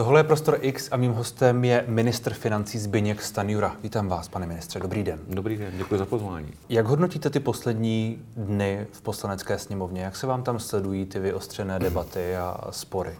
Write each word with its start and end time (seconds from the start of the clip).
Tohle 0.00 0.20
je 0.20 0.24
Prostor 0.24 0.58
X 0.60 0.88
a 0.92 0.96
mým 0.96 1.12
hostem 1.12 1.64
je 1.64 1.84
ministr 1.88 2.34
financí 2.34 2.78
Zbyněk 2.78 3.22
Stanjura. 3.22 3.76
Vítám 3.82 4.08
vás, 4.08 4.28
pane 4.28 4.46
ministře, 4.46 4.80
dobrý 4.80 5.02
den. 5.02 5.18
Dobrý 5.28 5.56
den, 5.56 5.72
děkuji 5.76 5.98
za 5.98 6.06
pozvání. 6.06 6.48
Jak 6.68 6.86
hodnotíte 6.86 7.30
ty 7.30 7.40
poslední 7.40 8.22
dny 8.36 8.86
v 8.92 9.02
poslanecké 9.02 9.58
sněmovně? 9.58 10.02
Jak 10.02 10.16
se 10.16 10.26
vám 10.26 10.42
tam 10.42 10.58
sledují 10.58 11.06
ty 11.06 11.18
vyostřené 11.18 11.78
debaty 11.78 12.36
a 12.36 12.56
spory? 12.70 13.10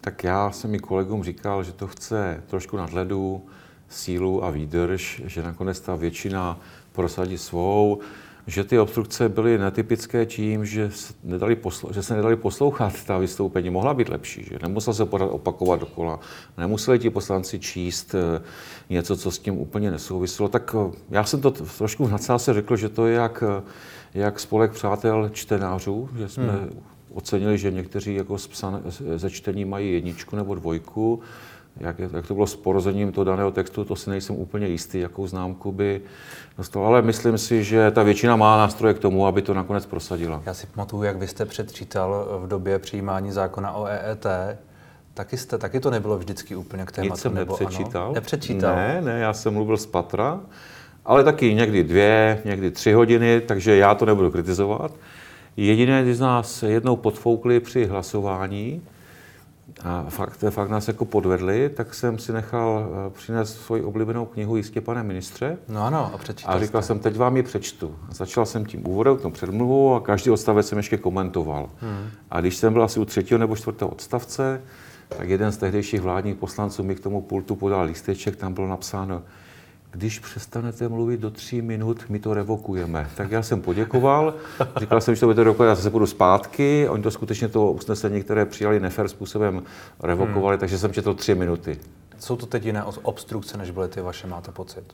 Tak 0.00 0.24
já 0.24 0.50
jsem 0.50 0.74
i 0.74 0.78
kolegům 0.78 1.24
říkal, 1.24 1.64
že 1.64 1.72
to 1.72 1.86
chce 1.86 2.42
trošku 2.46 2.76
nadhledu, 2.76 3.46
sílu 3.88 4.44
a 4.44 4.50
výdrž, 4.50 5.22
že 5.24 5.42
nakonec 5.42 5.80
ta 5.80 5.96
většina 5.96 6.58
prosadí 6.92 7.38
svou 7.38 8.00
že 8.46 8.64
ty 8.64 8.78
obstrukce 8.78 9.28
byly 9.28 9.58
netypické 9.58 10.26
tím, 10.26 10.64
že 10.66 10.90
se 10.90 11.14
nedali, 11.24 11.56
posl- 11.56 11.92
že 11.92 12.02
se 12.02 12.16
nedali 12.16 12.36
poslouchat 12.36 13.04
ta 13.04 13.18
vystoupení. 13.18 13.70
Mohla 13.70 13.94
být 13.94 14.08
lepší, 14.08 14.44
že 14.44 14.58
nemusel 14.62 14.94
se 14.94 15.04
pořád 15.04 15.26
opakovat 15.26 15.80
dokola, 15.80 16.20
nemuseli 16.58 16.98
ti 16.98 17.10
poslanci 17.10 17.58
číst 17.58 18.14
eh, 18.14 18.42
něco, 18.90 19.16
co 19.16 19.30
s 19.30 19.38
tím 19.38 19.58
úplně 19.58 19.90
nesouviselo. 19.90 20.48
Tak 20.48 20.76
eh, 20.78 20.96
já 21.10 21.24
jsem 21.24 21.40
to 21.40 21.50
trošku 21.50 22.06
v 22.06 22.12
nadsázce 22.12 22.54
řekl, 22.54 22.76
že 22.76 22.88
to 22.88 23.06
je 23.06 23.14
jak, 23.14 23.44
eh, 23.46 23.62
jak 24.14 24.40
spolek 24.40 24.72
přátel 24.72 25.30
čtenářů, 25.32 26.08
že 26.18 26.28
jsme 26.28 26.52
hmm. 26.52 26.82
ocenili, 27.14 27.58
že 27.58 27.70
někteří 27.70 28.14
jako 28.14 28.36
ze 29.16 29.30
čtení 29.30 29.64
mají 29.64 29.92
jedničku 29.92 30.36
nebo 30.36 30.54
dvojku, 30.54 31.20
jak, 31.80 31.98
jak 31.98 32.26
to 32.26 32.34
bylo 32.34 32.46
s 32.46 32.56
porozením 32.56 33.12
toho 33.12 33.24
daného 33.24 33.50
textu, 33.50 33.84
to 33.84 33.96
si 33.96 34.10
nejsem 34.10 34.36
úplně 34.36 34.66
jistý, 34.66 35.00
jakou 35.00 35.26
známku 35.26 35.72
by 35.72 36.00
dostal, 36.58 36.86
ale 36.86 37.02
myslím 37.02 37.38
si, 37.38 37.64
že 37.64 37.90
ta 37.90 38.02
většina 38.02 38.36
má 38.36 38.56
nástroje 38.58 38.94
k 38.94 38.98
tomu, 38.98 39.26
aby 39.26 39.42
to 39.42 39.54
nakonec 39.54 39.86
prosadila. 39.86 40.42
Já 40.46 40.54
si 40.54 40.66
pamatuju, 40.66 41.02
jak 41.02 41.16
vy 41.16 41.28
jste 41.28 41.44
předčítal 41.44 42.40
v 42.44 42.48
době 42.48 42.78
přijímání 42.78 43.32
zákona 43.32 43.72
o 43.72 43.86
EET, 43.86 44.26
Taky, 45.14 45.36
jste, 45.36 45.58
taky 45.58 45.80
to 45.80 45.90
nebylo 45.90 46.18
vždycky 46.18 46.56
úplně 46.56 46.84
k 46.84 46.92
tématu. 46.92 47.12
Nic 47.12 47.20
jsem 47.20 47.34
nebo 47.34 47.56
nepřečítal. 47.60 48.04
Ano? 48.04 48.14
Nepřečítal? 48.14 48.76
Ne, 48.76 49.00
ne, 49.04 49.18
já 49.18 49.32
jsem 49.32 49.54
mluvil 49.54 49.76
z 49.76 49.86
patra, 49.86 50.40
ale 51.04 51.24
taky 51.24 51.54
někdy 51.54 51.84
dvě, 51.84 52.42
někdy 52.44 52.70
tři 52.70 52.92
hodiny, 52.92 53.40
takže 53.40 53.76
já 53.76 53.94
to 53.94 54.06
nebudu 54.06 54.30
kritizovat. 54.30 54.92
Jediné, 55.56 56.02
když 56.02 56.18
nás 56.18 56.62
jednou 56.62 56.96
podfoukli 56.96 57.60
při 57.60 57.86
hlasování, 57.86 58.82
a 59.82 60.04
fakt, 60.08 60.44
fakt 60.50 60.70
nás 60.70 60.88
jako 60.88 61.04
podvedli, 61.04 61.68
tak 61.68 61.94
jsem 61.94 62.18
si 62.18 62.32
nechal 62.32 62.88
eh, 63.06 63.10
přinést 63.10 63.60
svoji 63.60 63.82
oblíbenou 63.82 64.26
knihu 64.26 64.56
Jistě, 64.56 64.80
pane 64.80 65.02
ministře. 65.02 65.58
No 65.68 65.84
ano, 65.84 66.10
a 66.14 66.18
přečítal 66.18 66.54
A 66.54 66.58
říkal 66.58 66.82
jste. 66.82 66.86
jsem, 66.86 66.98
teď 66.98 67.16
vám 67.16 67.36
ji 67.36 67.42
přečtu. 67.42 67.94
Začal 68.10 68.46
jsem 68.46 68.64
tím 68.64 68.88
úvodem, 68.88 69.16
tom 69.16 69.32
předmluvou 69.32 69.94
a 69.94 70.00
každý 70.00 70.30
odstavec 70.30 70.68
jsem 70.68 70.78
ještě 70.78 70.96
komentoval. 70.96 71.70
Hmm. 71.80 72.10
A 72.30 72.40
když 72.40 72.56
jsem 72.56 72.72
byl 72.72 72.82
asi 72.82 73.00
u 73.00 73.04
třetího 73.04 73.38
nebo 73.38 73.56
čtvrtého 73.56 73.90
odstavce, 73.90 74.62
tak 75.08 75.28
jeden 75.28 75.52
z 75.52 75.56
tehdejších 75.56 76.00
vládních 76.00 76.36
poslanců 76.36 76.82
mi 76.82 76.94
k 76.94 77.00
tomu 77.00 77.20
pultu 77.20 77.56
podal 77.56 77.84
lísteček, 77.84 78.36
tam 78.36 78.54
bylo 78.54 78.68
napsáno, 78.68 79.22
když 79.94 80.18
přestanete 80.18 80.88
mluvit 80.88 81.20
do 81.20 81.30
tří 81.30 81.62
minut, 81.62 82.04
my 82.08 82.18
to 82.18 82.34
revokujeme. 82.34 83.10
Tak 83.16 83.30
já 83.30 83.42
jsem 83.42 83.60
poděkoval, 83.60 84.34
říkal 84.76 85.00
jsem, 85.00 85.14
že 85.14 85.20
to 85.20 85.26
bude 85.26 85.44
rokovat, 85.44 85.68
já 85.68 85.76
se 85.76 85.90
půjdu 85.90 86.06
zpátky. 86.06 86.88
Oni 86.88 87.02
to 87.02 87.10
skutečně 87.10 87.48
to 87.48 87.72
usnesení, 87.72 88.22
které 88.22 88.46
přijali 88.46 88.80
nefer 88.80 89.08
způsobem, 89.08 89.62
revokovali, 90.02 90.54
hmm. 90.54 90.60
takže 90.60 90.78
jsem 90.78 90.92
četl 90.92 91.14
tři 91.14 91.34
minuty. 91.34 91.78
Jsou 92.18 92.36
to 92.36 92.46
teď 92.46 92.64
jiné 92.64 92.84
obstrukce, 92.84 93.58
než 93.58 93.70
byly 93.70 93.88
ty 93.88 94.00
vaše, 94.00 94.26
máte 94.26 94.52
pocit? 94.52 94.84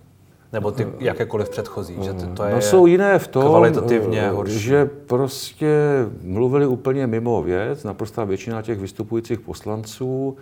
Nebo 0.52 0.70
ty 0.72 0.86
jakékoliv 0.98 1.48
předchozí, 1.48 1.96
že 2.02 2.12
to, 2.12 2.26
to 2.26 2.44
je 2.44 2.54
no 2.54 2.60
jsou 2.60 2.86
jiné 2.86 3.18
v 3.18 3.28
tom, 3.28 3.42
kvalitativně 3.42 4.28
horší. 4.28 4.58
že 4.58 4.84
prostě 4.84 5.76
mluvili 6.22 6.66
úplně 6.66 7.06
mimo 7.06 7.42
věc, 7.42 7.84
naprostá 7.84 8.24
většina 8.24 8.62
těch 8.62 8.78
vystupujících 8.78 9.40
poslanců 9.40 10.36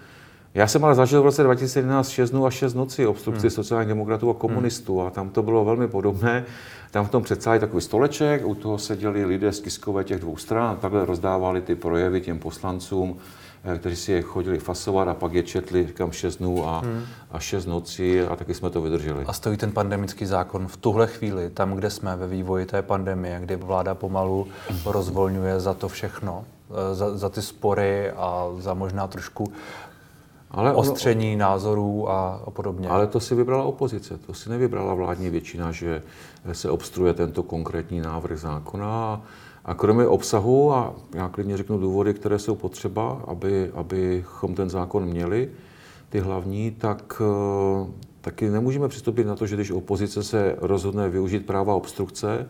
já 0.55 0.67
jsem 0.67 0.85
ale 0.85 0.95
zažil 0.95 1.23
v 1.23 1.25
roce 1.25 1.43
2011 1.43 2.09
6 2.09 2.31
dnů 2.31 2.47
a 2.47 2.51
6 2.51 2.75
nocí 2.75 3.07
obstrukci 3.07 3.43
hmm. 3.43 3.51
sociálních 3.51 3.89
demokratů 3.89 4.31
a 4.31 4.35
komunistů 4.35 4.99
hmm. 4.99 5.07
a 5.07 5.11
tam 5.11 5.31
to 5.31 5.43
bylo 5.43 5.65
velmi 5.65 5.89
podobné. 5.89 6.45
Tam 6.91 7.07
v 7.07 7.11
tom 7.11 7.23
předsáli 7.23 7.61
takový 7.61 7.83
stoleček, 7.83 8.47
u 8.47 8.55
toho 8.55 8.79
seděli 8.79 9.25
lidé 9.25 9.53
z 9.53 9.61
tiskové 9.61 10.05
těch 10.05 10.21
dvou 10.21 10.37
stran 10.37 10.65
a 10.65 10.75
takhle 10.75 11.05
rozdávali 11.05 11.61
ty 11.61 11.75
projevy 11.75 12.21
těm 12.21 12.39
poslancům, 12.39 13.17
eh, 13.65 13.79
kteří 13.79 13.97
si 13.97 14.13
je 14.13 14.23
chodili 14.23 14.59
fasovat 14.59 15.09
a 15.09 15.15
pak 15.15 15.33
je 15.33 15.43
četli 15.43 15.87
říkám 15.87 16.13
6 16.13 16.37
dnů 16.37 16.69
a, 16.69 16.79
hmm. 16.79 17.03
a 17.31 17.39
6 17.39 17.67
nocí 17.67 18.21
a 18.21 18.37
taky 18.37 18.55
jsme 18.55 18.71
to 18.71 18.83
vydrželi. 18.83 19.25
A 19.27 19.33
stojí 19.33 19.57
ten 19.57 19.73
pandemický 19.73 20.27
zákon 20.27 20.69
v 20.69 20.77
tuhle 20.77 21.07
chvíli, 21.07 21.51
tam, 21.51 21.75
kde 21.75 21.91
jsme 21.91 22.17
ve 22.17 22.29
vývoji 22.29 22.67
té 22.67 22.83
pandemie, 22.83 23.41
kdy 23.41 23.57
vláda 23.57 23.95
pomalu 23.95 24.49
rozvolňuje 24.87 25.61
za 25.61 25.75
to 25.75 25.89
všechno, 25.89 26.45
eh, 26.71 26.95
za, 26.95 27.17
za 27.17 27.29
ty 27.29 27.43
spory 27.43 28.11
a 28.11 28.47
za 28.59 28.75
možná 28.75 29.07
trošku 29.07 29.53
ale 30.51 30.75
ostření 30.75 31.35
ono, 31.35 31.39
názorů 31.39 32.11
a, 32.11 32.43
a 32.47 32.51
podobně. 32.51 32.89
Ale 32.89 33.07
to 33.07 33.21
si 33.21 33.35
vybrala 33.35 33.65
opozice, 33.65 34.19
to 34.19 34.35
si 34.35 34.51
nevybrala 34.51 34.95
vládní 34.95 35.31
většina, 35.31 35.73
že 35.73 36.03
se 36.53 36.71
obstruuje 36.71 37.15
tento 37.15 37.43
konkrétní 37.43 38.01
návrh 38.01 38.39
zákona. 38.39 39.23
A 39.65 39.75
kromě 39.75 40.07
obsahu, 40.07 40.73
a 40.73 40.95
já 41.15 41.29
klidně 41.29 41.57
řeknu 41.57 41.79
důvody, 41.79 42.15
které 42.15 42.39
jsou 42.39 42.55
potřeba, 42.55 43.23
aby, 43.27 43.71
abychom 43.75 44.55
ten 44.55 44.71
zákon 44.71 45.07
měli, 45.07 45.51
ty 46.09 46.21
hlavní, 46.21 46.71
tak 46.71 47.23
eh, 47.25 47.87
taky 48.21 48.49
nemůžeme 48.51 48.89
přistoupit 48.89 49.27
na 49.27 49.37
to, 49.37 49.47
že 49.47 49.57
když 49.57 49.71
opozice 49.71 50.23
se 50.23 50.57
rozhodne 50.59 51.09
využít 51.09 51.47
práva 51.47 51.75
obstrukce, 51.75 52.49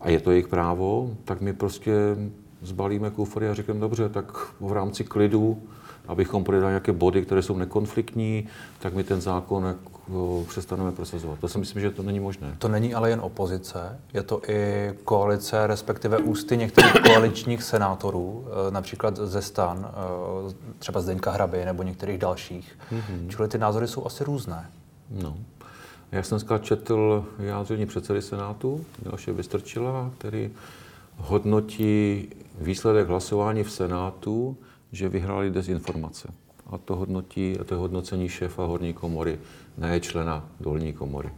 a 0.00 0.10
je 0.10 0.20
to 0.20 0.30
jejich 0.30 0.48
právo, 0.48 1.10
tak 1.24 1.40
my 1.40 1.52
prostě 1.52 1.92
zbalíme 2.62 3.10
kufry 3.10 3.48
a 3.48 3.54
řekneme, 3.54 3.80
dobře, 3.80 4.08
tak 4.08 4.54
v 4.60 4.72
rámci 4.72 5.04
klidu 5.04 5.62
abychom 6.08 6.44
projednali 6.44 6.72
nějaké 6.72 6.92
body, 6.92 7.22
které 7.22 7.42
jsou 7.42 7.56
nekonfliktní, 7.56 8.48
tak 8.80 8.94
my 8.94 9.04
ten 9.04 9.20
zákon 9.20 9.64
jako 9.64 10.44
přestaneme 10.48 10.92
prosazovat. 10.92 11.38
To 11.38 11.48
si 11.48 11.58
myslím, 11.58 11.82
že 11.82 11.90
to 11.90 12.02
není 12.02 12.20
možné. 12.20 12.56
To 12.58 12.68
není 12.68 12.94
ale 12.94 13.10
jen 13.10 13.20
opozice, 13.20 13.98
je 14.14 14.22
to 14.22 14.50
i 14.50 14.92
koalice, 15.04 15.66
respektive 15.66 16.18
ústy 16.18 16.56
některých 16.56 16.92
koaličních 16.92 17.62
senátorů, 17.62 18.44
eh, 18.46 18.70
například 18.70 19.16
ze 19.16 19.42
stan, 19.42 19.90
eh, 19.90 20.54
třeba 20.78 21.00
Zdeňka 21.00 21.30
Hraby 21.30 21.64
nebo 21.64 21.82
některých 21.82 22.18
dalších. 22.18 22.78
Mm-hmm. 22.92 23.28
Čili 23.28 23.48
ty 23.48 23.58
názory 23.58 23.88
jsou 23.88 24.06
asi 24.06 24.24
různé. 24.24 24.70
No. 25.10 25.36
Já 26.12 26.22
jsem 26.22 26.38
dneska 26.38 26.58
četl 26.58 27.24
vyjádření 27.38 27.86
předsedy 27.86 28.22
Senátu, 28.22 28.84
Miloše 29.04 29.32
Vystrčila, 29.32 30.10
který 30.18 30.50
hodnotí 31.16 32.28
výsledek 32.60 33.08
hlasování 33.08 33.64
v 33.64 33.70
Senátu 33.70 34.56
že 34.92 35.08
vyhráli 35.08 35.50
dezinformace. 35.50 36.28
A 36.66 36.78
to 36.78 36.96
hodnotí, 36.96 37.58
a 37.60 37.64
to 37.64 37.74
je 37.74 37.78
hodnocení 37.78 38.28
šéfa 38.28 38.64
horní 38.64 38.92
komory, 38.92 39.38
ne 39.78 40.00
člena 40.00 40.48
dolní 40.60 40.92
komory. 40.92 41.30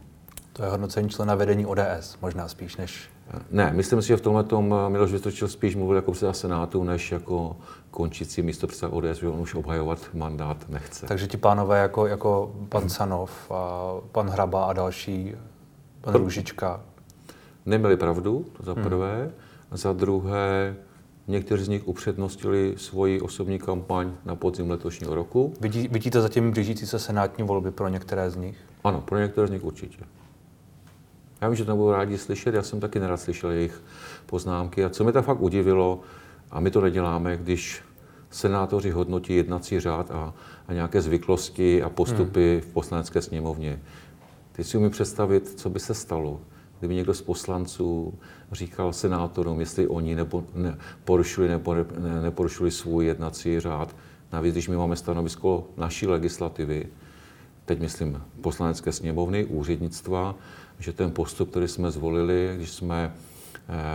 To 0.53 0.63
je 0.63 0.69
hodnocení 0.69 1.09
člena 1.09 1.35
vedení 1.35 1.65
ODS, 1.65 2.17
možná 2.21 2.47
spíš 2.47 2.77
než... 2.77 3.09
Ne, 3.51 3.71
myslím 3.73 4.01
si, 4.01 4.07
že 4.07 4.17
v 4.17 4.21
tomhle 4.21 4.43
tom 4.43 4.75
Miloš 4.87 5.11
Vystočil 5.11 5.47
spíš 5.47 5.75
mluvil 5.75 5.95
jako 5.95 6.11
předseda 6.11 6.33
Senátu, 6.33 6.83
než 6.83 7.11
jako 7.11 7.57
končící 7.91 8.41
místo 8.41 8.67
předseda 8.67 8.91
ODS, 8.91 9.19
že 9.19 9.27
on 9.27 9.39
už 9.39 9.55
obhajovat 9.55 9.99
mandát 10.13 10.69
nechce. 10.69 11.05
Takže 11.05 11.27
ti 11.27 11.37
pánové 11.37 11.79
jako, 11.79 12.07
jako 12.07 12.55
pan 12.69 12.89
Sanov, 12.89 13.51
a 13.51 13.93
pan 14.11 14.29
Hraba 14.29 14.65
a 14.65 14.73
další, 14.73 15.35
pan 16.01 16.13
Růžička... 16.13 16.81
Neměli 17.65 17.97
pravdu, 17.97 18.45
to 18.57 18.63
za 18.63 18.73
hmm. 18.73 18.83
prvé. 18.83 19.21
Hmm. 19.21 19.31
Za 19.71 19.93
druhé, 19.93 20.75
Někteří 21.27 21.63
z 21.63 21.67
nich 21.67 21.87
upřednostili 21.87 22.73
svoji 22.77 23.21
osobní 23.21 23.59
kampaň 23.59 24.11
na 24.25 24.35
podzim 24.35 24.69
letošního 24.69 25.15
roku. 25.15 25.53
Vidí, 25.61 25.87
vidíte 25.87 26.21
zatím 26.21 26.51
blížící 26.51 26.87
se 26.87 26.99
senátní 26.99 27.43
volby 27.43 27.71
pro 27.71 27.87
některé 27.87 28.31
z 28.31 28.35
nich? 28.35 28.57
Ano, 28.83 29.01
pro 29.01 29.19
některé 29.19 29.47
z 29.47 29.51
nich 29.51 29.63
určitě. 29.63 29.97
Já 31.41 31.49
vím, 31.49 31.55
že 31.55 31.65
to 31.65 31.71
nebudou 31.71 31.91
rádi 31.91 32.17
slyšet, 32.17 32.55
já 32.55 32.63
jsem 32.63 32.79
taky 32.79 32.99
nerad 32.99 33.17
slyšel 33.17 33.51
jejich 33.51 33.83
poznámky. 34.25 34.85
A 34.85 34.89
co 34.89 35.03
mi 35.03 35.11
to 35.11 35.21
fakt 35.21 35.41
udivilo, 35.41 35.99
a 36.51 36.59
my 36.59 36.71
to 36.71 36.81
neděláme, 36.81 37.37
když 37.37 37.81
senátoři 38.29 38.91
hodnotí 38.91 39.35
jednací 39.35 39.79
řád 39.79 40.11
a, 40.11 40.33
a 40.67 40.73
nějaké 40.73 41.01
zvyklosti 41.01 41.83
a 41.83 41.89
postupy 41.89 42.51
hmm. 42.51 42.69
v 42.69 42.73
poslanecké 42.73 43.21
sněmovně. 43.21 43.79
Teď 44.51 44.67
si 44.67 44.77
umím 44.77 44.89
představit, 44.89 45.59
co 45.59 45.69
by 45.69 45.79
se 45.79 45.93
stalo, 45.93 46.41
kdyby 46.85 46.95
někdo 46.95 47.13
z 47.13 47.21
poslanců 47.21 48.13
říkal 48.51 48.93
senátorům, 48.93 49.59
jestli 49.59 49.87
oni 49.87 50.15
nebo 50.15 50.43
ne, 50.53 50.77
porušili 51.03 51.47
nebo 51.47 51.73
ne, 51.75 52.21
neporušili 52.21 52.71
svůj 52.71 53.05
jednací 53.05 53.59
řád. 53.59 53.95
Navíc, 54.33 54.53
když 54.53 54.67
my 54.67 54.77
máme 54.77 54.95
stanovisko 54.95 55.67
naší 55.77 56.07
legislativy, 56.07 56.85
teď 57.65 57.79
myslím 57.79 58.21
poslanecké 58.41 58.91
sněmovny, 58.91 59.45
úřednictva, 59.45 60.35
že 60.79 60.93
ten 60.93 61.11
postup, 61.11 61.49
který 61.49 61.67
jsme 61.67 61.91
zvolili, 61.91 62.53
když 62.55 62.71
jsme 62.71 63.13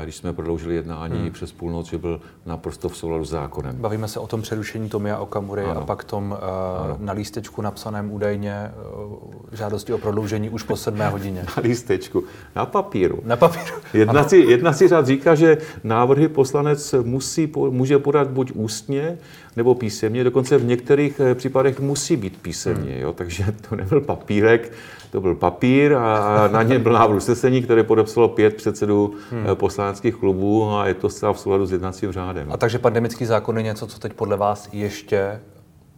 když 0.03 0.17
jsme 0.17 0.33
prodloužili 0.33 0.75
jednání 0.75 1.21
hmm. 1.21 1.31
přes 1.31 1.53
půlnoc, 1.53 1.87
že 1.87 1.99
byl 1.99 2.21
naprosto 2.47 2.89
v 2.89 2.97
souladu 2.97 3.25
s 3.25 3.31
zákonem. 3.31 3.77
Bavíme 3.77 4.09
se 4.09 4.21
o 4.21 4.27
tom 4.27 4.43
přerušení 4.43 4.89
Tomia 4.89 5.19
Okamury 5.19 5.63
ano. 5.65 5.81
a 5.81 5.85
pak 5.85 6.05
tom 6.05 6.31
uh, 6.31 7.01
na 7.01 7.13
lístečku 7.13 7.63
napsaném 7.63 8.13
údajně, 8.13 8.73
uh, 8.97 9.13
žádosti 9.53 9.93
o 9.93 9.99
prodloužení 9.99 10.51
už 10.51 10.63
po 10.63 10.77
sedmé 10.77 11.09
hodině? 11.09 11.45
Na 11.57 11.63
lístečku. 11.63 12.25
Na 12.57 12.67
papíru. 12.67 13.21
Na 13.25 13.37
papíru. 13.37 13.77
Jednací, 13.95 14.51
jednací 14.51 14.89
řád 14.89 15.07
říká, 15.07 15.35
že 15.35 15.59
návrhy 15.85 16.29
poslanec 16.29 16.95
musí, 17.03 17.53
může 17.71 17.99
podat 17.99 18.29
buď 18.29 18.53
ústně, 18.55 19.19
nebo 19.57 19.75
písemně. 19.75 20.25
Dokonce 20.25 20.59
v 20.59 20.65
některých 20.65 21.21
eh, 21.21 21.35
případech 21.35 21.81
musí 21.81 22.17
být 22.17 22.43
písemně. 22.43 22.93
Hmm. 22.93 23.01
Jo? 23.01 23.13
Takže 23.13 23.45
to 23.69 23.77
nebyl 23.77 24.01
papírek, 24.01 24.73
to 25.11 25.21
byl 25.21 25.35
papír 25.35 25.95
a 25.95 26.49
na 26.49 26.63
něm 26.63 26.83
byl 26.83 26.93
návrh 26.93 27.17
usnesení, 27.17 27.63
které 27.63 27.83
podepsalo 27.83 28.29
pět 28.29 28.55
předsedů 28.57 29.15
hmm. 29.31 29.57
Poslaneckých 29.61 30.15
klubů 30.15 30.71
a 30.71 30.87
je 30.87 30.95
to 30.95 31.09
zcela 31.09 31.33
v 31.33 31.41
souladu 31.41 31.67
s 31.67 31.73
jednacím 31.73 32.13
řádem. 32.13 32.53
A 32.53 32.57
takže 32.57 32.79
pandemický 32.79 33.27
zákon 33.27 33.57
je 33.57 33.63
něco, 33.63 33.87
co 33.87 33.99
teď 33.99 34.13
podle 34.13 34.37
vás 34.37 34.69
ještě 34.73 35.41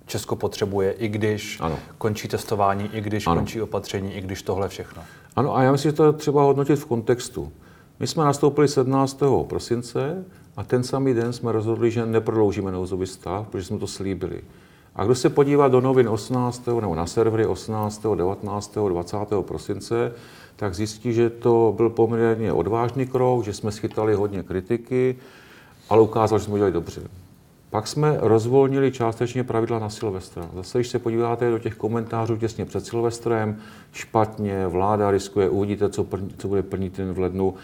Česko 0.07 0.37
potřebuje, 0.37 0.93
i 0.93 1.09
když 1.09 1.59
ano. 1.61 1.79
končí 1.99 2.29
testování, 2.29 2.91
i 2.93 3.01
když 3.01 3.27
ano. 3.27 3.37
končí 3.37 3.63
opatření, 3.63 4.15
i 4.15 4.21
když 4.21 4.43
tohle 4.43 4.69
všechno. 4.69 5.03
Ano, 5.37 5.57
a 5.57 5.63
já 5.63 5.73
myslím, 5.73 5.91
že 5.91 5.97
to 5.97 6.07
je 6.07 6.13
třeba 6.13 6.43
hodnotit 6.43 6.77
v 6.77 6.85
kontextu. 6.85 7.53
My 8.01 8.07
jsme 8.07 8.25
nastoupili 8.25 8.69
17. 8.69 9.23
prosince 9.47 10.25
a 10.57 10.65
ten 10.65 10.83
samý 10.83 11.15
den 11.15 11.33
jsme 11.33 11.53
rozhodli, 11.53 11.91
že 11.91 12.07
neprodloužíme 12.07 12.73
nouzový 12.73 13.07
stav, 13.07 13.49
protože 13.49 13.65
jsme 13.65 13.79
to 13.79 13.87
slíbili. 13.87 14.41
A 14.97 15.05
kdo 15.05 15.15
se 15.15 15.29
podívá 15.29 15.69
do 15.69 15.81
novin 15.81 16.09
18. 16.09 16.67
nebo 16.81 16.95
na 16.95 17.07
servery 17.07 17.47
18., 17.47 18.03
19., 18.15 18.79
20. 18.89 19.17
prosince, 19.41 20.13
tak 20.63 20.75
zjistí, 20.75 21.13
že 21.13 21.31
to 21.31 21.75
byl 21.77 21.91
poměrně 21.91 22.53
odvážný 22.53 23.07
krok, 23.07 23.45
že 23.45 23.53
jsme 23.53 23.73
schytali 23.73 24.15
hodně 24.15 24.43
kritiky, 24.43 25.17
ale 25.91 26.01
ukázalo, 26.01 26.39
že 26.39 26.45
jsme 26.45 26.55
udělali 26.55 26.73
dobře. 26.73 27.03
Pak 27.71 27.87
jsme 27.87 28.17
rozvolnili 28.21 28.93
částečně 28.93 29.45
pravidla 29.45 29.79
na 29.79 29.91
Silvestra. 29.91 30.51
Zase, 30.55 30.79
když 30.79 30.89
se 30.89 30.99
podíváte 30.99 31.51
do 31.51 31.59
těch 31.59 31.75
komentářů 31.75 32.37
těsně 32.37 32.65
před 32.65 32.87
Silvestrem, 32.87 33.57
špatně, 33.93 34.67
vláda 34.67 35.11
riskuje, 35.11 35.49
uvidíte, 35.49 35.89
co, 35.89 36.05
prn, 36.05 36.31
co 36.39 36.49
bude 36.49 36.63
první 36.63 36.91
ten 36.91 37.13
v 37.13 37.19
lednu 37.19 37.55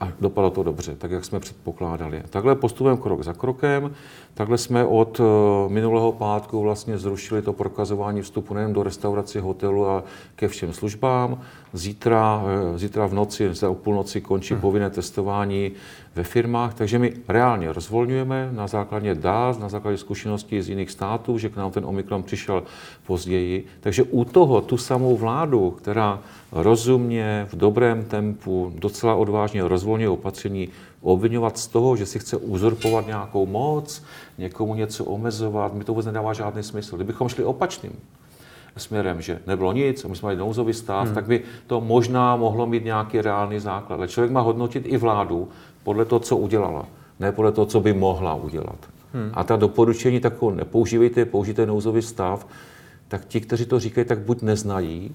a 0.00 0.08
dopadlo 0.20 0.50
to 0.50 0.62
dobře, 0.62 0.94
tak 0.94 1.10
jak 1.10 1.24
jsme 1.24 1.40
předpokládali. 1.40 2.22
Takhle 2.30 2.54
postupem 2.54 2.96
krok 2.96 3.22
za 3.22 3.32
krokem, 3.32 3.94
takhle 4.38 4.58
jsme 4.58 4.84
od 4.84 5.20
eh, 5.20 5.24
minulého 5.68 6.12
pátku 6.12 6.62
vlastně 6.62 6.98
zrušili 6.98 7.42
to 7.42 7.52
prokazování 7.52 8.22
vstupu 8.22 8.54
nejen 8.54 8.72
do 8.72 8.82
restaurací, 8.82 9.38
hotelu 9.38 9.86
a 9.86 10.04
ke 10.36 10.48
všem 10.48 10.72
službám. 10.72 11.40
Zítra, 11.72 12.42
eh, 12.74 12.78
zítra 12.78 13.06
v 13.06 13.14
noci, 13.14 13.54
za 13.54 13.70
o 13.70 13.74
půlnoci 13.74 14.20
končí 14.20 14.54
hmm. 14.54 14.60
povinné 14.60 14.90
testování 14.90 15.72
ve 16.14 16.24
firmách, 16.24 16.74
takže 16.74 16.98
my 16.98 17.12
reálně 17.28 17.72
rozvolňujeme 17.72 18.48
na 18.52 18.66
základě 18.66 19.14
dát, 19.14 19.58
na 19.58 19.68
základě 19.68 19.98
zkušeností 19.98 20.62
z 20.62 20.68
jiných 20.68 20.90
států, 20.90 21.38
že 21.38 21.48
k 21.48 21.56
nám 21.56 21.70
ten 21.70 21.84
Omikron 21.84 22.22
přišel 22.22 22.62
později. 23.06 23.66
Takže 23.80 24.02
u 24.02 24.24
toho 24.24 24.60
tu 24.60 24.76
samou 24.76 25.16
vládu, 25.16 25.70
která 25.70 26.20
rozumně, 26.52 27.46
v 27.50 27.56
dobrém 27.56 28.04
tempu, 28.04 28.72
docela 28.78 29.14
odvážně 29.14 29.68
rozvolňuje 29.68 30.08
opatření, 30.08 30.68
obvinovat 31.00 31.58
z 31.58 31.66
toho, 31.66 31.96
že 31.96 32.06
si 32.06 32.18
chce 32.18 32.36
uzurpovat 32.36 33.06
nějakou 33.06 33.46
moc, 33.46 34.02
někomu 34.38 34.74
něco 34.74 35.04
omezovat, 35.04 35.74
mi 35.74 35.84
to 35.84 35.92
vůbec 35.92 36.06
nedává 36.06 36.32
žádný 36.32 36.62
smysl. 36.62 36.96
Kdybychom 36.96 37.28
šli 37.28 37.44
opačným 37.44 37.92
směrem, 38.76 39.22
že 39.22 39.40
nebylo 39.46 39.72
nic, 39.72 40.04
my 40.04 40.16
jsme 40.16 40.26
měli 40.26 40.40
nouzový 40.40 40.74
stav, 40.74 41.06
hmm. 41.06 41.14
tak 41.14 41.26
by 41.26 41.42
to 41.66 41.80
možná 41.80 42.36
mohlo 42.36 42.66
mít 42.66 42.84
nějaký 42.84 43.20
reálný 43.20 43.58
základ. 43.58 43.96
Ale 43.96 44.08
člověk 44.08 44.32
má 44.32 44.40
hodnotit 44.40 44.82
i 44.86 44.96
vládu 44.96 45.48
podle 45.84 46.04
toho, 46.04 46.18
co 46.18 46.36
udělala, 46.36 46.86
ne 47.20 47.32
podle 47.32 47.52
toho, 47.52 47.66
co 47.66 47.80
by 47.80 47.92
mohla 47.92 48.34
udělat. 48.34 48.78
Hmm. 49.12 49.30
A 49.34 49.44
ta 49.44 49.56
doporučení 49.56 50.20
takovou 50.20 50.50
nepoužívejte, 50.50 51.24
použijte 51.24 51.66
nouzový 51.66 52.02
stav, 52.02 52.46
tak 53.08 53.24
ti, 53.24 53.40
kteří 53.40 53.66
to 53.66 53.80
říkají, 53.80 54.06
tak 54.06 54.18
buď 54.18 54.42
neznají, 54.42 55.14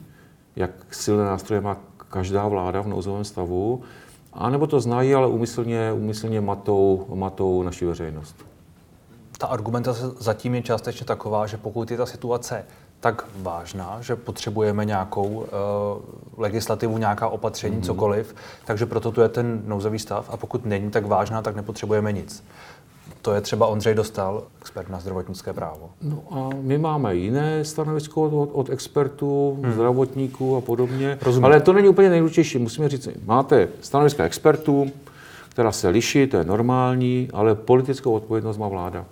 jak 0.55 0.71
silné 0.91 1.23
nástroje 1.23 1.61
má 1.61 1.77
každá 2.09 2.47
vláda 2.47 2.81
v 2.81 2.87
nouzovém 2.87 3.23
stavu, 3.23 3.81
a 4.35 4.49
nebo 4.49 4.67
to 4.67 4.79
znají, 4.79 5.15
ale 5.15 5.27
umyslně, 5.27 5.93
umyslně 5.93 6.41
matou, 6.41 7.05
matou 7.13 7.63
naši 7.63 7.85
veřejnost. 7.85 8.35
Ta 9.37 9.47
argumentace 9.47 10.01
zatím 10.19 10.55
je 10.55 10.61
částečně 10.61 11.05
taková, 11.05 11.47
že 11.47 11.57
pokud 11.57 11.91
je 11.91 11.97
ta 11.97 12.05
situace 12.05 12.65
tak 12.99 13.25
vážná, 13.35 13.97
že 14.01 14.15
potřebujeme 14.15 14.85
nějakou 14.85 15.27
uh, 15.27 15.45
legislativu, 16.37 16.97
nějaká 16.97 17.27
opatření, 17.27 17.77
mm-hmm. 17.77 17.85
cokoliv, 17.85 18.35
takže 18.65 18.85
proto 18.85 19.11
tu 19.11 19.21
je 19.21 19.29
ten 19.29 19.61
nouzový 19.65 19.99
stav 19.99 20.29
a 20.29 20.37
pokud 20.37 20.65
není 20.65 20.91
tak 20.91 21.05
vážná, 21.05 21.41
tak 21.41 21.55
nepotřebujeme 21.55 22.11
nic. 22.11 22.43
To 23.23 23.33
je 23.33 23.41
třeba 23.41 23.67
Ondřej 23.67 23.95
Dostal, 23.95 24.43
expert 24.61 24.89
na 24.89 24.99
zdravotnické 24.99 25.53
právo. 25.53 25.89
No 26.01 26.23
a 26.31 26.49
my 26.61 26.77
máme 26.77 27.15
jiné 27.15 27.65
stanovisko 27.65 28.21
od, 28.21 28.49
od 28.53 28.69
expertů, 28.69 29.57
hmm. 29.61 29.73
zdravotníků 29.73 30.55
a 30.55 30.61
podobně. 30.61 31.17
Rozumím. 31.21 31.45
Ale 31.45 31.61
to 31.61 31.73
není 31.73 31.87
úplně 31.87 32.09
nejdůležitější. 32.09 32.57
Musíme 32.57 32.89
říct, 32.89 33.09
máte 33.25 33.67
stanoviska 33.81 34.23
expertů, 34.23 34.91
která 35.49 35.71
se 35.71 35.89
liší, 35.89 36.27
to 36.27 36.37
je 36.37 36.43
normální, 36.43 37.29
ale 37.33 37.55
politickou 37.55 38.11
odpovědnost 38.11 38.57
má 38.57 38.67
vláda. 38.67 39.05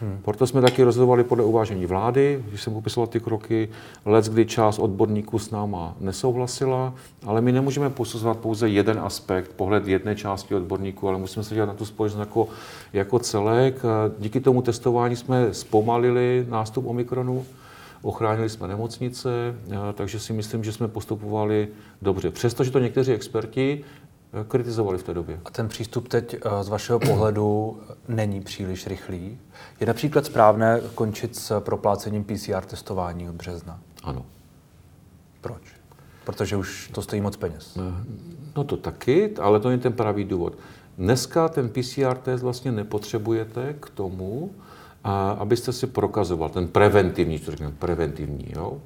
Hmm. 0.00 0.18
Proto 0.24 0.46
jsme 0.46 0.60
taky 0.60 0.82
rozhodovali 0.82 1.24
podle 1.24 1.44
uvážení 1.44 1.86
vlády, 1.86 2.44
když 2.48 2.62
jsem 2.62 2.72
popisoval 2.72 3.06
ty 3.06 3.20
kroky, 3.20 3.68
let, 4.04 4.24
kdy 4.24 4.46
část 4.46 4.78
odborníků 4.78 5.38
s 5.38 5.50
náma 5.50 5.96
nesouhlasila, 6.00 6.94
ale 7.26 7.40
my 7.40 7.52
nemůžeme 7.52 7.90
posuzovat 7.90 8.38
pouze 8.38 8.68
jeden 8.68 8.98
aspekt, 8.98 9.52
pohled 9.56 9.88
jedné 9.88 10.16
části 10.16 10.54
odborníků, 10.54 11.08
ale 11.08 11.18
musíme 11.18 11.44
se 11.44 11.54
dělat 11.54 11.66
na 11.66 11.74
tu 11.74 11.84
společnost 11.84 12.20
jako, 12.20 12.48
jako 12.92 13.18
celek. 13.18 13.82
Díky 14.18 14.40
tomu 14.40 14.62
testování 14.62 15.16
jsme 15.16 15.54
zpomalili 15.54 16.46
nástup 16.48 16.86
Omikronu, 16.86 17.44
ochránili 18.02 18.48
jsme 18.48 18.68
nemocnice, 18.68 19.54
takže 19.94 20.18
si 20.18 20.32
myslím, 20.32 20.64
že 20.64 20.72
jsme 20.72 20.88
postupovali 20.88 21.68
dobře. 22.02 22.30
Přestože 22.30 22.70
to 22.70 22.78
někteří 22.78 23.12
experti 23.12 23.84
kritizovali 24.48 24.98
v 24.98 25.02
té 25.02 25.14
době. 25.14 25.40
A 25.44 25.50
ten 25.50 25.68
přístup 25.68 26.08
teď 26.08 26.34
eh, 26.34 26.64
z 26.64 26.68
vašeho 26.68 26.98
pohledu 26.98 27.80
není 28.08 28.40
příliš 28.40 28.86
rychlý. 28.86 29.38
Je 29.80 29.86
například 29.86 30.26
správné 30.26 30.80
končit 30.94 31.36
s 31.36 31.60
proplácením 31.60 32.24
PCR 32.24 32.64
testování 32.64 33.28
od 33.28 33.34
března? 33.34 33.80
Ano. 34.02 34.26
Proč? 35.40 35.62
Protože 36.24 36.56
už 36.56 36.90
to 36.94 37.02
stojí 37.02 37.22
moc 37.22 37.36
peněz. 37.36 37.78
Eh, 37.78 38.04
no 38.56 38.64
to 38.64 38.76
taky, 38.76 39.36
ale 39.36 39.60
to 39.60 39.68
není 39.68 39.80
ten 39.80 39.92
pravý 39.92 40.24
důvod. 40.24 40.58
Dneska 40.98 41.48
ten 41.48 41.68
PCR 41.68 42.16
test 42.22 42.42
vlastně 42.42 42.72
nepotřebujete 42.72 43.74
k 43.80 43.90
tomu, 43.90 44.50
abyste 45.38 45.72
si 45.72 45.86
prokazoval 45.86 46.48
ten 46.48 46.68
preventivní, 46.68 47.38
to 47.38 47.50
řekněme, 47.50 47.72
preventivní, 47.78 48.46
jo? 48.56 48.80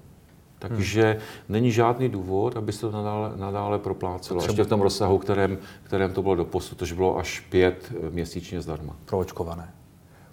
Takže 0.58 1.10
hmm. 1.10 1.20
není 1.48 1.72
žádný 1.72 2.08
důvod, 2.08 2.56
aby 2.56 2.72
se 2.72 2.80
to 2.80 2.90
nadále, 2.90 3.32
nadále 3.36 3.78
proplácelo. 3.78 4.40
Třeba... 4.40 4.52
Ještě 4.52 4.64
v 4.64 4.68
tom 4.68 4.80
rozsahu, 4.80 5.18
kterém, 5.18 5.58
kterém 5.82 6.12
to 6.12 6.22
bylo 6.22 6.34
do 6.34 6.44
posud, 6.44 6.78
což 6.78 6.92
bylo 6.92 7.18
až 7.18 7.40
pět 7.40 7.92
eh, 7.92 8.10
měsíčně 8.10 8.60
zdarma. 8.60 8.96
Proočkované. 9.04 9.72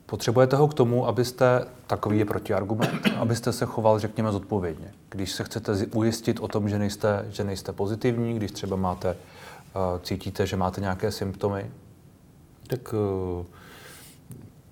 Potřebujete 0.05 0.55
ho 0.55 0.67
k 0.67 0.73
tomu, 0.73 1.07
abyste, 1.07 1.65
takový 1.87 2.19
je 2.19 2.25
protiargument, 2.25 3.07
abyste 3.17 3.53
se 3.53 3.65
choval, 3.65 3.99
řekněme, 3.99 4.31
zodpovědně. 4.31 4.91
Když 5.09 5.31
se 5.31 5.43
chcete 5.43 5.71
ujistit 5.93 6.39
o 6.39 6.47
tom, 6.47 6.69
že 6.69 6.79
nejste, 6.79 7.25
že 7.29 7.43
nejste 7.43 7.71
pozitivní, 7.71 8.33
když 8.33 8.51
třeba 8.51 8.75
máte, 8.75 9.09
uh, 9.09 10.01
cítíte, 10.01 10.47
že 10.47 10.57
máte 10.57 10.81
nějaké 10.81 11.11
symptomy? 11.11 11.71
Tak 12.67 12.93
uh, 12.93 13.45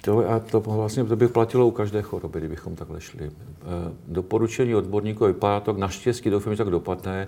to, 0.06 0.30
a 0.30 0.40
to 0.40 0.60
vlastně 0.60 1.04
to 1.04 1.16
by 1.16 1.28
platilo 1.28 1.68
u 1.68 1.72
každé 1.72 2.02
choroby, 2.02 2.40
kdybychom 2.40 2.76
takhle 2.76 3.02
šli. 3.02 3.26
E, 3.26 3.32
doporučení 4.08 4.76
odborníků 4.76 5.26
vypadá 5.26 5.60
to, 5.60 5.74
naštěstí 5.74 6.30
doufám, 6.30 6.54
že 6.54 6.58
tak 6.58 6.70
dopadne, 6.70 7.28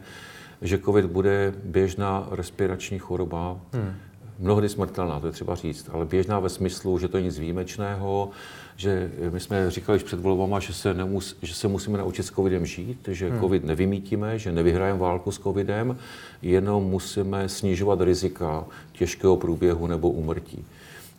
že 0.62 0.78
COVID 0.78 1.06
bude 1.06 1.54
běžná 1.64 2.28
respirační 2.32 3.00
choroba, 3.00 3.60
hmm. 3.74 3.94
mnohdy 4.40 4.70
smrtelná, 4.70 5.20
to 5.20 5.28
je 5.28 5.34
třeba 5.34 5.56
říct, 5.56 5.90
ale 5.94 6.06
běžná 6.06 6.40
ve 6.40 6.50
smyslu, 6.50 7.00
že 7.00 7.08
to 7.08 7.18
je 7.18 7.24
nic 7.24 7.40
výjimečného, 7.40 8.30
že 8.76 9.12
my 9.30 9.40
jsme 9.40 9.72
říkali 9.72 10.00
před 10.00 10.20
volbama, 10.20 10.60
že 10.60 10.74
se, 10.74 10.94
nemus, 10.94 11.38
že 11.42 11.54
se 11.54 11.68
musíme 11.68 11.98
naučit 11.98 12.24
s 12.24 12.32
covidem 12.32 12.66
žít, 12.66 13.10
že 13.12 13.30
hmm. 13.30 13.40
covid 13.40 13.64
nevymítíme, 13.64 14.40
že 14.40 14.52
nevyhrajeme 14.52 15.00
válku 15.00 15.32
s 15.32 15.40
covidem, 15.40 15.98
jenom 16.42 16.84
musíme 16.84 17.50
snižovat 17.50 18.02
rizika 18.02 18.66
těžkého 18.92 19.38
průběhu 19.38 19.88
nebo 19.88 20.10
úmrtí. 20.10 20.66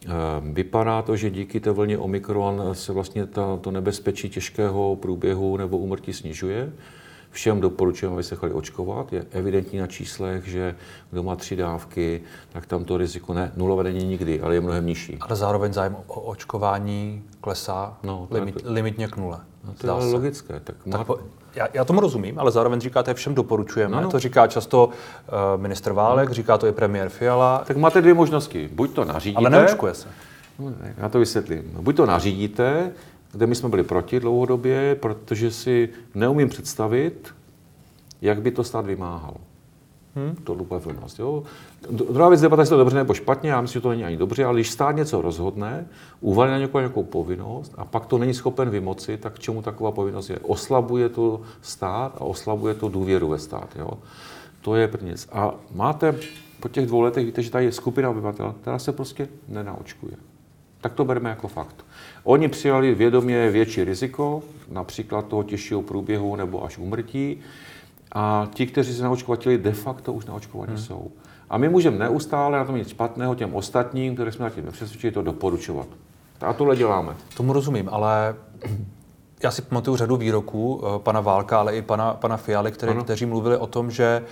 Ehm, 0.05 0.55
vypadá 0.55 1.03
to, 1.03 1.17
že 1.17 1.31
díky 1.31 1.61
té 1.61 1.71
vlně 1.71 1.99
Omikron 1.99 2.63
se 2.73 2.93
vlastně 2.93 3.27
ta, 3.27 3.57
to 3.57 3.71
nebezpečí 3.71 4.29
těžkého 4.31 4.97
průběhu 4.97 5.57
nebo 5.57 5.79
úmrtí 5.79 6.13
snižuje. 6.13 6.73
Všem 7.31 7.61
doporučujeme, 7.61 8.15
aby 8.15 8.23
se 8.23 8.37
chali 8.37 8.53
očkovat. 8.53 9.13
Je 9.13 9.27
evidentní 9.31 9.79
na 9.79 9.87
číslech, 9.87 10.49
že 10.49 10.77
kdo 11.11 11.23
má 11.23 11.37
tři 11.37 11.57
dávky, 11.57 12.23
tak 12.53 12.67
tam 12.67 12.85
to 12.85 12.97
riziko 12.97 13.35
ne, 13.35 13.53
nulové 13.57 13.85
není 13.85 14.05
nikdy, 14.05 14.41
ale 14.41 14.55
je 14.55 14.61
mnohem 14.61 14.87
nižší. 14.87 15.19
Ale 15.21 15.37
zároveň 15.37 15.73
zájem 15.73 15.97
o 16.07 16.21
očkování 16.21 17.23
klesá 17.41 17.99
no, 18.03 18.29
limit, 18.31 18.63
to, 18.63 18.73
limitně 18.73 19.09
k 19.09 19.17
nule. 19.17 19.41
No, 19.65 19.75
to 19.75 19.87
je 19.87 19.93
logické. 19.93 20.61
Tak, 20.61 20.87
má... 20.87 20.99
tak 20.99 21.07
po, 21.07 21.19
já, 21.57 21.69
já 21.75 21.85
tomu 21.85 22.01
rozumím, 22.01 22.39
ale 22.39 22.51
zároveň 22.51 22.81
říkáte, 22.81 23.15
všem 23.15 23.35
doporučujeme. 23.35 23.97
No, 23.97 24.03
no. 24.03 24.11
To 24.11 24.19
říká 24.19 24.47
často 24.47 24.87
uh, 24.87 25.63
minister 25.63 25.93
Válek, 25.93 26.29
no. 26.29 26.35
říká 26.35 26.59
to 26.59 26.67
i 26.67 26.73
premiér 26.73 27.09
Fiala. 27.09 27.63
Tak 27.67 27.77
máte 27.77 28.01
dvě 28.01 28.15
možnosti. 28.15 28.69
Buď 28.73 28.91
to 28.91 29.05
nařídíte. 29.05 29.39
Ale 29.39 29.51
neočkuje 29.51 29.95
se. 29.95 30.09
No, 30.59 30.71
ne, 30.71 30.95
já 30.99 31.09
to 31.09 31.19
vysvětlím. 31.19 31.63
Buď 31.81 31.97
to 31.97 32.07
nařídíte, 32.07 32.93
kde 33.33 33.47
my 33.47 33.55
jsme 33.55 33.69
byli 33.69 33.83
proti 33.83 34.21
dlouhodobě, 34.21 34.95
protože 34.95 35.51
si 35.51 35.89
neumím 36.15 36.49
představit, 36.49 37.35
jak 38.23 38.43
by 38.43 38.51
to 38.51 38.65
stát 38.65 38.87
vymáhal. 38.87 39.35
Hmm. 40.17 40.35
To 40.45 40.57
je 40.75 40.81
povinnost. 40.81 41.19
Jo. 41.19 41.43
Druhá 41.91 42.29
věc 42.29 42.41
debata, 42.41 42.63
jestli 42.63 42.73
to 42.73 42.79
dobře 42.79 42.97
nebo 42.97 43.15
špatně, 43.15 43.51
já 43.51 43.61
myslím, 43.61 43.79
že 43.79 43.83
to 43.83 43.91
není 43.91 44.05
ani 44.05 44.17
dobře, 44.17 44.45
ale 44.45 44.55
když 44.55 44.71
stát 44.71 44.97
něco 44.97 45.23
rozhodne, 45.23 45.87
uvalí 46.21 46.51
na 46.51 46.59
někoho 46.59 46.81
nějakou 46.81 47.03
povinnost 47.03 47.75
a 47.77 47.85
pak 47.85 48.07
to 48.07 48.19
není 48.19 48.35
schopen 48.35 48.71
vymoci, 48.71 49.17
tak 49.17 49.39
čemu 49.39 49.63
taková 49.63 49.93
povinnost 49.93 50.31
je? 50.31 50.39
Oslabuje 50.39 51.09
to 51.09 51.41
stát 51.63 52.17
a 52.17 52.21
oslabuje 52.21 52.75
to 52.75 52.89
důvěru 52.89 53.29
ve 53.29 53.39
stát. 53.39 53.69
Jo. 53.79 53.91
To 54.61 54.75
je 54.75 54.89
první 54.89 55.09
věc. 55.09 55.29
A 55.33 55.55
máte 55.75 56.15
po 56.61 56.69
těch 56.69 56.87
dvou 56.87 57.01
letech, 57.01 57.27
víte, 57.27 57.43
že 57.43 57.51
tady 57.51 57.65
je 57.65 57.73
skupina 57.73 58.11
obyvatel, 58.11 58.55
která 58.61 58.79
se 58.79 58.93
prostě 58.93 59.29
nenaočkuje. 59.49 60.13
Tak 60.81 60.93
to 60.93 61.05
bereme 61.05 61.31
jako 61.31 61.49
fakt. 61.49 61.85
Oni 62.25 62.49
přijali 62.49 62.95
vědomě 62.95 63.51
větší 63.51 63.85
riziko, 63.85 64.43
například 64.71 65.27
toho 65.27 65.43
těžšího 65.43 65.83
průběhu 65.83 66.37
nebo 66.37 66.65
až 66.65 66.79
umrtí, 66.79 67.41
a 68.19 68.49
ti, 68.55 68.67
kteří 68.67 68.95
se 68.95 69.03
naočkovali, 69.03 69.59
de 69.59 69.73
facto 69.73 70.13
už 70.13 70.27
naočkovaní 70.27 70.73
hmm. 70.73 70.83
jsou. 70.83 71.11
A 71.51 71.59
my 71.59 71.69
můžeme 71.69 71.99
neustále 71.99 72.59
na 72.59 72.65
tom 72.65 72.77
nic 72.77 72.89
špatného 72.89 73.35
těm 73.35 73.55
ostatním, 73.55 74.15
které 74.15 74.33
jsme 74.33 74.45
na 74.45 74.51
tím 74.51 74.65
nepřesvědčili, 74.65 75.13
to 75.13 75.23
doporučovat. 75.23 75.87
A 76.41 76.53
tohle 76.53 76.77
děláme. 76.77 77.15
Tomu 77.37 77.53
rozumím, 77.53 77.89
ale 77.93 78.35
já 79.43 79.51
si 79.51 79.63
pamatuju 79.63 79.97
řadu 79.97 80.17
výroků 80.17 80.83
eh, 80.83 80.99
pana 80.99 81.21
Válka, 81.21 81.59
ale 81.59 81.77
i 81.77 81.83
pana, 81.83 82.15
pana 82.15 82.37
Fialy, 82.37 82.73
které, 82.73 82.95
kteří 82.95 83.27
mluvili 83.27 83.57
o 83.57 83.67
tom, 83.67 83.91
že 83.91 84.23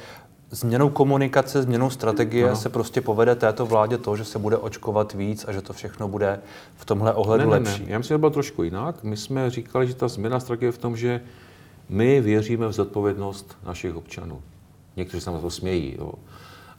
změnou 0.50 0.88
komunikace, 0.88 1.62
změnou 1.62 1.90
strategie 1.90 2.46
ano. 2.46 2.56
se 2.56 2.68
prostě 2.68 3.00
povede 3.00 3.34
této 3.34 3.66
vládě 3.66 3.98
to, 3.98 4.16
že 4.16 4.24
se 4.24 4.38
bude 4.38 4.56
očkovat 4.56 5.12
víc 5.12 5.44
a 5.48 5.52
že 5.52 5.62
to 5.62 5.72
všechno 5.72 6.08
bude 6.08 6.40
v 6.76 6.84
tomhle 6.84 7.14
ohledu 7.14 7.50
ne, 7.50 7.50
ne, 7.50 7.52
lepší. 7.52 7.84
Ne. 7.84 7.92
Já 7.92 7.98
myslím, 7.98 8.14
že 8.14 8.14
to 8.14 8.18
bylo 8.18 8.30
trošku 8.30 8.62
jinak. 8.62 9.02
My 9.02 9.16
jsme 9.16 9.50
říkali, 9.50 9.86
že 9.86 9.94
ta 9.94 10.08
změna 10.08 10.40
strategie 10.40 10.68
je 10.68 10.72
v 10.72 10.78
tom, 10.78 10.96
že 10.96 11.20
my 11.88 12.20
věříme 12.20 12.68
v 12.68 12.72
zodpovědnost 12.72 13.56
našich 13.66 13.96
občanů. 13.96 14.42
Někteří 14.96 15.20
se 15.20 15.30
na 15.30 15.38
to 15.38 15.50
smějí. 15.50 15.96
Jo. 15.98 16.12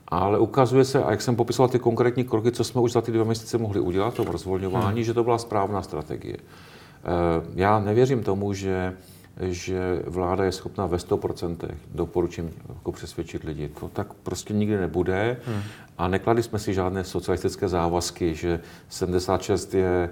Ale 0.08 0.40
ukazuje 0.40 0.86
se, 0.86 1.04
a 1.04 1.12
jak 1.12 1.22
jsem 1.22 1.36
popisoval 1.36 1.70
ty 1.70 1.80
konkrétní 1.80 2.24
kroky, 2.24 2.52
co 2.52 2.64
jsme 2.64 2.82
už 2.82 2.92
za 2.92 3.02
ty 3.02 3.12
dva 3.12 3.24
měsíce 3.24 3.58
mohli 3.58 3.80
udělat, 3.80 4.14
to 4.14 4.24
rozvolňování, 4.24 4.96
hmm. 4.96 5.04
že 5.04 5.14
to 5.14 5.24
byla 5.24 5.38
správná 5.38 5.82
strategie. 5.82 6.38
Eh, 6.38 7.46
já 7.56 7.80
nevěřím 7.80 8.24
tomu, 8.24 8.54
že 8.54 8.94
že 9.42 10.04
vláda 10.08 10.44
je 10.44 10.52
schopná 10.52 10.86
ve 10.86 10.98
100% 10.98 11.58
doporučím 11.94 12.52
jako 12.70 12.92
přesvědčit 12.92 13.44
lidi. 13.44 13.70
To 13.80 13.88
tak 13.88 14.14
prostě 14.14 14.54
nikdy 14.54 14.78
nebude. 14.78 15.38
Hmm. 15.46 15.62
A 15.98 16.08
nekladli 16.08 16.44
jsme 16.44 16.60
si 16.60 16.74
žádné 16.74 17.04
socialistické 17.04 17.68
závazky, 17.68 18.36
že 18.36 18.60
76 18.90 19.74
je 19.74 20.10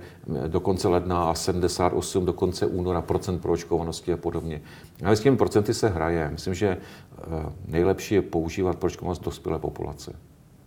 do 0.48 0.60
konce 0.60 0.88
ledna 0.88 1.30
a 1.30 1.34
78 1.34 2.26
do 2.26 2.34
konce 2.34 2.66
února 2.66 3.02
procent 3.02 3.42
proočkovanosti 3.42 4.14
a 4.14 4.18
podobně. 4.18 4.62
Ale 5.06 5.16
s 5.16 5.20
těmi 5.20 5.38
procenty 5.38 5.74
se 5.74 5.90
hraje. 5.90 6.30
Myslím, 6.32 6.54
že 6.54 6.68
eh, 6.78 7.24
nejlepší 7.68 8.16
je 8.16 8.22
používat 8.22 8.78
proočkovanost 8.78 9.24
dospělé 9.24 9.60
populace 9.60 10.14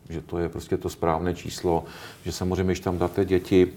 že 0.08 0.20
to 0.20 0.38
je 0.38 0.48
prostě 0.48 0.76
to 0.76 0.88
správné 0.88 1.34
číslo, 1.34 1.84
že 2.24 2.32
samozřejmě, 2.32 2.64
když 2.64 2.80
tam 2.80 2.98
dáte 2.98 3.24
děti 3.24 3.72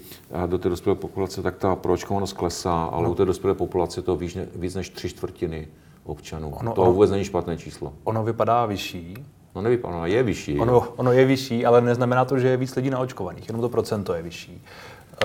do 0.45 0.57
té 0.57 0.69
dospělé 0.69 0.95
populace, 0.95 1.41
tak 1.41 1.57
ta 1.57 1.75
proočkovanost 1.75 2.33
klesá, 2.33 2.83
ale 2.83 3.03
no. 3.03 3.12
u 3.12 3.15
té 3.15 3.25
dospělé 3.25 3.55
populace 3.55 4.01
to 4.01 4.15
víc, 4.15 4.38
víc 4.55 4.75
než 4.75 4.89
tři 4.89 5.09
čtvrtiny 5.09 5.67
občanů. 6.03 6.55
Ono, 6.59 6.74
to 6.74 6.81
ono, 6.81 6.91
vůbec 6.91 7.12
není 7.12 7.24
špatné 7.24 7.57
číslo. 7.57 7.93
Ono 8.03 8.24
vypadá 8.24 8.65
vyšší. 8.65 9.13
No 9.55 9.62
nevypadá, 9.62 9.95
ono 9.95 10.05
je 10.05 10.24
vyšší. 10.24 10.59
Ono, 10.59 10.88
ono 10.95 11.12
je 11.12 11.25
vyšší, 11.25 11.65
ale 11.65 11.81
neznamená 11.81 12.25
to, 12.25 12.39
že 12.39 12.48
je 12.48 12.57
víc 12.57 12.75
lidí 12.75 12.89
naočkovaných, 12.89 13.48
jenom 13.48 13.62
to 13.62 13.69
procento 13.69 14.13
je 14.13 14.21
vyšší. 14.21 14.62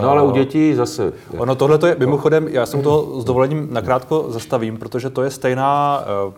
No 0.03 0.11
ale 0.11 0.23
u 0.23 0.31
dětí 0.31 0.75
zase. 0.75 1.13
Ono 1.39 1.55
tohle 1.55 1.79
to 1.79 1.87
je, 1.87 1.97
mimochodem, 1.99 2.49
já 2.49 2.67
jsem 2.67 2.83
to 2.83 3.21
s 3.21 3.25
dovolením 3.25 3.69
nakrátko 3.71 4.27
zastavím, 4.29 4.77
protože 4.77 5.11
to 5.11 5.23
je 5.23 5.31
stejná 5.31 6.03
eh, 6.03 6.33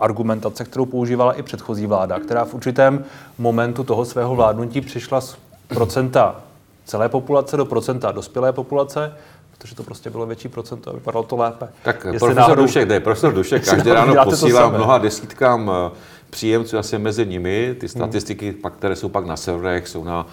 argumentace, 0.00 0.64
kterou 0.64 0.86
používala 0.86 1.32
i 1.32 1.42
předchozí 1.42 1.86
vláda, 1.86 2.20
která 2.20 2.44
v 2.44 2.54
určitém 2.54 3.04
momentu 3.38 3.84
toho 3.84 4.04
svého 4.04 4.36
vládnutí 4.36 4.80
přišla 4.80 5.20
z 5.20 5.36
procenta 5.68 6.40
celé 6.84 7.08
populace 7.08 7.56
do 7.56 7.64
procenta 7.64 8.12
dospělé 8.12 8.52
populace, 8.52 9.12
protože 9.58 9.74
to 9.74 9.82
prostě 9.82 10.10
bylo 10.10 10.26
větší 10.26 10.48
procento 10.48 10.90
a 10.90 10.92
vypadalo 10.92 11.24
to 11.24 11.36
lépe. 11.36 11.68
Tak 11.82 11.96
Jestli 11.96 12.18
profesor 12.18 12.36
náhodou, 12.36 12.62
Dušek, 12.62 12.88
ne, 12.88 13.00
profesor 13.00 13.34
Dušek 13.34 13.64
každý 13.64 13.90
ráno 13.90 14.24
posílá 14.24 14.68
mnoha 14.68 14.98
desítkám 14.98 15.70
eh, 15.74 15.96
příjemců, 16.30 16.78
asi 16.78 16.98
mezi 16.98 17.26
nimi, 17.26 17.76
ty 17.80 17.86
hmm. 17.86 17.88
statistiky, 17.88 18.50
hmm. 18.50 18.60
pak, 18.60 18.72
které 18.72 18.96
jsou 18.96 19.08
pak 19.08 19.26
na 19.26 19.36
serverech, 19.36 19.88
jsou 19.88 20.04
na... 20.04 20.26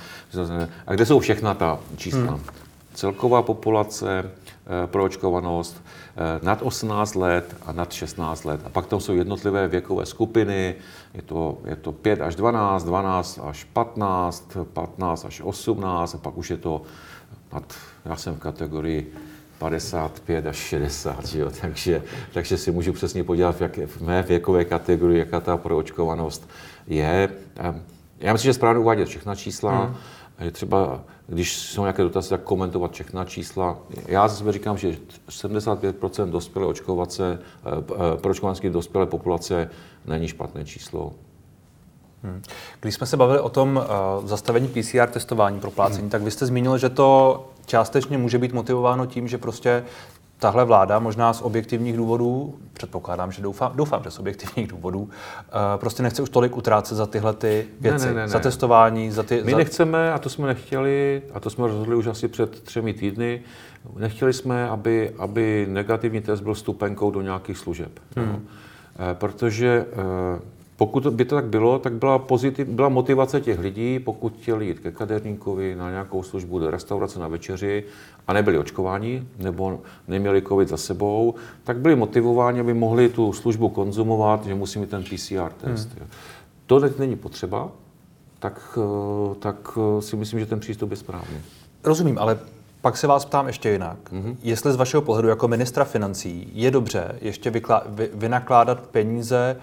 A 0.87 0.93
kde 0.93 1.05
jsou 1.05 1.19
všechna 1.19 1.53
ta 1.53 1.79
čísla? 1.97 2.19
Hmm. 2.19 2.41
Celková 2.93 3.41
populace, 3.41 4.31
proočkovanost, 4.85 5.81
Eh, 6.15 6.39
nad 6.43 6.61
18 6.61 7.15
let 7.15 7.55
a 7.65 7.71
nad 7.71 7.93
16 7.93 8.43
let. 8.45 8.61
A 8.65 8.69
pak 8.69 8.85
tam 8.85 8.99
jsou 8.99 9.13
jednotlivé 9.13 9.67
věkové 9.67 10.05
skupiny, 10.05 10.75
je 11.13 11.21
to, 11.21 11.57
je 11.65 11.75
to 11.75 11.91
5 11.91 12.21
až 12.21 12.35
12, 12.35 12.83
12 12.83 13.39
až 13.43 13.63
15, 13.63 14.57
15 14.73 15.25
až 15.25 15.41
18 15.41 16.15
a 16.15 16.17
pak 16.17 16.37
už 16.37 16.49
je 16.49 16.57
to 16.57 16.81
nad, 17.53 17.75
já 18.05 18.15
jsem 18.15 18.35
v 18.35 18.39
kategorii 18.39 19.13
55 19.57 20.47
až 20.47 20.55
60, 20.55 21.25
že 21.25 21.39
jo? 21.39 21.51
Takže, 21.61 22.03
takže 22.33 22.57
si 22.57 22.71
můžu 22.71 22.93
přesně 22.93 23.23
podívat, 23.23 23.55
v, 23.55 23.61
jaké, 23.61 23.87
v 23.87 24.01
mé 24.01 24.23
věkové 24.23 24.65
kategorii, 24.65 25.19
jaká 25.19 25.39
ta 25.39 25.57
proočkovanost 25.57 26.49
je. 26.87 27.29
Já 28.19 28.33
myslím, 28.33 28.49
že 28.49 28.53
správně 28.53 28.79
uvádět 28.79 29.07
všechna 29.07 29.35
čísla. 29.35 29.85
Hmm 29.85 29.95
je 30.41 30.51
třeba, 30.51 31.01
když 31.27 31.57
jsou 31.57 31.81
nějaké 31.81 32.03
dotazy, 32.03 32.29
tak 32.29 32.41
komentovat 32.41 32.91
všechna 32.91 33.25
čísla. 33.25 33.77
Já 34.07 34.27
zase 34.27 34.51
říkám, 34.51 34.77
že 34.77 34.98
75% 35.29 36.29
dospělé 36.29 36.67
očkovace, 36.67 37.39
eh, 37.39 37.69
eh, 38.15 38.17
pro 38.17 38.31
očkovanské 38.31 38.69
dospělé 38.69 39.05
populace 39.05 39.69
není 40.05 40.27
špatné 40.27 40.65
číslo. 40.65 41.13
Hmm. 42.24 42.41
Když 42.79 42.95
jsme 42.95 43.07
se 43.07 43.17
bavili 43.17 43.39
o 43.39 43.50
tom 43.50 43.77
uh, 43.77 44.27
zastavení 44.27 44.67
PCR 44.67 45.10
testování 45.10 45.60
pro 45.60 45.71
plácení, 45.71 46.01
hmm. 46.01 46.10
tak 46.10 46.21
vy 46.21 46.31
jste 46.31 46.45
zmínil, 46.45 46.77
že 46.77 46.89
to 46.89 47.50
částečně 47.65 48.17
může 48.17 48.38
být 48.38 48.53
motivováno 48.53 49.05
tím, 49.05 49.27
že 49.27 49.38
prostě 49.38 49.83
tahle 50.41 50.65
vláda 50.65 51.00
možná 51.00 51.33
z 51.33 51.41
objektivních 51.41 51.98
důvodů, 51.98 52.55
předpokládám, 52.74 53.31
že 53.31 53.41
doufám, 53.41 53.71
doufám, 53.75 54.03
že 54.03 54.12
z 54.12 54.19
objektivních 54.19 54.67
důvodů, 54.67 55.10
eh, 55.48 55.51
prostě 55.77 56.03
nechce 56.03 56.21
už 56.21 56.29
tolik 56.29 56.57
utrácet 56.57 56.98
za 56.98 57.05
tyhle 57.05 57.33
ty 57.33 57.67
věci, 57.79 58.05
ne, 58.05 58.13
ne, 58.13 58.21
ne, 58.21 58.27
za 58.27 58.39
testování, 58.39 59.12
za 59.12 59.24
ty... 59.24 59.41
My 59.43 59.51
za... 59.51 59.57
nechceme, 59.57 60.13
a 60.13 60.19
to 60.19 60.29
jsme 60.29 60.48
nechtěli, 60.48 61.21
a 61.33 61.39
to 61.39 61.50
jsme 61.50 61.67
rozhodli 61.67 61.95
už 61.95 62.07
asi 62.07 62.27
před 62.27 62.63
třemi 62.63 62.93
týdny, 62.93 63.41
nechtěli 63.98 64.33
jsme, 64.33 64.69
aby, 64.69 65.12
aby 65.17 65.67
negativní 65.69 66.21
test 66.21 66.41
byl 66.41 66.55
stupenkou 66.55 67.12
do 67.12 67.21
nějakých 67.21 67.57
služeb. 67.57 67.91
Hmm. 68.15 68.27
No. 68.27 68.39
Protože 69.13 69.86
eh, 69.91 70.39
pokud 70.81 71.07
by 71.07 71.25
to 71.25 71.35
tak 71.35 71.45
bylo, 71.45 71.79
tak 71.79 71.93
byla, 71.93 72.19
pozitiv, 72.19 72.67
byla 72.67 72.89
motivace 72.89 73.41
těch 73.41 73.59
lidí, 73.59 74.00
pokud 74.00 74.38
chtěli 74.41 74.67
jít 74.67 74.79
ke 74.79 74.91
kadeřníkovi 74.91 75.75
na 75.75 75.89
nějakou 75.89 76.23
službu 76.23 76.59
do 76.59 76.71
restaurace 76.71 77.19
na 77.19 77.27
večeři 77.27 77.83
a 78.27 78.33
nebyli 78.33 78.57
očkováni 78.57 79.27
nebo 79.38 79.79
neměli 80.07 80.41
covid 80.41 80.69
za 80.69 80.77
sebou, 80.77 81.35
tak 81.63 81.77
byli 81.77 81.95
motivováni, 81.95 82.59
aby 82.59 82.73
mohli 82.73 83.09
tu 83.09 83.33
službu 83.33 83.69
konzumovat, 83.69 84.45
že 84.45 84.55
musí 84.55 84.79
mít 84.79 84.89
ten 84.89 85.03
PCR 85.03 85.51
test. 85.57 85.89
Hmm. 86.00 86.07
To 86.65 86.79
teď 86.79 87.00
není 87.00 87.15
potřeba, 87.15 87.71
tak, 88.39 88.77
tak 89.39 89.77
si 90.00 90.15
myslím, 90.15 90.39
že 90.39 90.45
ten 90.45 90.59
přístup 90.59 90.91
je 90.91 90.97
správný. 90.97 91.38
Rozumím, 91.83 92.17
ale 92.17 92.39
pak 92.81 92.97
se 92.97 93.07
vás 93.07 93.25
ptám 93.25 93.47
ještě 93.47 93.69
jinak. 93.69 93.97
Mm-hmm. 94.11 94.35
Jestli 94.43 94.73
z 94.73 94.75
vašeho 94.75 95.01
pohledu 95.01 95.27
jako 95.27 95.47
ministra 95.47 95.85
financí 95.85 96.51
je 96.53 96.71
dobře 96.71 97.15
ještě 97.21 97.51
vyklá- 97.51 97.83
vy- 97.88 98.09
vynakládat 98.13 98.88
peníze 98.88 99.57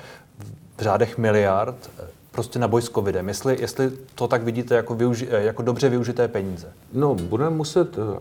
v 0.78 0.82
řádech 0.82 1.18
miliard 1.18 1.90
eh, 1.98 2.02
prostě 2.30 2.58
na 2.58 2.68
boj 2.68 2.82
s 2.82 2.90
covidem. 2.90 3.28
Jestli, 3.28 3.56
jestli 3.60 3.90
to 4.14 4.28
tak 4.28 4.42
vidíte 4.42 4.74
jako, 4.74 4.94
využi, 4.94 5.28
eh, 5.30 5.42
jako 5.42 5.62
dobře 5.62 5.88
využité 5.88 6.28
peníze. 6.28 6.72
No, 6.92 7.14
budeme 7.14 7.50
muset, 7.50 7.98
eh, 7.98 8.20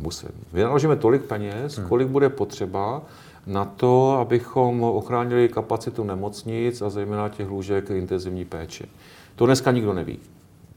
muset. 0.00 0.30
Vynaložíme 0.52 0.96
tolik 0.96 1.22
peněz, 1.22 1.78
hmm. 1.78 1.88
kolik 1.88 2.08
bude 2.08 2.28
potřeba 2.28 3.02
na 3.46 3.64
to, 3.64 4.12
abychom 4.12 4.82
ochránili 4.82 5.48
kapacitu 5.48 6.04
nemocnic 6.04 6.82
a 6.82 6.90
zejména 6.90 7.28
těch 7.28 7.48
lůžek 7.48 7.90
intenzivní 7.90 8.44
péče. 8.44 8.84
To 9.36 9.46
dneska 9.46 9.72
nikdo 9.72 9.92
neví. 9.92 10.18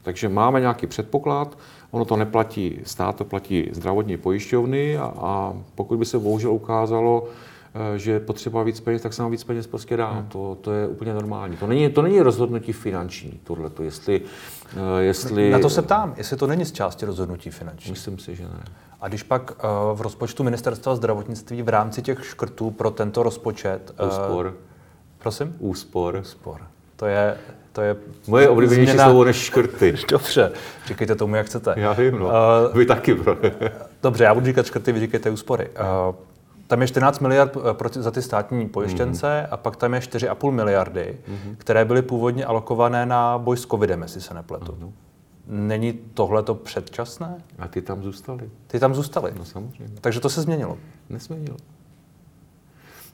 Takže 0.02 0.28
máme 0.28 0.60
nějaký 0.60 0.86
předpoklad, 0.86 1.58
ono 1.90 2.04
to 2.04 2.16
neplatí 2.16 2.80
stát, 2.84 3.16
to 3.16 3.24
platí 3.24 3.68
zdravotní 3.72 4.16
pojišťovny 4.16 4.98
a, 4.98 5.14
a 5.16 5.54
pokud 5.74 5.98
by 5.98 6.04
se 6.04 6.18
bohužel 6.18 6.52
ukázalo, 6.52 7.28
že 7.96 8.12
je 8.12 8.20
potřeba 8.20 8.62
víc 8.62 8.80
peněz, 8.80 9.02
tak 9.02 9.12
se 9.12 9.22
nám 9.22 9.30
víc 9.30 9.44
peněz 9.44 9.66
prostě 9.66 9.96
dá. 9.96 10.10
Hmm. 10.10 10.26
To, 10.26 10.58
to 10.60 10.72
je 10.72 10.86
úplně 10.86 11.14
normální. 11.14 11.56
To 11.56 11.66
není, 11.66 11.90
to 11.90 12.02
není 12.02 12.20
rozhodnutí 12.20 12.72
finanční, 12.72 13.40
tohle. 13.44 13.70
Jestli, 13.82 14.22
eh, 14.76 15.02
jestli... 15.02 15.50
Na 15.50 15.58
to 15.58 15.70
se 15.70 15.82
ptám, 15.82 16.14
jestli 16.16 16.36
to 16.36 16.46
není 16.46 16.64
z 16.64 16.72
části 16.72 17.06
rozhodnutí 17.06 17.50
finanční. 17.50 17.90
Myslím 17.90 18.18
si, 18.18 18.36
že 18.36 18.42
ne. 18.42 18.64
A 19.00 19.08
když 19.08 19.22
pak 19.22 19.50
uh, 19.50 19.98
v 19.98 20.00
rozpočtu 20.00 20.44
ministerstva 20.44 20.96
zdravotnictví 20.96 21.62
v 21.62 21.68
rámci 21.68 22.02
těch 22.02 22.26
škrtů 22.26 22.70
pro 22.70 22.90
tento 22.90 23.22
rozpočet... 23.22 23.94
Uh, 24.00 24.08
Úspor. 24.08 24.54
Prosím? 25.18 25.54
Úspor. 25.58 26.18
Úspor. 26.20 26.60
To 26.96 27.06
je, 27.06 27.36
to 27.72 27.80
je 27.80 27.96
Moje 28.26 28.48
oblíbenější 28.48 28.90
změna... 28.90 29.04
slovo 29.04 29.24
než 29.24 29.36
škrty. 29.36 29.94
Dobře, 30.10 30.52
říkejte 30.86 31.14
tomu, 31.14 31.34
jak 31.34 31.46
chcete. 31.46 31.74
Já 31.76 31.92
vím, 31.92 32.18
no. 32.18 32.26
Uh, 32.26 32.76
vy 32.76 32.86
taky, 32.86 33.14
bro. 33.14 33.36
Dobře, 34.02 34.24
já 34.24 34.34
budu 34.34 34.46
říkat 34.46 34.66
škrty, 34.66 34.92
vy 34.92 35.00
říkejte 35.00 35.30
úspory. 35.30 35.68
Uh, 36.08 36.14
Tam 36.68 36.80
je 36.80 36.88
14 36.88 37.20
miliard 37.20 37.56
eh, 37.96 38.02
za 38.02 38.10
ty 38.10 38.22
státní 38.22 38.68
pojištěnce 38.68 39.26
mm-hmm. 39.26 39.48
a 39.50 39.56
pak 39.56 39.76
tam 39.76 39.94
je 39.94 40.00
4,5 40.00 40.50
miliardy, 40.50 41.18
mm-hmm. 41.28 41.54
které 41.58 41.84
byly 41.84 42.02
původně 42.02 42.44
alokované 42.44 43.06
na 43.06 43.38
boj 43.38 43.56
s 43.56 43.66
covidem, 43.66 44.02
jestli 44.02 44.20
se 44.20 44.34
nepletu. 44.34 44.72
Mm-hmm. 44.72 44.92
Není 45.46 45.92
tohle 46.14 46.42
to 46.42 46.54
předčasné? 46.54 47.42
A 47.58 47.68
ty 47.68 47.82
tam 47.82 48.02
zůstaly. 48.02 48.50
Ty 48.66 48.80
tam 48.80 48.94
zůstaly? 48.94 49.32
No 49.38 49.44
samozřejmě. 49.44 49.94
Takže 50.00 50.20
to 50.20 50.28
se 50.28 50.42
změnilo? 50.42 50.78
Nesměnilo. 51.10 51.56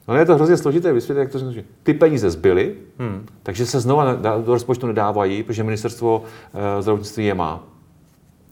No 0.07 0.15
je 0.15 0.25
to 0.25 0.35
hrozně 0.35 0.57
složité 0.57 0.93
vysvětlit, 0.93 1.21
jak 1.21 1.31
to 1.31 1.39
řeknu. 1.39 1.63
Ty 1.83 1.93
peníze 1.93 2.29
zbyly, 2.29 2.75
hmm. 2.99 3.25
takže 3.43 3.65
se 3.65 3.79
znova 3.79 4.13
do 4.15 4.53
rozpočtu 4.53 4.87
nedávají, 4.87 5.43
protože 5.43 5.63
ministerstvo 5.63 6.19
uh, 6.19 6.81
zdravotnictví 6.81 7.25
je 7.25 7.33
má. 7.33 7.63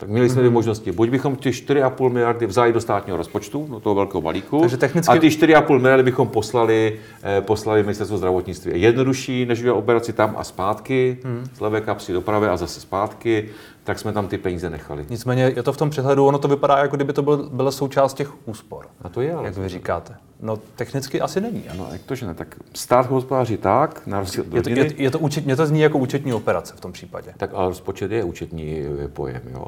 Tak 0.03 0.09
měli 0.09 0.29
jsme 0.29 0.41
dvě 0.41 0.51
možnosti. 0.51 0.91
Buď 0.91 1.09
bychom 1.09 1.35
ty 1.35 1.49
4,5 1.49 2.09
miliardy 2.09 2.45
vzali 2.45 2.73
do 2.73 2.81
státního 2.81 3.17
rozpočtu, 3.17 3.67
do 3.69 3.79
toho 3.79 3.95
velkého 3.95 4.21
balíku, 4.21 4.59
Takže 4.59 4.77
technicky... 4.77 5.17
a 5.17 5.19
ty 5.19 5.27
4,5 5.27 5.79
miliardy 5.79 6.03
bychom 6.03 6.27
poslali, 6.27 6.99
eh, 7.23 7.41
poslali 7.41 7.83
ministerstvo 7.83 8.17
zdravotnictví. 8.17 8.81
Jednodušší, 8.81 9.45
než 9.45 9.59
udělat 9.59 9.75
operaci 9.75 10.13
tam 10.13 10.35
a 10.37 10.43
zpátky, 10.43 11.17
mm. 11.23 11.45
z 11.53 11.59
levé 11.59 11.81
kapsy 11.81 12.13
do 12.13 12.21
pravé 12.21 12.49
a 12.49 12.57
zase 12.57 12.79
zpátky, 12.79 13.49
tak 13.83 13.99
jsme 13.99 14.13
tam 14.13 14.27
ty 14.27 14.37
peníze 14.37 14.69
nechali. 14.69 15.05
Nicméně 15.09 15.43
je 15.55 15.63
to 15.63 15.73
v 15.73 15.77
tom 15.77 15.89
přehledu, 15.89 16.25
ono 16.25 16.37
to 16.37 16.47
vypadá, 16.47 16.77
jako 16.77 16.95
kdyby 16.95 17.13
to 17.13 17.21
byl, 17.21 17.49
byla 17.49 17.71
součást 17.71 18.13
těch 18.13 18.47
úspor. 18.47 18.87
A 19.01 19.09
to 19.09 19.21
je, 19.21 19.33
ale 19.33 19.45
jak 19.45 19.57
vy 19.57 19.69
říkáte. 19.69 20.15
No 20.41 20.57
technicky 20.57 21.21
asi 21.21 21.41
není. 21.41 21.69
Ano, 21.69 21.87
jak 21.91 22.01
to, 22.01 22.15
že 22.15 22.25
ne? 22.25 22.33
Tak 22.33 22.55
stát 22.73 23.09
hospodáří 23.09 23.57
tak, 23.57 24.07
na 24.07 24.19
rozdíl 24.19 24.45
je 24.53 24.61
to, 24.61 24.69
je, 24.69 24.93
je 24.95 25.11
to 25.11 25.19
účet, 25.19 25.45
mě 25.45 25.55
to 25.55 25.65
zní 25.65 25.79
jako 25.79 25.97
účetní 25.97 26.33
operace 26.33 26.73
v 26.75 26.79
tom 26.79 26.91
případě. 26.91 27.33
Tak 27.37 27.49
ale 27.53 27.67
rozpočet 27.67 28.11
je 28.11 28.23
účetní 28.23 28.83
pojem, 29.13 29.41
jo. 29.51 29.65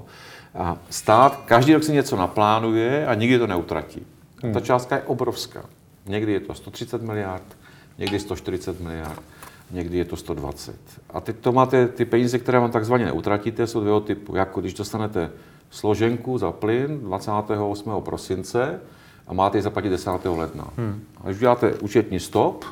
A 0.55 0.77
stát 0.89 1.41
každý 1.45 1.73
rok 1.73 1.83
si 1.83 1.91
něco 1.91 2.15
naplánuje 2.15 3.07
a 3.07 3.13
nikdy 3.13 3.39
to 3.39 3.47
neutratí. 3.47 4.05
Hmm. 4.43 4.53
Ta 4.53 4.59
částka 4.59 4.95
je 4.95 5.01
obrovská. 5.01 5.65
Někdy 6.05 6.31
je 6.31 6.39
to 6.39 6.53
130 6.53 7.01
miliard, 7.01 7.57
někdy 7.97 8.19
140 8.19 8.79
miliard, 8.79 9.21
někdy 9.71 9.97
je 9.97 10.05
to 10.05 10.15
120. 10.15 10.75
A 11.09 11.21
teď 11.21 11.35
to 11.35 11.51
máte, 11.51 11.87
ty 11.87 12.05
peníze, 12.05 12.39
které 12.39 12.59
vám 12.59 12.71
takzvaně 12.71 13.05
neutratíte, 13.05 13.67
jsou 13.67 13.79
dvého 13.79 13.99
typu. 13.99 14.35
Jako 14.35 14.61
když 14.61 14.73
dostanete 14.73 15.31
složenku 15.69 16.37
za 16.37 16.51
plyn 16.51 16.99
28. 16.99 17.91
prosince 17.99 18.79
a 19.27 19.33
máte 19.33 19.57
ji 19.57 19.61
zaplatit 19.61 19.89
10. 19.89 20.11
ledna. 20.25 20.67
Hmm. 20.77 21.03
A 21.17 21.25
když 21.25 21.37
uděláte 21.37 21.73
účetní 21.73 22.19
stop, 22.19 22.65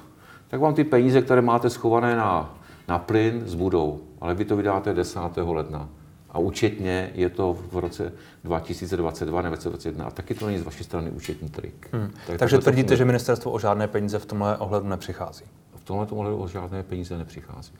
tak 0.48 0.60
vám 0.60 0.74
ty 0.74 0.84
peníze, 0.84 1.22
které 1.22 1.42
máte 1.42 1.70
schované 1.70 2.16
na, 2.16 2.58
na 2.88 3.00
plyn, 3.00 3.44
zbudou. 3.46 4.00
Ale 4.22 4.36
vy 4.36 4.46
to 4.46 4.56
vydáte 4.56 4.94
10. 4.94 5.20
ledna. 5.38 5.90
A 6.30 6.40
účetně 6.40 7.12
je 7.16 7.30
to 7.30 7.58
v 7.72 7.78
roce 7.78 8.14
2022 8.44 9.42
nebo 9.42 9.56
2021. 9.56 10.06
A 10.06 10.12
taky 10.12 10.34
to 10.34 10.46
není 10.46 10.58
z 10.58 10.64
vaší 10.64 10.84
strany 10.84 11.12
účetní 11.12 11.50
trik. 11.50 11.88
Hmm. 11.92 12.12
Tak 12.28 12.38
Takže 12.38 12.58
tvrdíte, 12.58 12.96
že 12.96 13.06
ministerstvo 13.06 13.52
o 13.52 13.60
žádné 13.60 13.88
peníze 13.88 14.20
v 14.20 14.26
tomhle 14.26 14.58
ohledu 14.58 14.88
nepřichází? 14.88 15.46
V 15.84 15.86
tomhle 15.86 16.08
ohledu 16.12 16.38
o 16.38 16.48
žádné 16.48 16.84
peníze 16.84 17.18
nepřichází. 17.18 17.72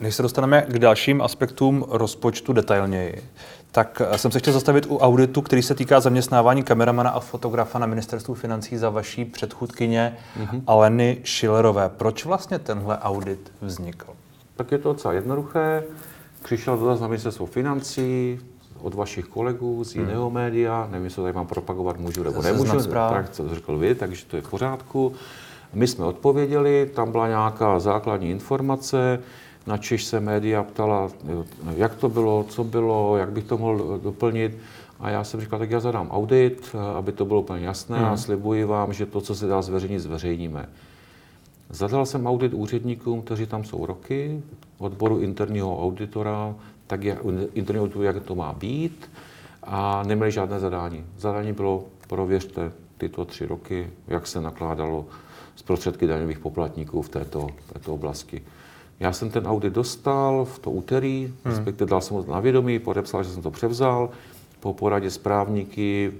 Než 0.00 0.14
se 0.14 0.22
dostaneme 0.22 0.62
k 0.62 0.78
dalším 0.78 1.22
aspektům 1.22 1.84
rozpočtu 1.88 2.52
detailněji, 2.52 3.22
tak 3.72 4.02
jsem 4.16 4.30
se 4.30 4.38
chtěl 4.38 4.52
zastavit 4.52 4.86
u 4.88 4.98
auditu, 4.98 5.42
který 5.42 5.62
se 5.62 5.74
týká 5.74 6.00
zaměstnávání 6.00 6.62
kameramana 6.62 7.10
a 7.10 7.20
fotografa 7.20 7.78
na 7.78 7.86
ministerstvu 7.86 8.34
financí 8.34 8.76
za 8.76 8.90
vaší 8.90 9.24
předchůdkyně 9.24 10.16
mm-hmm. 10.40 10.62
Aleny 10.66 11.18
Schillerové. 11.24 11.88
Proč 11.88 12.24
vlastně 12.24 12.58
tenhle 12.58 12.98
audit 12.98 13.52
vznikl? 13.60 14.06
Tak 14.56 14.72
je 14.72 14.78
to 14.78 14.92
docela 14.92 15.14
jednoduché. 15.14 15.82
Přišel 16.44 16.76
dotaz 16.76 17.00
na 17.00 17.08
ministerstvo 17.08 17.46
financí 17.46 18.40
od 18.80 18.94
vašich 18.94 19.24
kolegů 19.24 19.84
z 19.84 19.94
hmm. 19.94 20.04
jiného 20.04 20.24
hmm. 20.26 20.34
média, 20.34 20.88
nevím, 20.90 21.04
jestli 21.04 21.22
tady 21.22 21.32
mám 21.34 21.46
propagovat, 21.46 21.98
můžu 21.98 22.22
nebo 22.22 22.42
nemůžu, 22.42 22.90
tak 22.90 23.30
co 23.30 23.54
řekl 23.54 23.78
vy, 23.78 23.94
takže 23.94 24.24
to 24.24 24.36
je 24.36 24.42
v 24.42 24.50
pořádku. 24.50 25.12
My 25.74 25.86
jsme 25.86 26.04
odpověděli, 26.04 26.90
tam 26.94 27.12
byla 27.12 27.28
nějaká 27.28 27.78
základní 27.78 28.30
informace, 28.30 29.20
na 29.66 29.78
Češ 29.78 30.04
se 30.04 30.20
média 30.20 30.62
ptala, 30.62 31.10
jak 31.76 31.94
to 31.94 32.08
bylo, 32.08 32.44
co 32.48 32.64
bylo, 32.64 33.16
jak 33.16 33.32
bych 33.32 33.44
to 33.44 33.58
mohl 33.58 34.00
doplnit. 34.02 34.58
A 35.00 35.10
já 35.10 35.24
jsem 35.24 35.40
říkal, 35.40 35.58
tak 35.58 35.70
já 35.70 35.80
zadám 35.80 36.10
audit, 36.10 36.76
aby 36.96 37.12
to 37.12 37.24
bylo 37.24 37.40
úplně 37.40 37.66
jasné 37.66 37.98
hmm. 37.98 38.06
a 38.06 38.16
slibuji 38.16 38.64
vám, 38.64 38.92
že 38.92 39.06
to, 39.06 39.20
co 39.20 39.34
se 39.34 39.46
dá 39.46 39.62
zveřejnit, 39.62 40.00
zveřejníme. 40.00 40.68
Zadal 41.70 42.06
jsem 42.06 42.26
audit 42.26 42.54
úředníkům, 42.54 43.22
kteří 43.22 43.46
tam 43.46 43.64
jsou 43.64 43.86
roky, 43.86 44.42
odboru 44.78 45.18
interního 45.18 45.82
auditora, 45.82 46.54
tak 46.86 47.04
je, 47.04 47.18
interního 47.54 47.84
auditu, 47.84 48.02
jak 48.02 48.22
to 48.22 48.34
má 48.34 48.52
být, 48.52 49.10
a 49.62 50.02
neměli 50.06 50.32
žádné 50.32 50.60
zadání. 50.60 51.04
Zadání 51.18 51.52
bylo, 51.52 51.84
prověřte 52.08 52.72
tyto 52.98 53.24
tři 53.24 53.46
roky, 53.46 53.90
jak 54.08 54.26
se 54.26 54.40
nakládalo 54.40 55.06
s 55.56 55.62
prostředky 55.62 56.06
daňových 56.06 56.38
poplatníků 56.38 57.02
v 57.02 57.08
této, 57.08 57.46
této 57.72 57.94
oblasti. 57.94 58.42
Já 59.00 59.12
jsem 59.12 59.30
ten 59.30 59.46
audit 59.46 59.72
dostal 59.72 60.44
v 60.44 60.58
to 60.58 60.70
úterý, 60.70 61.24
hmm. 61.26 61.54
respektive 61.54 61.90
dal 61.90 62.00
jsem 62.00 62.16
ho 62.16 62.24
na 62.28 62.40
vědomí, 62.40 62.78
podepsal, 62.78 63.24
že 63.24 63.30
jsem 63.30 63.42
to 63.42 63.50
převzal. 63.50 64.10
Po 64.60 64.74
poradě 64.74 65.10
s 65.10 65.18
právníky 65.18 66.12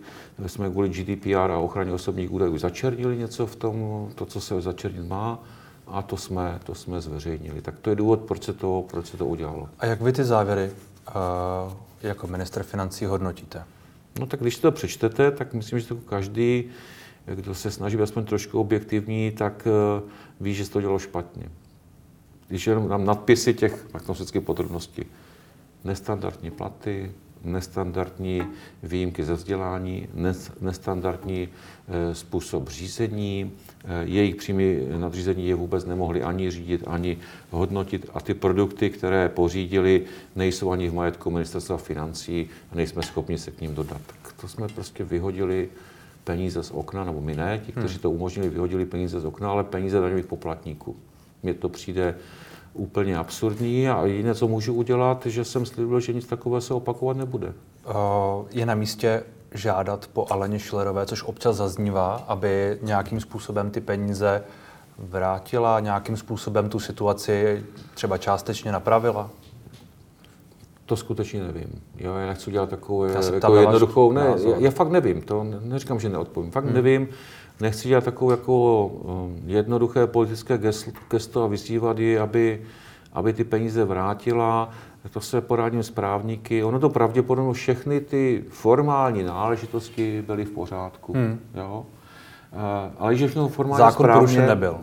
jsme 0.46 0.70
kvůli 0.70 0.88
GDPR 0.88 1.50
a 1.50 1.58
ochraně 1.58 1.92
osobních 1.92 2.32
údajů 2.32 2.58
začernili 2.58 3.16
něco 3.16 3.46
v 3.46 3.56
tom, 3.56 4.08
to, 4.14 4.26
co 4.26 4.40
se 4.40 4.60
začernit 4.60 5.08
má 5.08 5.38
a 5.86 6.02
to 6.02 6.16
jsme, 6.16 6.60
to 6.64 6.74
jsme 6.74 7.00
zveřejnili. 7.00 7.62
Tak 7.62 7.78
to 7.78 7.90
je 7.90 7.96
důvod, 7.96 8.20
proč 8.20 8.44
se 8.44 8.52
to, 8.52 8.84
proč 8.90 9.06
se 9.06 9.16
to 9.16 9.26
udělalo. 9.26 9.68
A 9.78 9.86
jak 9.86 10.00
vy 10.00 10.12
ty 10.12 10.24
závěry 10.24 10.70
uh, 10.70 11.72
jako 12.02 12.26
minister 12.26 12.62
financí 12.62 13.04
hodnotíte? 13.04 13.64
No 14.20 14.26
tak 14.26 14.40
když 14.40 14.58
to 14.58 14.72
přečtete, 14.72 15.30
tak 15.30 15.54
myslím, 15.54 15.78
že 15.78 15.86
to 15.86 15.96
každý, 15.96 16.64
kdo 17.34 17.54
se 17.54 17.70
snaží 17.70 17.96
aspoň 17.96 18.24
trošku 18.24 18.60
objektivní, 18.60 19.30
tak 19.30 19.68
uh, 20.02 20.10
ví, 20.40 20.54
že 20.54 20.64
se 20.64 20.70
to 20.70 20.80
dělalo 20.80 20.98
špatně. 20.98 21.48
Když 22.48 22.66
jenom 22.66 22.88
dám 22.88 23.04
nadpisy 23.04 23.54
těch, 23.54 23.86
tak 23.92 24.02
podrobnosti. 24.40 25.06
Nestandardní 25.84 26.50
platy, 26.50 27.10
nestandardní 27.44 28.42
výjimky 28.82 29.24
ze 29.24 29.34
vzdělání, 29.34 30.08
nestandardní 30.60 31.48
eh, 31.48 32.14
způsob 32.14 32.68
řízení, 32.68 33.52
eh, 33.84 34.04
jejich 34.04 34.36
přímý 34.36 34.76
nadřízení 34.96 35.48
je 35.48 35.54
vůbec 35.54 35.84
nemohli 35.84 36.22
ani 36.22 36.50
řídit, 36.50 36.82
ani 36.86 37.18
hodnotit 37.50 38.10
a 38.14 38.20
ty 38.20 38.34
produkty, 38.34 38.90
které 38.90 39.28
pořídili, 39.28 40.02
nejsou 40.36 40.70
ani 40.70 40.88
v 40.88 40.94
majetku 40.94 41.30
ministerstva 41.30 41.76
financí 41.76 42.48
a 42.72 42.74
nejsme 42.74 43.02
schopni 43.02 43.38
se 43.38 43.50
k 43.50 43.60
ním 43.60 43.74
dodat. 43.74 44.00
Tak 44.06 44.32
to 44.32 44.48
jsme 44.48 44.68
prostě 44.68 45.04
vyhodili 45.04 45.68
peníze 46.26 46.62
z 46.62 46.70
okna, 46.70 47.04
nebo 47.04 47.20
my 47.20 47.36
ne, 47.36 47.58
ti, 47.66 47.72
kteří 47.72 47.94
hmm. 47.94 48.02
to 48.02 48.10
umožnili, 48.10 48.48
vyhodili 48.48 48.86
peníze 48.86 49.20
z 49.20 49.24
okna, 49.24 49.50
ale 49.50 49.64
peníze 49.64 50.00
daňových 50.00 50.26
poplatníků. 50.26 50.96
Mně 51.42 51.54
to 51.54 51.68
přijde 51.68 52.14
úplně 52.74 53.18
absurdní 53.18 53.88
a 53.88 54.06
jediné, 54.06 54.34
co 54.34 54.48
můžu 54.48 54.74
udělat, 54.74 55.26
že 55.26 55.44
jsem 55.44 55.66
slíbil, 55.66 56.00
že 56.00 56.12
nic 56.12 56.26
takového 56.26 56.60
se 56.60 56.74
opakovat 56.74 57.16
nebude. 57.16 57.52
Je 58.50 58.66
na 58.66 58.74
místě 58.74 59.22
žádat 59.54 60.06
po 60.12 60.26
Aleně 60.30 60.58
Šlerové, 60.58 61.06
což 61.06 61.22
občas 61.22 61.56
zaznívá, 61.56 62.24
aby 62.28 62.78
nějakým 62.82 63.20
způsobem 63.20 63.70
ty 63.70 63.80
peníze 63.80 64.42
vrátila, 64.98 65.80
nějakým 65.80 66.16
způsobem 66.16 66.68
tu 66.68 66.80
situaci 66.80 67.64
třeba 67.94 68.18
částečně 68.18 68.72
napravila? 68.72 69.30
To 70.86 70.96
skutečně 70.96 71.42
nevím. 71.42 71.82
Jo, 71.98 72.14
já 72.14 72.26
nechci 72.26 72.50
dělat 72.50 72.70
takovou 72.70 73.04
jako 73.04 73.56
jednoduchou... 73.56 74.12
Ne, 74.12 74.34
já, 74.50 74.56
já 74.58 74.70
fakt 74.70 74.90
nevím, 74.90 75.22
to 75.22 75.46
neříkám, 75.60 76.00
že 76.00 76.08
neodpovím. 76.08 76.50
Fakt 76.50 76.64
hmm. 76.64 76.74
nevím 76.74 77.08
nechci 77.60 77.88
dělat 77.88 78.04
takovou 78.04 78.30
jako 78.30 78.86
um, 78.86 79.42
jednoduché 79.46 80.06
politické 80.06 80.60
gesto 81.10 81.44
a 81.44 81.46
vyzývat 81.46 81.98
ji, 81.98 82.18
aby, 82.18 82.62
aby 83.12 83.32
ty 83.32 83.44
peníze 83.44 83.84
vrátila. 83.84 84.70
To 85.10 85.20
se 85.20 85.40
poradím 85.40 85.82
s 85.82 85.90
právníky. 85.90 86.64
Ono 86.64 86.78
to 86.78 86.88
pravděpodobně 86.88 87.52
všechny 87.52 88.00
ty 88.00 88.44
formální 88.48 89.22
náležitosti 89.22 90.24
byly 90.26 90.44
v 90.44 90.50
pořádku. 90.50 91.12
Hmm. 91.12 91.40
Jo? 91.54 91.86
Eh, 92.52 92.92
ale 92.98 93.16
že 93.16 93.26
všechno 93.26 93.48
formálně 93.48 93.84
Zákon 93.84 94.04
správně, 94.04 94.46
nebyl. 94.46 94.78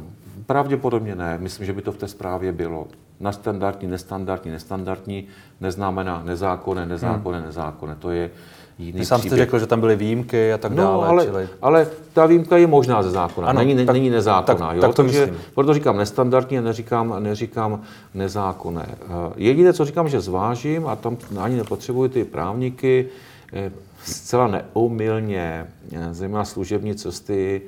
Pravděpodobně 0.45 1.15
ne. 1.15 1.38
Myslím, 1.41 1.65
že 1.65 1.73
by 1.73 1.82
to 1.82 1.91
v 1.91 1.97
té 1.97 2.08
zprávě 2.08 2.51
bylo. 2.51 2.88
Na 3.19 3.32
standardní, 3.32 3.88
nestandardní, 3.88 4.51
nestandardní 4.51 5.27
neznamená 5.62 6.21
nezákonné, 6.25 6.86
nezákonné, 6.86 7.38
hmm. 7.38 7.47
nezákonné. 7.47 7.95
To 7.95 8.12
je, 8.12 8.29
jiný 8.77 8.99
Vy 8.99 9.06
sám 9.06 9.21
jste 9.21 9.36
řekl, 9.36 9.60
že 9.60 9.67
tam 9.67 9.79
byly 9.79 9.95
výjimky 9.95 10.53
a 10.53 10.58
tak 10.58 10.71
no, 10.71 10.84
dále. 10.84 11.08
Ale, 11.08 11.25
čili... 11.25 11.49
ale 11.62 11.88
ta 12.13 12.25
výjimka 12.25 12.58
je 12.58 12.67
možná 12.67 13.03
ze 13.03 13.12
zákona, 13.12 13.47
ano, 13.47 13.60
není, 13.60 13.86
tak, 13.86 13.93
není 13.93 14.10
nezákonná. 14.10 14.67
Tak, 14.67 14.75
jo? 14.75 14.82
Tak 14.82 14.95
to 14.95 15.03
Takže, 15.03 15.25
myslím. 15.25 15.41
Proto 15.56 15.73
říkám 15.73 15.97
nestandardní 15.97 16.58
a 16.58 16.62
neříkám, 16.62 17.15
neříkám 17.19 17.82
nezákonné. 18.13 18.86
Eh, 18.89 19.34
jediné, 19.36 19.73
co 19.73 19.86
říkám, 19.86 20.10
že 20.10 20.21
zvážím, 20.21 20.88
a 20.88 20.95
tam 20.95 21.17
ani 21.39 21.56
nepotřebuji 21.56 22.10
ty 22.10 22.23
právníky, 22.23 23.08
eh, 23.53 23.71
zcela 24.03 24.47
neumilně, 24.47 25.67
eh, 25.91 26.13
zejména 26.13 26.45
služební 26.45 26.95
cesty, 26.95 27.62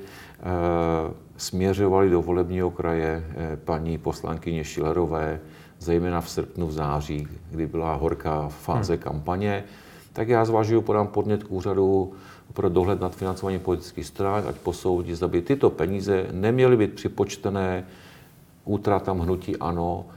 směřovali 1.36 2.10
do 2.10 2.22
volebního 2.22 2.70
kraje 2.70 3.24
paní 3.64 3.98
poslankyně 3.98 4.64
Šilerové, 4.64 5.40
zejména 5.78 6.20
v 6.20 6.30
srpnu, 6.30 6.66
v 6.66 6.72
září, 6.72 7.28
kdy 7.50 7.66
byla 7.66 7.94
horká 7.94 8.48
fáze 8.48 8.92
hmm. 8.92 9.02
kampaně 9.02 9.64
tak 10.16 10.28
já 10.28 10.44
zvažuji, 10.44 10.80
podám 10.80 11.06
podnět 11.06 11.44
k 11.44 11.52
úřadu 11.52 12.12
pro 12.52 12.68
dohled 12.68 13.00
nad 13.00 13.16
financováním 13.16 13.60
politických 13.60 14.06
stran, 14.06 14.44
ať 14.48 14.56
posoudí, 14.56 15.14
zda 15.14 15.28
by 15.28 15.42
tyto 15.42 15.70
peníze 15.70 16.26
neměly 16.32 16.76
být 16.76 16.92
připočtené 16.92 17.84
útratám 18.64 19.18
hnutí 19.18 19.56
ANO 19.56 20.06
eh, 20.08 20.15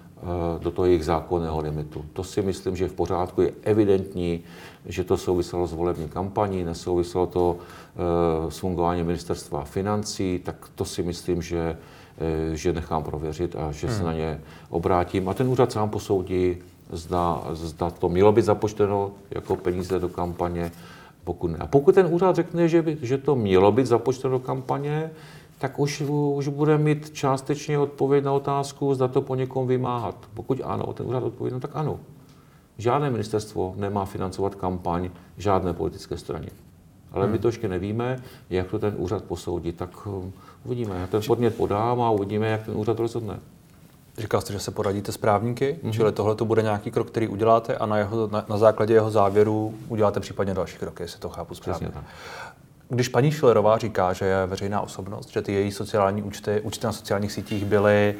do 0.59 0.71
toho 0.71 0.85
jejich 0.85 1.05
zákonného 1.05 1.59
limitu. 1.59 2.05
To 2.13 2.23
si 2.23 2.41
myslím, 2.41 2.75
že 2.75 2.87
v 2.87 2.93
pořádku, 2.93 3.41
je 3.41 3.51
evidentní, 3.63 4.43
že 4.85 5.03
to 5.03 5.17
souviselo 5.17 5.67
s 5.67 5.73
volební 5.73 6.09
kampaní, 6.09 6.63
nesouviselo 6.63 7.27
to 7.27 7.57
eh, 7.57 8.51
s 8.51 8.57
fungováním 8.57 9.05
ministerstva 9.05 9.63
financí, 9.63 10.41
tak 10.43 10.55
to 10.75 10.85
si 10.85 11.03
myslím, 11.03 11.41
že, 11.41 11.77
eh, 12.51 12.55
že 12.55 12.73
nechám 12.73 13.03
prověřit 13.03 13.55
a 13.55 13.71
že 13.71 13.87
hmm. 13.87 13.97
se 13.97 14.03
na 14.03 14.13
ně 14.13 14.41
obrátím. 14.69 15.29
A 15.29 15.33
ten 15.33 15.47
úřad 15.47 15.71
sám 15.71 15.89
posoudí, 15.89 16.57
zda, 16.91 17.43
zda 17.51 17.89
to 17.89 18.09
mělo 18.09 18.31
být 18.31 18.45
započteno 18.45 19.11
jako 19.31 19.55
peníze 19.55 19.99
do 19.99 20.09
kampaně, 20.09 20.71
pokud 21.23 21.47
ne. 21.47 21.57
A 21.59 21.67
pokud 21.67 21.95
ten 21.95 22.07
úřad 22.09 22.35
řekne, 22.35 22.67
že, 22.67 22.81
by, 22.81 22.97
že 23.01 23.17
to 23.17 23.35
mělo 23.35 23.71
být 23.71 23.87
započteno 23.87 24.31
do 24.31 24.39
kampaně, 24.39 25.11
tak 25.59 25.79
už, 25.79 26.01
už 26.35 26.47
bude 26.47 26.77
mít 26.77 27.09
částečně 27.09 27.79
odpověď 27.79 28.23
na 28.23 28.31
otázku, 28.33 28.93
zda 28.93 29.07
to 29.07 29.21
po 29.21 29.35
někom 29.35 29.67
vymáhat. 29.67 30.15
Pokud 30.33 30.61
ano, 30.63 30.93
ten 30.93 31.07
úřad 31.07 31.23
odpověděl, 31.23 31.55
no 31.55 31.61
tak 31.61 31.71
ano. 31.73 31.99
Žádné 32.77 33.09
ministerstvo 33.09 33.73
nemá 33.77 34.05
financovat 34.05 34.55
kampaň 34.55 35.09
žádné 35.37 35.73
politické 35.73 36.17
straně. 36.17 36.49
Ale 37.11 37.23
hmm. 37.23 37.31
my 37.31 37.39
to 37.39 37.47
ještě 37.47 37.67
nevíme, 37.67 38.23
jak 38.49 38.67
to 38.67 38.79
ten 38.79 38.93
úřad 38.97 39.23
posoudí. 39.23 39.71
Tak 39.71 40.07
um, 40.07 40.33
uvidíme. 40.65 40.99
Já 40.99 41.07
ten 41.07 41.21
podnět 41.27 41.55
podám 41.55 42.01
a 42.01 42.11
uvidíme, 42.11 42.47
jak 42.47 42.65
ten 42.65 42.77
úřad 42.77 42.99
rozhodne. 42.99 43.39
Říkal 44.17 44.41
jste, 44.41 44.53
že 44.53 44.59
se 44.59 44.71
poradíte 44.71 45.11
s 45.11 45.17
právníky, 45.17 45.79
mm-hmm. 45.83 45.91
čili 45.91 46.11
tohle 46.11 46.35
to 46.35 46.45
bude 46.45 46.61
nějaký 46.61 46.91
krok, 46.91 47.07
který 47.07 47.27
uděláte 47.27 47.77
a 47.77 47.85
na, 47.85 47.97
jeho, 47.97 48.27
na, 48.27 48.45
na 48.49 48.57
základě 48.57 48.93
jeho 48.93 49.11
závěru 49.11 49.73
uděláte 49.87 50.19
případně 50.19 50.53
další 50.53 50.77
kroky, 50.77 51.03
jestli 51.03 51.19
to 51.19 51.29
chápu 51.29 51.55
správně. 51.55 51.91
Když 52.91 53.07
paní 53.07 53.31
Schillerová 53.31 53.77
říká, 53.77 54.13
že 54.13 54.25
je 54.25 54.45
veřejná 54.45 54.81
osobnost, 54.81 55.29
že 55.29 55.41
ty 55.41 55.53
její 55.53 55.71
sociální 55.71 56.23
účty, 56.23 56.61
účty 56.63 56.85
na 56.85 56.91
sociálních 56.93 57.31
sítích 57.31 57.65
byly 57.65 58.15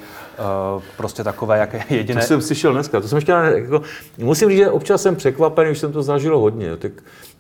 uh, 0.75 0.82
prostě 0.97 1.23
takové, 1.23 1.58
jaké 1.58 1.84
jediné... 1.89 2.21
To 2.21 2.27
jsem 2.27 2.41
slyšel 2.41 2.73
dneska, 2.73 3.01
to 3.01 3.08
jsem 3.08 3.15
ještě, 3.15 3.32
jako, 3.32 3.82
musím 4.17 4.49
říct, 4.49 4.58
že 4.58 4.69
občas 4.69 5.01
jsem 5.01 5.15
překvapený, 5.15 5.71
už 5.71 5.79
jsem 5.79 5.91
to 5.91 6.03
zažil 6.03 6.39
hodně. 6.39 6.77
Tak, 6.77 6.91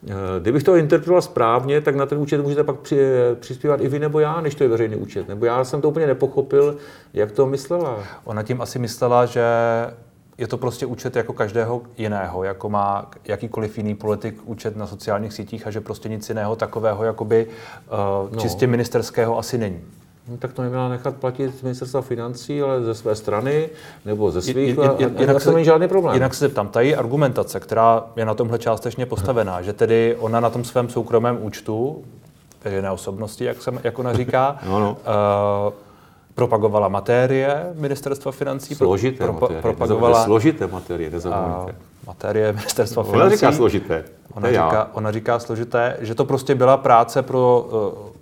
uh, 0.03 0.11
kdybych 0.41 0.63
to 0.63 0.75
interpretoval 0.75 1.21
správně, 1.21 1.81
tak 1.81 1.95
na 1.95 2.05
ten 2.05 2.17
účet 2.17 2.41
můžete 2.41 2.63
pak 2.63 2.79
při, 2.79 2.99
přispívat 3.39 3.81
i 3.81 3.87
vy 3.87 3.99
nebo 3.99 4.19
já, 4.19 4.41
než 4.41 4.55
to 4.55 4.63
je 4.63 4.69
veřejný 4.69 4.95
účet. 4.95 5.27
Nebo 5.27 5.45
já 5.45 5.63
jsem 5.63 5.81
to 5.81 5.89
úplně 5.89 6.07
nepochopil, 6.07 6.77
jak 7.13 7.31
to 7.31 7.45
myslela. 7.45 8.03
Ona 8.23 8.43
tím 8.43 8.61
asi 8.61 8.79
myslela, 8.79 9.25
že 9.25 9.43
je 10.39 10.47
to 10.47 10.57
prostě 10.57 10.85
účet 10.85 11.15
jako 11.15 11.33
každého 11.33 11.81
jiného, 11.97 12.43
jako 12.43 12.69
má 12.69 13.11
jakýkoliv 13.25 13.77
jiný 13.77 13.95
politik 13.95 14.41
účet 14.45 14.77
na 14.77 14.87
sociálních 14.87 15.33
sítích 15.33 15.67
a 15.67 15.71
že 15.71 15.81
prostě 15.81 16.09
nic 16.09 16.29
jiného 16.29 16.55
takového 16.55 17.03
jakoby 17.03 17.47
uh, 17.47 18.35
no. 18.35 18.41
čistě 18.41 18.67
ministerského 18.67 19.37
asi 19.37 19.57
není. 19.57 19.81
No, 20.27 20.37
tak 20.37 20.53
to 20.53 20.61
neměla 20.61 20.89
nechat 20.89 21.15
platit 21.15 21.59
z 21.59 21.61
ministerstva 21.61 22.01
financí, 22.01 22.61
ale 22.61 22.83
ze 22.83 22.95
své 22.95 23.15
strany 23.15 23.69
nebo 24.05 24.31
ze 24.31 24.41
svých, 24.41 24.77
je, 24.77 24.89
a, 24.89 24.95
jinak 25.19 25.41
se, 25.41 25.51
není 25.51 25.65
žádný 25.65 25.87
problém. 25.87 26.13
Jinak 26.13 26.33
se 26.33 26.45
zeptám, 26.45 26.67
ta 26.67 26.81
její 26.81 26.95
argumentace, 26.95 27.59
která 27.59 28.03
je 28.15 28.25
na 28.25 28.33
tomhle 28.33 28.59
částečně 28.59 29.05
postavená, 29.05 29.61
že 29.61 29.73
tedy 29.73 30.15
ona 30.19 30.39
na 30.39 30.49
tom 30.49 30.63
svém 30.63 30.89
soukromém 30.89 31.37
účtu, 31.41 32.03
veřejné 32.63 32.91
osobnosti, 32.91 33.43
jak, 33.43 33.61
se, 33.61 33.71
jak 33.83 33.99
ona 33.99 34.13
říká, 34.13 34.59
no, 34.65 34.79
no. 34.79 34.97
Uh, 35.67 35.73
propagovala 36.39 36.87
matérie 36.87 37.73
ministerstva 37.75 38.31
financí. 38.31 38.75
Složité 38.75 39.23
pro, 39.23 39.33
matérie. 39.33 39.61
Propagovala 39.61 40.23
složité 40.23 40.67
matérie, 40.67 41.09
nezapomeňte. 41.11 41.75
Matérie 42.07 42.53
ministerstva 42.53 43.03
financí. 43.03 43.21
Ona 43.21 43.29
říká 43.35 43.51
složité. 43.51 44.03
Ona 44.33 44.49
říká, 44.49 44.89
ona 44.93 45.11
říká 45.11 45.39
složité, 45.39 45.97
že 45.99 46.15
to 46.15 46.25
prostě 46.25 46.55
byla 46.55 46.77
práce 46.77 47.21
pro 47.21 47.67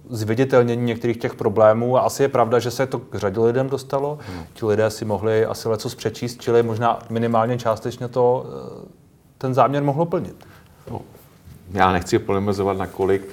uh, 0.10 0.18
zviditelnění 0.18 0.84
některých 0.84 1.18
těch 1.18 1.36
problémů 1.36 1.98
a 1.98 2.02
asi 2.02 2.24
je 2.24 2.28
pravda, 2.28 2.60
že 2.60 2.72
se 2.72 2.86
to 2.86 3.00
k 3.00 3.16
řadě 3.16 3.40
lidem 3.40 3.70
dostalo. 3.70 4.20
Hmm. 4.28 4.44
Ti 4.54 4.66
lidé 4.66 4.90
si 4.90 5.06
mohli 5.06 5.46
asi 5.46 5.70
leco 5.70 5.90
přečíst, 5.90 6.42
čili 6.42 6.64
možná 6.64 7.00
minimálně 7.10 7.58
částečně 7.58 8.08
to 8.08 8.46
uh, 8.46 8.86
ten 9.38 9.54
záměr 9.54 9.84
mohlo 9.84 10.06
plnit. 10.06 10.36
No, 10.92 11.02
já 11.72 11.92
nechci 11.92 12.20
polemizovat 12.20 12.78
na 12.78 12.88
kolik 12.88 13.30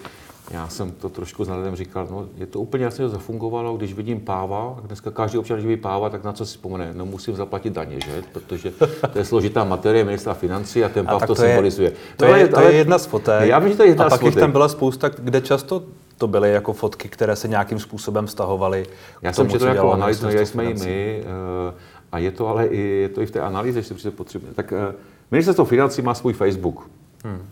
já 0.51 0.69
jsem 0.69 0.93
to 0.93 1.09
trošku 1.09 1.45
s 1.45 1.49
nadhledem 1.49 1.77
říkal, 1.77 2.09
no, 2.11 2.27
je 2.37 2.47
to 2.47 2.61
úplně 2.61 2.85
jasně 2.85 3.09
zafungovalo, 3.09 3.77
když 3.77 3.95
vidím 3.95 4.21
páva, 4.21 4.77
dneska 4.87 5.11
každý 5.11 5.39
občan, 5.39 5.57
když 5.57 5.67
vidí 5.67 5.83
páva, 5.83 6.11
tak 6.11 6.25
na 6.25 6.33
co 6.33 6.47
si 6.47 6.51
vzpomene? 6.51 6.91
No 6.95 7.07
musím 7.07 7.37
zaplatit 7.37 7.73
daně, 7.73 8.01
že? 8.01 8.23
Protože 8.33 8.71
to 9.13 9.19
je 9.19 9.25
složitá 9.25 9.65
materie 9.65 10.05
ministra 10.05 10.35
financí 10.35 10.85
a 10.85 10.89
ten 10.89 11.07
páv 11.07 11.23
a 11.23 11.27
to, 11.27 11.35
to 11.35 11.41
symbolizuje. 11.41 11.91
Je, 11.91 11.97
to, 12.17 12.27
no, 12.27 12.37
je, 12.37 12.49
to 12.49 12.57
ale, 12.57 12.67
je 12.67 12.79
jedna 12.79 12.99
z 12.99 13.07
fotek. 13.07 13.49
Já 13.49 13.59
vím, 13.59 13.71
že 13.71 13.77
to 13.77 13.83
je 13.83 13.89
jedna 13.89 14.05
a 14.05 14.09
pak 14.09 14.23
jich 14.23 14.35
tam 14.35 14.53
byla 14.53 14.69
spousta, 14.69 15.09
kde 15.09 15.41
často 15.41 15.83
to 16.19 16.27
byly 16.27 16.53
jako 16.53 16.73
fotky, 16.73 17.09
které 17.09 17.37
se 17.37 17.49
nějakým 17.49 17.79
způsobem 17.79 18.29
stahovaly. 18.29 18.87
Já 19.23 19.33
jsem 19.33 19.49
četl 19.49 19.67
jako 19.67 19.93
analýzu, 19.93 20.29
jsme 20.29 20.65
i 20.65 20.75
my, 20.75 21.25
uh, 21.69 21.75
a 22.13 22.19
je 22.19 22.31
to 22.31 22.49
ale 22.49 22.67
i, 22.67 22.81
je 22.81 23.09
to 23.09 23.21
i 23.21 23.27
v 23.27 23.31
té 23.31 23.41
analýze, 23.41 23.83
že 23.83 23.95
si 23.95 24.11
potřebuje. 24.11 24.53
Tak 24.55 24.73
uh, 24.73 24.95
ministerstvo 25.31 25.65
financí 25.65 26.03
má 26.03 26.15
svůj 26.15 26.33
Facebook. 26.33 26.91
Hmm. 27.25 27.43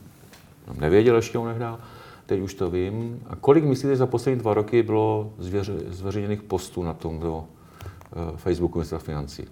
Nevěděl 0.79 1.17
ještě 1.17 1.39
on 1.39 1.49
nehdá 1.49 1.79
teď 2.27 2.41
už 2.41 2.55
to 2.55 2.71
vím. 2.71 3.23
A 3.27 3.37
kolik 3.37 3.65
myslíte, 3.65 3.89
že 3.89 3.97
za 3.97 4.07
poslední 4.07 4.41
dva 4.41 4.55
roky 4.55 4.83
bylo 4.83 5.33
zvěř, 5.39 5.71
zveřejněných 5.89 6.43
postů 6.43 6.83
na 6.83 6.93
tom 6.93 7.21
do 7.21 7.37
uh, 7.37 8.37
Facebooku 8.37 8.79
ministra 8.79 8.99
financí? 8.99 9.45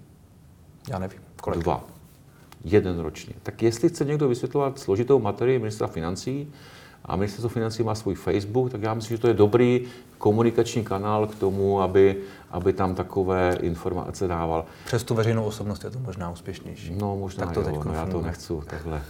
Já 0.89 0.99
nevím. 0.99 1.19
Kolik? 1.41 1.59
Dva. 1.59 1.83
Jeden 2.63 2.99
ročně. 2.99 3.33
Tak 3.43 3.63
jestli 3.63 3.89
chce 3.89 4.05
někdo 4.05 4.27
vysvětlovat 4.27 4.79
složitou 4.79 5.19
materii 5.19 5.59
ministra 5.59 5.87
financí, 5.87 6.51
a 7.05 7.15
ministerstvo 7.15 7.49
financí 7.49 7.83
má 7.83 7.95
svůj 7.95 8.15
Facebook, 8.15 8.71
tak 8.71 8.81
já 8.81 8.93
myslím, 8.93 9.17
že 9.17 9.21
to 9.21 9.27
je 9.27 9.33
dobrý 9.33 9.81
komunikační 10.17 10.83
kanál 10.83 11.27
k 11.27 11.35
tomu, 11.35 11.81
aby, 11.81 12.17
aby 12.51 12.73
tam 12.73 12.95
takové 12.95 13.57
informace 13.61 14.27
dával. 14.27 14.65
Přes 14.85 15.03
tu 15.03 15.15
veřejnou 15.15 15.43
osobnost 15.43 15.83
je 15.83 15.89
to 15.89 15.99
možná 15.99 16.31
úspěšnější. 16.31 16.95
No 16.99 17.15
možná 17.15 17.45
tak 17.45 17.53
to 17.53 17.59
jo, 17.59 17.65
teď 17.65 17.75
no, 17.83 17.93
já 17.93 18.05
to 18.05 18.21
nechci 18.21 18.53
takhle 18.65 19.01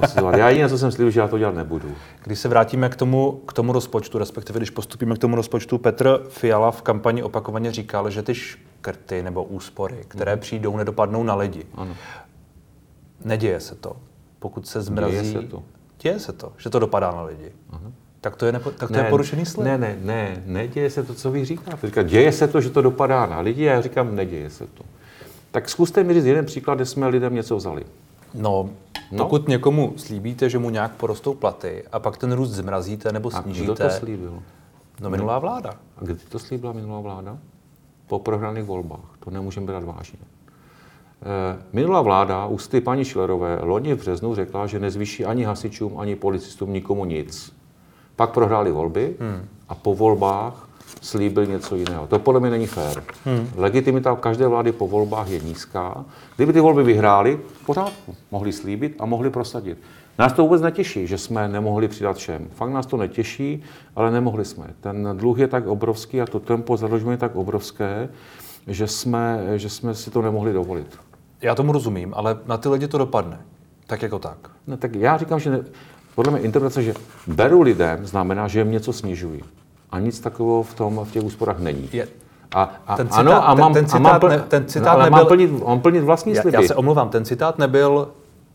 posuzovat. 0.00 0.36
Já 0.36 0.48
jediné, 0.48 0.68
co 0.68 0.78
jsem 0.78 0.92
slíbil, 0.92 1.10
že 1.10 1.20
já 1.20 1.28
to 1.28 1.38
dělat 1.38 1.54
nebudu. 1.54 1.92
Když 2.24 2.38
se 2.38 2.48
vrátíme 2.48 2.88
k 2.88 2.96
tomu, 2.96 3.32
k 3.32 3.52
tomu 3.52 3.72
rozpočtu, 3.72 4.18
respektive 4.18 4.58
když 4.58 4.70
postupíme 4.70 5.14
k 5.14 5.18
tomu 5.18 5.36
rozpočtu, 5.36 5.78
Petr 5.78 6.20
Fiala 6.28 6.70
v 6.70 6.82
kampani 6.82 7.22
opakovaně 7.22 7.72
říkal, 7.72 8.10
že 8.10 8.22
ty 8.22 8.34
škrty 8.34 9.22
nebo 9.22 9.44
úspory, 9.44 10.04
které 10.08 10.34
mm. 10.34 10.40
přijdou, 10.40 10.76
nedopadnou 10.76 11.22
na 11.22 11.34
lidi. 11.34 11.66
Ano. 11.74 11.96
Neděje 13.24 13.60
se 13.60 13.74
to. 13.74 13.96
Pokud 14.38 14.66
se 14.66 14.82
zmrazí... 14.82 15.32
Děje 15.32 15.32
se 15.32 15.42
to. 15.42 15.62
Děje 16.00 16.18
se 16.18 16.32
to, 16.32 16.52
že 16.58 16.70
to 16.70 16.78
dopadá 16.78 17.12
na 17.12 17.22
lidi. 17.22 17.52
Aha. 17.70 17.92
Tak 18.20 18.36
to 18.36 18.46
je, 18.46 18.52
nepo, 18.52 18.70
tak 18.70 18.88
to 18.88 18.94
ne, 18.94 19.04
je 19.04 19.10
porušený 19.10 19.46
slib. 19.46 19.64
Ne, 19.64 19.78
ne, 19.78 19.98
ne, 20.00 20.42
neděje 20.46 20.90
se 20.90 21.02
to, 21.02 21.14
co 21.14 21.30
vy 21.30 21.44
říkáte. 21.44 21.86
Říká, 21.86 22.02
děje 22.02 22.32
se 22.32 22.48
to, 22.48 22.60
že 22.60 22.70
to 22.70 22.82
dopadá 22.82 23.26
na 23.26 23.40
lidi 23.40 23.68
a 23.68 23.72
já 23.72 23.80
říkám, 23.80 24.14
neděje 24.14 24.50
se 24.50 24.66
to. 24.66 24.84
Tak 25.50 25.68
zkuste 25.68 26.04
mi 26.04 26.14
říct 26.14 26.24
jeden 26.24 26.46
příklad, 26.46 26.74
kde 26.74 26.86
jsme 26.86 27.08
lidem 27.08 27.34
něco 27.34 27.56
vzali. 27.56 27.84
No, 28.34 28.70
no, 29.12 29.24
pokud 29.24 29.48
někomu 29.48 29.94
slíbíte, 29.96 30.50
že 30.50 30.58
mu 30.58 30.70
nějak 30.70 30.92
porostou 30.92 31.34
platy 31.34 31.84
a 31.92 31.98
pak 31.98 32.16
ten 32.16 32.32
růst 32.32 32.50
zmrazíte 32.50 33.12
nebo 33.12 33.30
snížíte. 33.30 33.72
A 33.72 33.74
kdo 33.74 33.74
to 33.74 33.90
slíbil? 33.90 34.42
No 35.00 35.10
minulá 35.10 35.38
vláda. 35.38 35.70
A 35.70 36.04
kdy 36.04 36.14
to 36.14 36.38
slíbila 36.38 36.72
minulá 36.72 37.00
vláda? 37.00 37.38
Po 38.06 38.18
prohraných 38.18 38.64
volbách. 38.64 39.16
To 39.24 39.30
nemůžeme 39.30 39.66
brát 39.66 39.84
vážně. 39.84 40.18
Eh, 41.22 41.62
minulá 41.72 42.02
vláda 42.02 42.46
ústy 42.46 42.80
paní 42.80 43.04
Šilerové 43.04 43.58
loni 43.62 43.94
v 43.94 43.98
březnu 43.98 44.34
řekla, 44.34 44.66
že 44.66 44.80
nezvýší 44.80 45.24
ani 45.24 45.44
hasičům, 45.44 45.98
ani 45.98 46.16
policistům 46.16 46.72
nikomu 46.72 47.04
nic. 47.04 47.52
Pak 48.16 48.30
prohráli 48.30 48.72
volby 48.72 49.16
hmm. 49.20 49.48
a 49.68 49.74
po 49.74 49.94
volbách 49.94 50.68
slíbil 51.00 51.46
něco 51.46 51.76
jiného. 51.76 52.06
To 52.06 52.18
podle 52.18 52.40
mě 52.40 52.50
není 52.50 52.66
fér. 52.66 53.02
Hmm. 53.24 53.50
Legitimita 53.56 54.16
každé 54.16 54.46
vlády 54.46 54.72
po 54.72 54.88
volbách 54.88 55.28
je 55.28 55.40
nízká. 55.40 56.04
Kdyby 56.36 56.52
ty 56.52 56.60
volby 56.60 56.82
vyhráli, 56.82 57.40
pořádku. 57.66 58.14
Mohli 58.30 58.52
slíbit 58.52 58.96
a 58.98 59.06
mohli 59.06 59.30
prosadit. 59.30 59.78
Nás 60.18 60.32
to 60.32 60.42
vůbec 60.42 60.62
netěší, 60.62 61.06
že 61.06 61.18
jsme 61.18 61.48
nemohli 61.48 61.88
přidat 61.88 62.16
všem. 62.16 62.48
Fakt 62.54 62.70
nás 62.70 62.86
to 62.86 62.96
netěší, 62.96 63.62
ale 63.96 64.10
nemohli 64.10 64.44
jsme. 64.44 64.66
Ten 64.80 65.08
dluh 65.14 65.38
je 65.38 65.48
tak 65.48 65.66
obrovský 65.66 66.20
a 66.20 66.26
to 66.26 66.40
tempo 66.40 66.76
zadlužení 66.76 67.10
je 67.10 67.16
tak 67.16 67.36
obrovské, 67.36 68.08
že 68.66 68.86
jsme, 68.86 69.40
že 69.56 69.68
jsme 69.68 69.94
si 69.94 70.10
to 70.10 70.22
nemohli 70.22 70.52
dovolit. 70.52 70.98
Já 71.42 71.54
tomu 71.54 71.72
rozumím, 71.72 72.12
ale 72.16 72.38
na 72.46 72.56
ty 72.56 72.68
lidi 72.68 72.88
to 72.88 72.98
dopadne. 72.98 73.38
Tak 73.86 74.02
jako 74.02 74.18
tak. 74.18 74.38
No, 74.66 74.76
tak 74.76 74.94
já 74.94 75.16
říkám, 75.16 75.40
že 75.40 75.50
ne, 75.50 75.60
podle 76.14 76.32
mě 76.32 76.40
interpretace, 76.40 76.82
že 76.82 76.94
beru 77.26 77.62
lidem, 77.62 78.06
znamená, 78.06 78.48
že 78.48 78.58
jim 78.58 78.70
něco 78.70 78.92
snižují. 78.92 79.42
A 79.90 79.98
nic 79.98 80.20
takového 80.20 80.62
v, 80.62 80.74
tom, 80.74 81.00
v 81.04 81.12
těch 81.12 81.22
úsporách 81.22 81.58
není. 81.58 81.88
Je, 81.92 82.08
a, 82.54 82.72
a, 82.86 82.96
ten 82.96 83.08
citát, 83.08 83.20
ano, 83.20 83.48
a 83.48 83.54
mám, 83.54 83.72
ten, 83.72 83.84
ten 83.84 83.90
citát, 83.90 84.24
a 84.24 84.28
mám, 84.28 84.30
ne, 84.30 84.44
ten 84.48 84.66
citát 84.66 84.98
no, 84.98 85.04
nebyl, 85.04 85.18
mám 85.18 85.26
plnit, 85.26 85.64
mám 85.64 85.80
plnit 85.80 86.04
vlastní 86.04 86.36
sliby. 86.36 86.56
Já, 86.56 86.60
já 86.60 86.68
se 86.68 86.74
omlouvám, 86.74 87.08
ten 87.08 87.24
citát 87.24 87.58
nebyl 87.58 88.08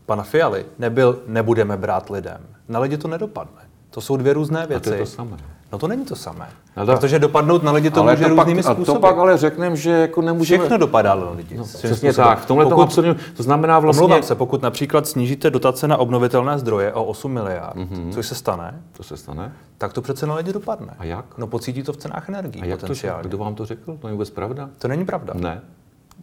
pana 0.06 0.22
Fialy, 0.22 0.66
nebyl 0.78 1.18
nebudeme 1.26 1.76
brát 1.76 2.10
lidem. 2.10 2.40
Na 2.68 2.78
lidi 2.80 2.96
to 2.96 3.08
nedopadne. 3.08 3.60
To 3.90 4.00
jsou 4.00 4.16
dvě 4.16 4.32
různé 4.32 4.66
věci. 4.66 4.88
A 4.88 4.90
to 4.90 4.94
je 4.94 5.00
to 5.00 5.06
samé. 5.06 5.36
No 5.74 5.78
to 5.78 5.88
není 5.88 6.04
to 6.04 6.16
samé. 6.16 6.48
No 6.76 6.86
to, 6.86 6.92
protože 6.92 7.18
dopadnout 7.18 7.62
na 7.62 7.72
lidi 7.72 7.90
to 7.90 8.00
ale 8.00 8.12
může 8.12 8.24
to 8.24 8.28
různými 8.34 8.62
pak, 8.62 8.72
způsoby. 8.76 8.90
A 8.90 8.94
to 8.94 9.00
pak 9.00 9.18
ale 9.18 9.36
řekneme, 9.38 9.76
že 9.76 9.90
jako 9.90 10.22
nemůžeme... 10.22 10.58
Všechno 10.58 10.78
dopadá 10.78 11.14
na 11.14 11.30
lidi. 11.30 11.56
No, 11.56 11.64
přesně 11.64 11.88
způsobem. 12.12 12.14
tak. 12.28 12.38
V 12.38 12.46
tomhle 12.46 12.64
Pokud- 12.66 12.82
absolutně, 12.82 13.24
to 13.36 13.42
znamená 13.42 13.78
vlastně... 13.78 14.02
Omlouvám 14.04 14.22
se, 14.22 14.34
pokud 14.34 14.62
například 14.62 15.06
snížíte 15.06 15.50
dotace 15.50 15.88
na 15.88 15.96
obnovitelné 15.96 16.58
zdroje 16.58 16.92
o 16.92 17.04
8 17.04 17.32
miliard, 17.32 17.74
Mhm. 17.76 17.88
mm-hmm. 17.88 18.12
což 18.14 18.26
se 18.26 18.34
stane, 18.34 18.80
To 18.96 19.02
se 19.02 19.16
stane. 19.16 19.52
tak 19.78 19.92
to 19.92 20.02
přece 20.02 20.26
na 20.26 20.34
lidi 20.34 20.52
dopadne. 20.52 20.94
A 20.98 21.04
jak? 21.04 21.38
No 21.38 21.46
pocítí 21.46 21.82
to 21.82 21.92
v 21.92 21.96
cenách 21.96 22.28
energií 22.28 22.62
A 22.62 22.64
jak 22.64 22.80
to, 22.80 22.94
kdo 23.22 23.38
vám 23.38 23.54
to 23.54 23.66
řekl? 23.66 23.96
To 24.00 24.06
není 24.06 24.16
vůbec 24.16 24.30
pravda? 24.30 24.70
To 24.78 24.88
není 24.88 25.04
pravda. 25.04 25.34
Ne, 25.36 25.60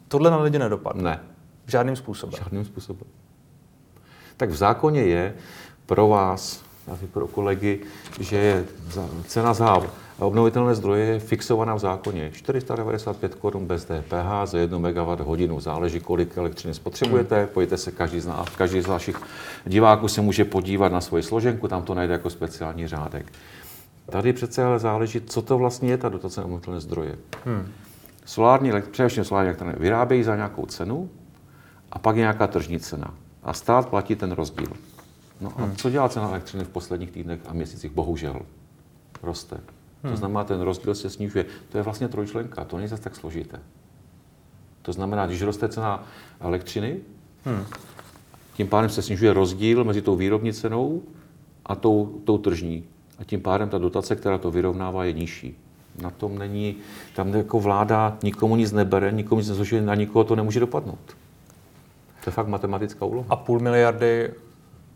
Tohle 0.07 0.31
na 0.31 0.37
lidi 0.37 0.59
nedopadne. 0.59 1.03
ne, 1.03 1.19
Žádným 1.67 1.95
způsobem. 1.95 2.35
žádným 2.43 2.65
způsobem. 2.65 3.03
Tak 4.37 4.49
v 4.49 4.55
zákoně 4.55 5.01
je 5.03 5.33
pro 5.85 6.07
vás, 6.07 6.61
a 6.87 6.97
i 7.03 7.07
pro 7.07 7.27
kolegy, 7.27 7.79
že 8.19 8.65
cena 9.27 9.53
za 9.53 9.81
obnovitelné 10.19 10.75
zdroje 10.75 11.05
je 11.05 11.19
fixovaná 11.19 11.75
v 11.75 11.79
zákoně. 11.79 12.31
495 12.31 13.35
korun 13.35 13.65
bez 13.65 13.85
DPH 13.85 14.45
za 14.45 14.57
1 14.57 14.77
MW 14.77 15.23
hodinu. 15.23 15.59
Záleží, 15.59 15.99
kolik 15.99 16.37
elektřiny 16.37 16.73
spotřebujete. 16.73 17.47
Pojďte 17.47 17.77
se, 17.77 17.91
každý 17.91 18.19
z, 18.19 18.27
nás, 18.27 18.49
každý 18.49 18.81
z 18.81 18.85
vašich 18.85 19.21
diváků 19.65 20.07
se 20.07 20.21
může 20.21 20.45
podívat 20.45 20.91
na 20.91 21.01
svoji 21.01 21.23
složenku, 21.23 21.67
tam 21.67 21.83
to 21.83 21.93
najde 21.93 22.13
jako 22.13 22.29
speciální 22.29 22.87
řádek. 22.87 23.33
Tady 24.09 24.33
přece 24.33 24.63
ale 24.63 24.79
záleží, 24.79 25.21
co 25.21 25.41
to 25.41 25.57
vlastně 25.57 25.89
je 25.89 25.97
ta 25.97 26.09
dotace 26.09 26.41
na 26.41 26.45
obnovitelné 26.45 26.79
zdroje. 26.79 27.15
Hmm. 27.45 27.67
Solární, 28.25 28.71
především 28.91 29.23
solární 29.23 29.47
elektrárny 29.47 29.75
vyrábějí 29.79 30.23
za 30.23 30.35
nějakou 30.35 30.65
cenu 30.65 31.09
a 31.91 31.99
pak 31.99 32.15
je 32.15 32.19
nějaká 32.19 32.47
tržní 32.47 32.79
cena. 32.79 33.13
A 33.43 33.53
stát 33.53 33.89
platí 33.89 34.15
ten 34.15 34.31
rozdíl. 34.31 34.67
No 35.41 35.53
a 35.57 35.71
co 35.75 35.89
dělá 35.89 36.09
cena 36.09 36.29
elektřiny 36.29 36.63
v 36.63 36.69
posledních 36.69 37.11
týdnech 37.11 37.39
a 37.45 37.53
měsících? 37.53 37.91
Bohužel 37.91 38.41
roste. 39.23 39.59
To 40.01 40.15
znamená, 40.15 40.43
ten 40.43 40.61
rozdíl 40.61 40.95
se 40.95 41.09
snižuje. 41.09 41.45
To 41.69 41.77
je 41.77 41.83
vlastně 41.83 42.07
trojčlenka, 42.07 42.65
to 42.65 42.77
není 42.77 42.87
zase 42.87 43.03
tak 43.03 43.15
složité. 43.15 43.59
To 44.81 44.93
znamená, 44.93 45.27
když 45.27 45.41
roste 45.41 45.69
cena 45.69 46.03
elektřiny, 46.39 46.99
tím 48.53 48.67
pádem 48.67 48.89
se 48.89 49.01
snižuje 49.01 49.33
rozdíl 49.33 49.83
mezi 49.83 50.01
tou 50.01 50.15
výrobní 50.15 50.53
cenou 50.53 51.01
a 51.65 51.75
tou, 51.75 52.21
tou 52.25 52.37
tržní. 52.37 52.83
A 53.19 53.23
tím 53.23 53.41
pádem 53.41 53.69
ta 53.69 53.77
dotace, 53.77 54.15
která 54.15 54.37
to 54.37 54.51
vyrovnává, 54.51 55.05
je 55.05 55.13
nižší. 55.13 55.57
Na 56.01 56.09
tom 56.09 56.37
není, 56.37 56.75
tam 57.15 57.33
jako 57.33 57.59
vláda 57.59 58.17
nikomu 58.23 58.55
nic 58.55 58.71
nebere, 58.71 59.11
nikomu 59.11 59.39
nic 59.39 59.49
nezložuje, 59.49 59.81
na 59.81 59.95
nikoho 59.95 60.23
to 60.23 60.35
nemůže 60.35 60.59
dopadnout. 60.59 61.17
To 62.23 62.29
je 62.29 62.31
fakt 62.31 62.47
matematická 62.47 63.05
úloha. 63.05 63.27
A 63.29 63.35
půl 63.35 63.59
miliardy 63.59 64.33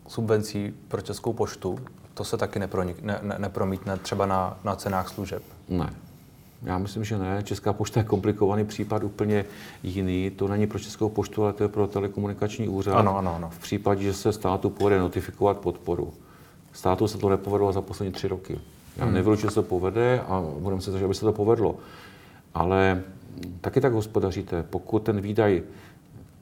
subvencí 0.08 0.74
pro 0.88 1.00
Českou 1.00 1.32
poštu, 1.32 1.78
to 2.14 2.24
se 2.24 2.36
taky 2.36 2.58
nepronik, 2.58 3.02
ne, 3.02 3.18
ne, 3.22 3.34
nepromítne 3.38 3.96
třeba 3.96 4.26
na, 4.26 4.58
na 4.64 4.76
cenách 4.76 5.08
služeb. 5.08 5.42
Ne. 5.68 5.92
Já 6.62 6.78
myslím, 6.78 7.04
že 7.04 7.18
ne. 7.18 7.42
Česká 7.42 7.72
pošta 7.72 8.00
je 8.00 8.04
komplikovaný 8.04 8.64
případ 8.64 9.04
úplně 9.04 9.44
jiný. 9.82 10.30
To 10.30 10.48
není 10.48 10.66
pro 10.66 10.78
Českou 10.78 11.08
poštu, 11.08 11.44
ale 11.44 11.52
to 11.52 11.62
je 11.62 11.68
pro 11.68 11.86
telekomunikační 11.86 12.68
úřad. 12.68 12.94
Ano, 12.94 13.18
ano, 13.18 13.34
ano. 13.34 13.50
V 13.50 13.58
případě, 13.58 14.02
že 14.02 14.14
se 14.14 14.32
státu 14.32 14.70
povede 14.70 14.98
notifikovat 14.98 15.58
podporu. 15.58 16.12
Státu 16.72 17.08
se 17.08 17.18
to 17.18 17.28
nepovedlo 17.28 17.72
za 17.72 17.80
poslední 17.80 18.12
tři 18.12 18.28
roky. 18.28 18.58
Já 18.96 19.04
hmm. 19.04 19.14
nevylučuji, 19.14 19.42
že 19.42 19.48
se 19.48 19.54
to 19.54 19.62
povede 19.62 20.20
a 20.20 20.44
budeme 20.58 20.82
se 20.82 20.90
snažit, 20.90 21.04
aby 21.04 21.14
se 21.14 21.20
to 21.20 21.32
povedlo. 21.32 21.76
Ale 22.54 23.02
taky 23.60 23.80
tak 23.80 23.92
hospodaříte. 23.92 24.62
Pokud 24.62 25.02
ten 25.02 25.20
výdaj 25.20 25.62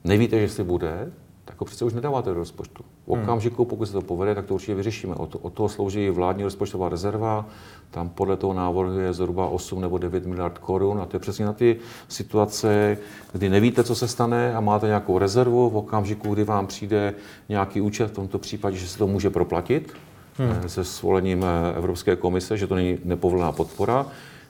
nevíte, 0.03 0.39
že 0.39 0.49
se 0.49 0.63
bude, 0.63 1.11
tak 1.55 1.59
ho 1.61 1.65
přece 1.65 1.85
už 1.85 1.93
nedáváte 1.93 2.29
do 2.29 2.35
rozpočtu. 2.35 2.83
V 3.07 3.11
okamžiku, 3.11 3.65
pokud 3.65 3.85
se 3.85 3.93
to 3.93 4.01
povede, 4.01 4.35
tak 4.35 4.45
to 4.45 4.53
určitě 4.53 4.75
vyřešíme. 4.75 5.15
O, 5.15 5.25
to, 5.25 5.39
o 5.39 5.49
toho 5.49 5.69
slouží 5.69 6.09
vládní 6.09 6.43
rozpočtová 6.43 6.89
rezerva, 6.89 7.45
tam 7.91 8.09
podle 8.09 8.37
toho 8.37 8.53
návrhu 8.53 8.99
je 8.99 9.13
zhruba 9.13 9.47
8 9.47 9.81
nebo 9.81 9.97
9 9.97 10.25
miliard 10.25 10.57
korun 10.57 10.99
a 11.01 11.05
to 11.05 11.15
je 11.15 11.19
přesně 11.19 11.45
na 11.45 11.53
ty 11.53 11.77
situace, 12.07 12.97
kdy 13.33 13.49
nevíte, 13.49 13.83
co 13.83 13.95
se 13.95 14.07
stane 14.07 14.55
a 14.55 14.59
máte 14.59 14.87
nějakou 14.87 15.17
rezervu 15.17 15.69
v 15.69 15.77
okamžiku, 15.77 16.33
kdy 16.33 16.43
vám 16.43 16.67
přijde 16.67 17.13
nějaký 17.49 17.81
účet, 17.81 18.07
v 18.07 18.15
tomto 18.15 18.39
případě, 18.39 18.77
že 18.77 18.87
se 18.87 18.97
to 18.97 19.07
může 19.07 19.29
proplatit 19.29 19.93
hmm. 20.37 20.69
se 20.69 20.83
svolením 20.83 21.43
eh, 21.43 21.77
Evropské 21.77 22.15
komise, 22.15 22.57
že 22.57 22.67
to 22.67 22.75
není 22.75 22.97
nepovolená 23.03 23.51
podpora, 23.51 24.05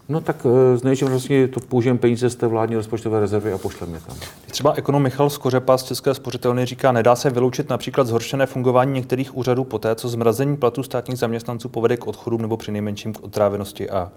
No 0.09 0.21
tak 0.21 0.45
eh, 0.45 0.77
z 0.77 0.83
největšího 0.83 1.09
vlastně 1.09 1.47
to 1.47 1.59
použijeme 1.59 1.99
peníze 1.99 2.29
z 2.29 2.35
té 2.35 2.47
vládní 2.47 2.75
rozpočtové 2.75 3.19
rezervy 3.19 3.53
a 3.53 3.57
pošleme 3.57 3.97
je 3.97 4.01
tam. 4.01 4.17
Třeba 4.51 4.73
ekonom 4.73 5.03
Michal 5.03 5.29
Skořepa 5.29 5.77
z 5.77 5.83
České 5.83 6.13
spořitelny 6.13 6.65
říká, 6.65 6.91
nedá 6.91 7.15
se 7.15 7.29
vyloučit 7.29 7.69
například 7.69 8.07
zhoršené 8.07 8.45
fungování 8.45 8.93
některých 8.93 9.37
úřadů 9.37 9.63
poté, 9.63 9.95
co 9.95 10.09
zmrazení 10.09 10.57
platů 10.57 10.83
státních 10.83 11.17
zaměstnanců 11.17 11.69
povede 11.69 11.97
k 11.97 12.07
odchodům 12.07 12.41
nebo 12.41 12.57
přinejmenším 12.57 13.13
k 13.13 13.23
otrávenosti 13.23 13.89
a 13.89 14.11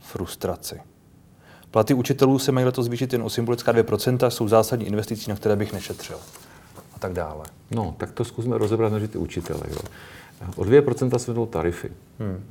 frustraci. 0.00 0.80
Platy 1.70 1.94
učitelů 1.94 2.38
se 2.38 2.52
mají 2.52 2.66
letos 2.66 2.86
zvýšit 2.86 3.12
jen 3.12 3.22
o 3.22 3.30
symbolická 3.30 3.72
2%, 3.72 4.28
jsou 4.28 4.48
zásadní 4.48 4.86
investicí, 4.86 5.30
na 5.30 5.36
které 5.36 5.56
bych 5.56 5.72
nešetřil. 5.72 6.16
A 6.96 6.98
tak 6.98 7.12
dále. 7.12 7.44
No, 7.70 7.94
tak 7.98 8.12
to 8.12 8.24
zkusme 8.24 8.58
rozebrat 8.58 8.92
než 8.92 9.10
ty 9.10 9.18
učitele. 9.18 9.60
Jo. 9.70 9.78
O 10.56 10.62
2% 10.62 11.18
svednou 11.18 11.46
tarify. 11.46 11.88
Hmm. 12.18 12.44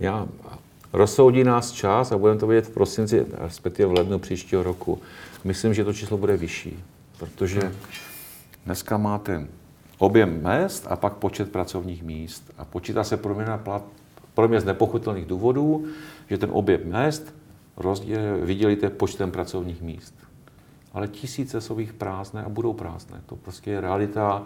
Já, 0.00 0.26
rozsoudí 0.94 1.44
nás 1.44 1.72
čas 1.72 2.12
a 2.12 2.18
budeme 2.18 2.40
to 2.40 2.46
vidět 2.46 2.66
v 2.66 2.70
prosinci, 2.70 3.26
respektive 3.32 3.88
v 3.88 3.92
lednu 3.92 4.18
příštího 4.18 4.62
roku. 4.62 4.98
Myslím, 5.44 5.74
že 5.74 5.84
to 5.84 5.92
číslo 5.92 6.18
bude 6.18 6.36
vyšší, 6.36 6.84
protože 7.18 7.72
dneska 8.66 8.96
máte 8.96 9.46
objem 9.98 10.42
mest 10.42 10.86
a 10.88 10.96
pak 10.96 11.12
počet 11.12 11.52
pracovních 11.52 12.02
míst. 12.02 12.52
A 12.58 12.64
počítá 12.64 13.04
se 13.04 13.16
proměna 13.16 13.58
plat, 13.58 13.82
pro 14.34 14.48
mě 14.48 14.60
z 14.60 14.64
nepochopitelných 14.64 15.26
důvodů, 15.26 15.86
že 16.30 16.38
ten 16.38 16.50
objem 16.52 16.80
mest 16.84 17.34
rozdíl, 17.76 18.18
vydělíte 18.42 18.90
počtem 18.90 19.30
pracovních 19.30 19.82
míst. 19.82 20.14
Ale 20.94 21.08
tisíce 21.08 21.60
jsou 21.60 21.78
jich 21.78 21.92
prázdné 21.92 22.44
a 22.44 22.48
budou 22.48 22.72
prázdné. 22.72 23.20
To 23.26 23.36
prostě 23.36 23.70
je 23.70 23.80
realita. 23.80 24.42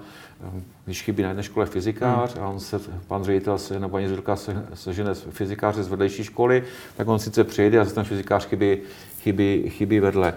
Když 0.84 1.02
chybí 1.02 1.22
na 1.22 1.28
jedné 1.28 1.42
škole 1.42 1.66
fyzikář 1.66 2.36
a 2.36 2.48
on 2.48 2.60
se, 2.60 2.80
pan 3.06 3.24
ředitel 3.24 3.58
se, 3.58 3.80
nebo 3.80 3.92
paní 3.92 4.06
ředitelka 4.06 4.36
se, 4.36 4.66
sežene 4.74 5.14
fyzikáře 5.14 5.82
z 5.82 5.88
vedlejší 5.88 6.24
školy, 6.24 6.64
tak 6.96 7.08
on 7.08 7.18
sice 7.18 7.44
přijde 7.44 7.80
a 7.80 7.84
zase 7.84 7.94
ten 7.94 8.04
fyzikář 8.04 8.46
chybí, 8.46 8.78
chybí, 9.20 9.70
chybí 9.70 10.00
vedle. 10.00 10.34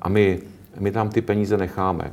A 0.00 0.08
my, 0.08 0.42
my 0.78 0.90
tam 0.90 1.10
ty 1.10 1.22
peníze 1.22 1.56
necháme. 1.56 2.12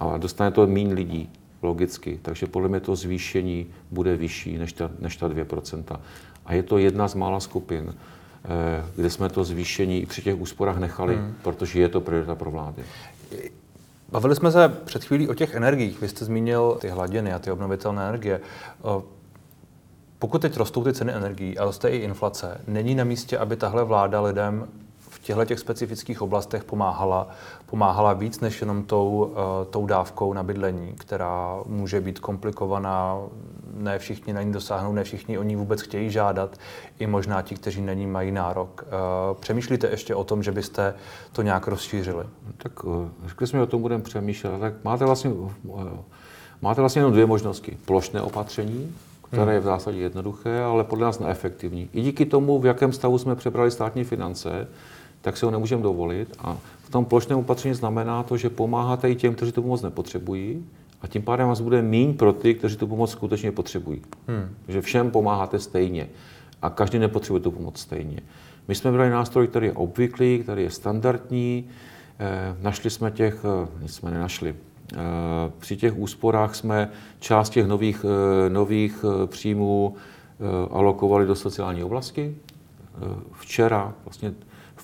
A 0.00 0.18
dostane 0.18 0.50
to 0.50 0.66
méně 0.66 0.94
lidí, 0.94 1.30
logicky. 1.62 2.18
Takže 2.22 2.46
podle 2.46 2.68
mě 2.68 2.80
to 2.80 2.96
zvýšení 2.96 3.66
bude 3.90 4.16
vyšší 4.16 4.58
než 4.58 4.72
ta, 4.72 4.90
než 4.98 5.16
ta 5.16 5.28
2%. 5.28 6.00
A 6.46 6.54
je 6.54 6.62
to 6.62 6.78
jedna 6.78 7.08
z 7.08 7.14
mála 7.14 7.40
skupin, 7.40 7.94
eh, 7.94 8.21
kde 8.96 9.10
jsme 9.10 9.28
to 9.28 9.44
zvýšení 9.44 10.02
i 10.02 10.06
při 10.06 10.22
těch 10.22 10.40
úsporách 10.40 10.78
nechali, 10.78 11.16
hmm. 11.16 11.34
protože 11.42 11.80
je 11.80 11.88
to 11.88 12.00
priorita 12.00 12.34
pro 12.34 12.50
vlády. 12.50 12.82
Bavili 14.12 14.36
jsme 14.36 14.50
se 14.50 14.68
před 14.68 15.04
chvílí 15.04 15.28
o 15.28 15.34
těch 15.34 15.54
energiích. 15.54 16.00
Vy 16.00 16.08
jste 16.08 16.24
zmínil 16.24 16.76
ty 16.80 16.88
hladiny 16.88 17.32
a 17.32 17.38
ty 17.38 17.50
obnovitelné 17.50 18.08
energie. 18.08 18.40
O, 18.82 19.04
Pokud 20.18 20.42
teď 20.42 20.56
rostou 20.56 20.84
ty 20.84 20.92
ceny 20.92 21.12
energií 21.12 21.58
a 21.58 21.64
roste 21.64 21.88
i 21.88 21.96
inflace, 21.96 22.60
není 22.68 22.94
na 22.94 23.04
místě, 23.04 23.38
aby 23.38 23.56
tahle 23.56 23.84
vláda 23.84 24.20
lidem 24.20 24.68
těchto 25.22 25.44
těch 25.44 25.58
specifických 25.58 26.22
oblastech 26.22 26.64
pomáhala, 26.64 27.28
pomáhala 27.66 28.12
víc 28.12 28.40
než 28.40 28.60
jenom 28.60 28.82
tou, 28.82 29.32
eh, 29.34 29.64
tou 29.70 29.86
dávkou 29.86 30.32
na 30.32 30.42
bydlení, 30.42 30.92
která 30.98 31.58
může 31.66 32.00
být 32.00 32.18
komplikovaná, 32.20 33.18
ne 33.74 33.98
všichni 33.98 34.32
na 34.32 34.42
ní 34.42 34.52
dosáhnou, 34.52 34.92
ne 34.92 35.04
všichni 35.04 35.38
o 35.38 35.42
ní 35.42 35.56
vůbec 35.56 35.82
chtějí 35.82 36.10
žádat, 36.10 36.56
i 36.98 37.06
možná 37.06 37.42
ti, 37.42 37.54
kteří 37.54 37.82
na 37.82 37.92
ní 37.92 38.06
mají 38.06 38.32
nárok. 38.32 38.84
Eh, 38.86 38.90
Přemýšlíte 39.40 39.88
ještě 39.88 40.14
o 40.14 40.24
tom, 40.24 40.42
že 40.42 40.52
byste 40.52 40.94
to 41.32 41.42
nějak 41.42 41.68
rozšířili? 41.68 42.24
Tak 42.58 42.72
eh, 42.84 43.28
řekli 43.28 43.46
jsme, 43.46 43.62
o 43.62 43.66
tom 43.66 43.82
budeme 43.82 44.02
přemýšlet. 44.02 44.58
Tak 44.60 44.74
máte 44.84 45.04
vlastně, 45.04 45.30
máte 46.62 46.80
vlastně 46.80 47.00
jenom 47.00 47.12
dvě 47.12 47.26
možnosti. 47.26 47.78
Plošné 47.84 48.22
opatření, 48.22 48.94
které 49.32 49.54
je 49.54 49.60
v 49.60 49.64
zásadě 49.64 49.98
jednoduché, 49.98 50.62
ale 50.62 50.84
podle 50.84 51.04
nás 51.04 51.18
neefektivní. 51.18 51.88
I 51.92 52.00
díky 52.02 52.26
tomu, 52.26 52.58
v 52.58 52.66
jakém 52.66 52.92
stavu 52.92 53.18
jsme 53.18 53.36
přebrali 53.36 53.70
státní 53.70 54.04
finance, 54.04 54.68
tak 55.22 55.36
si 55.36 55.44
ho 55.44 55.50
nemůžeme 55.50 55.82
dovolit. 55.82 56.34
A 56.38 56.56
v 56.82 56.90
tom 56.90 57.04
plošném 57.04 57.38
opatření 57.38 57.74
znamená 57.74 58.22
to, 58.22 58.36
že 58.36 58.50
pomáháte 58.50 59.10
i 59.10 59.14
těm, 59.14 59.34
kteří 59.34 59.52
tu 59.52 59.62
pomoc 59.62 59.82
nepotřebují, 59.82 60.64
a 61.02 61.06
tím 61.06 61.22
pádem 61.22 61.48
vás 61.48 61.60
bude 61.60 61.82
míň 61.82 62.14
pro 62.14 62.32
ty, 62.32 62.54
kteří 62.54 62.76
tu 62.76 62.86
pomoc 62.86 63.10
skutečně 63.10 63.52
potřebují. 63.52 64.02
Hmm. 64.28 64.48
Takže 64.66 64.80
všem 64.80 65.10
pomáháte 65.10 65.58
stejně 65.58 66.08
a 66.62 66.70
každý 66.70 66.98
nepotřebuje 66.98 67.40
tu 67.40 67.50
pomoc 67.50 67.80
stejně. 67.80 68.18
My 68.68 68.74
jsme 68.74 68.92
brali 68.92 69.10
nástroj, 69.10 69.46
který 69.46 69.66
je 69.66 69.72
obvyklý, 69.72 70.38
který 70.38 70.62
je 70.62 70.70
standardní. 70.70 71.68
Eh, 72.18 72.56
našli 72.60 72.90
jsme 72.90 73.10
těch, 73.10 73.44
eh, 73.44 73.68
nic 73.82 73.94
jsme 73.94 74.10
nenašli. 74.10 74.54
Eh, 74.92 74.96
při 75.58 75.76
těch 75.76 75.98
úsporách 75.98 76.54
jsme 76.54 76.90
část 77.20 77.50
těch 77.50 77.66
nových, 77.66 78.04
eh, 78.04 78.50
nových 78.50 79.04
příjmů 79.26 79.94
alokovali 80.70 81.26
do 81.26 81.34
sociální 81.34 81.84
oblasti. 81.84 82.36
Včera, 83.32 83.94
vlastně 84.04 84.34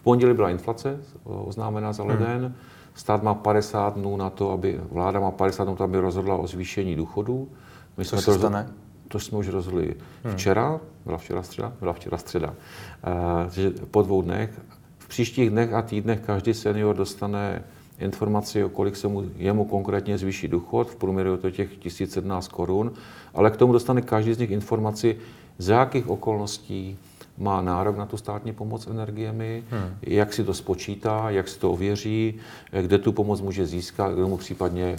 pondělí 0.08 0.34
byla 0.34 0.50
inflace 0.50 1.00
eh, 1.00 1.18
oznámená 1.24 1.92
za 1.92 2.04
leden. 2.04 2.54
Stát 2.94 3.22
má 3.22 3.34
50 3.34 3.94
dnů 3.94 4.16
na 4.16 4.30
to, 4.30 4.50
aby, 4.50 4.80
vláda 4.90 5.20
má 5.20 5.30
50 5.30 5.64
dnů 5.64 5.76
to, 5.76 5.84
aby 5.84 6.00
rozhodla 6.00 6.36
o 6.36 6.46
zvýšení 6.46 6.96
důchodů. 6.96 7.48
My 7.96 8.04
Co 8.04 8.16
se 8.16 8.30
rozhod- 8.30 8.38
stane? 8.38 8.68
to 9.08 9.20
jsme 9.20 9.38
už 9.38 9.48
rozhodli 9.48 9.94
včera, 10.32 10.80
byla 11.04 11.18
včera 11.18 11.42
středa, 11.42 11.72
byla 11.80 11.92
včera 11.92 12.18
středa, 12.18 12.48
uh, 12.48 13.52
že 13.52 13.70
po 13.90 14.02
dvou 14.02 14.22
dnech, 14.22 14.50
v 14.98 15.08
příštích 15.08 15.50
dnech 15.50 15.72
a 15.72 15.82
týdnech 15.82 16.20
každý 16.20 16.54
senior 16.54 16.96
dostane 16.96 17.62
informaci, 17.98 18.64
o 18.64 18.68
kolik 18.68 18.96
se 18.96 19.08
mu, 19.08 19.24
jemu 19.36 19.64
konkrétně 19.64 20.18
zvýší 20.18 20.48
důchod, 20.48 20.90
v 20.90 20.96
průměru 20.96 21.32
je 21.32 21.38
to 21.38 21.50
těch 21.50 21.76
1017 21.76 22.48
korun, 22.48 22.92
ale 23.34 23.50
k 23.50 23.56
tomu 23.56 23.72
dostane 23.72 24.02
každý 24.02 24.34
z 24.34 24.38
nich 24.38 24.50
informaci, 24.50 25.16
za 25.58 25.74
jakých 25.74 26.08
okolností 26.08 26.98
má 27.38 27.62
nárok 27.62 27.96
na 27.96 28.06
tu 28.06 28.16
státní 28.16 28.52
pomoc 28.52 28.86
energiemi, 28.86 29.64
hmm. 29.70 29.96
jak 30.02 30.32
si 30.32 30.44
to 30.44 30.54
spočítá, 30.54 31.30
jak 31.30 31.48
si 31.48 31.58
to 31.58 31.72
ověří, 31.72 32.34
kde 32.82 32.98
tu 32.98 33.12
pomoc 33.12 33.40
může 33.40 33.66
získat, 33.66 34.14
kdo 34.14 34.28
mu 34.28 34.36
případně 34.36 34.96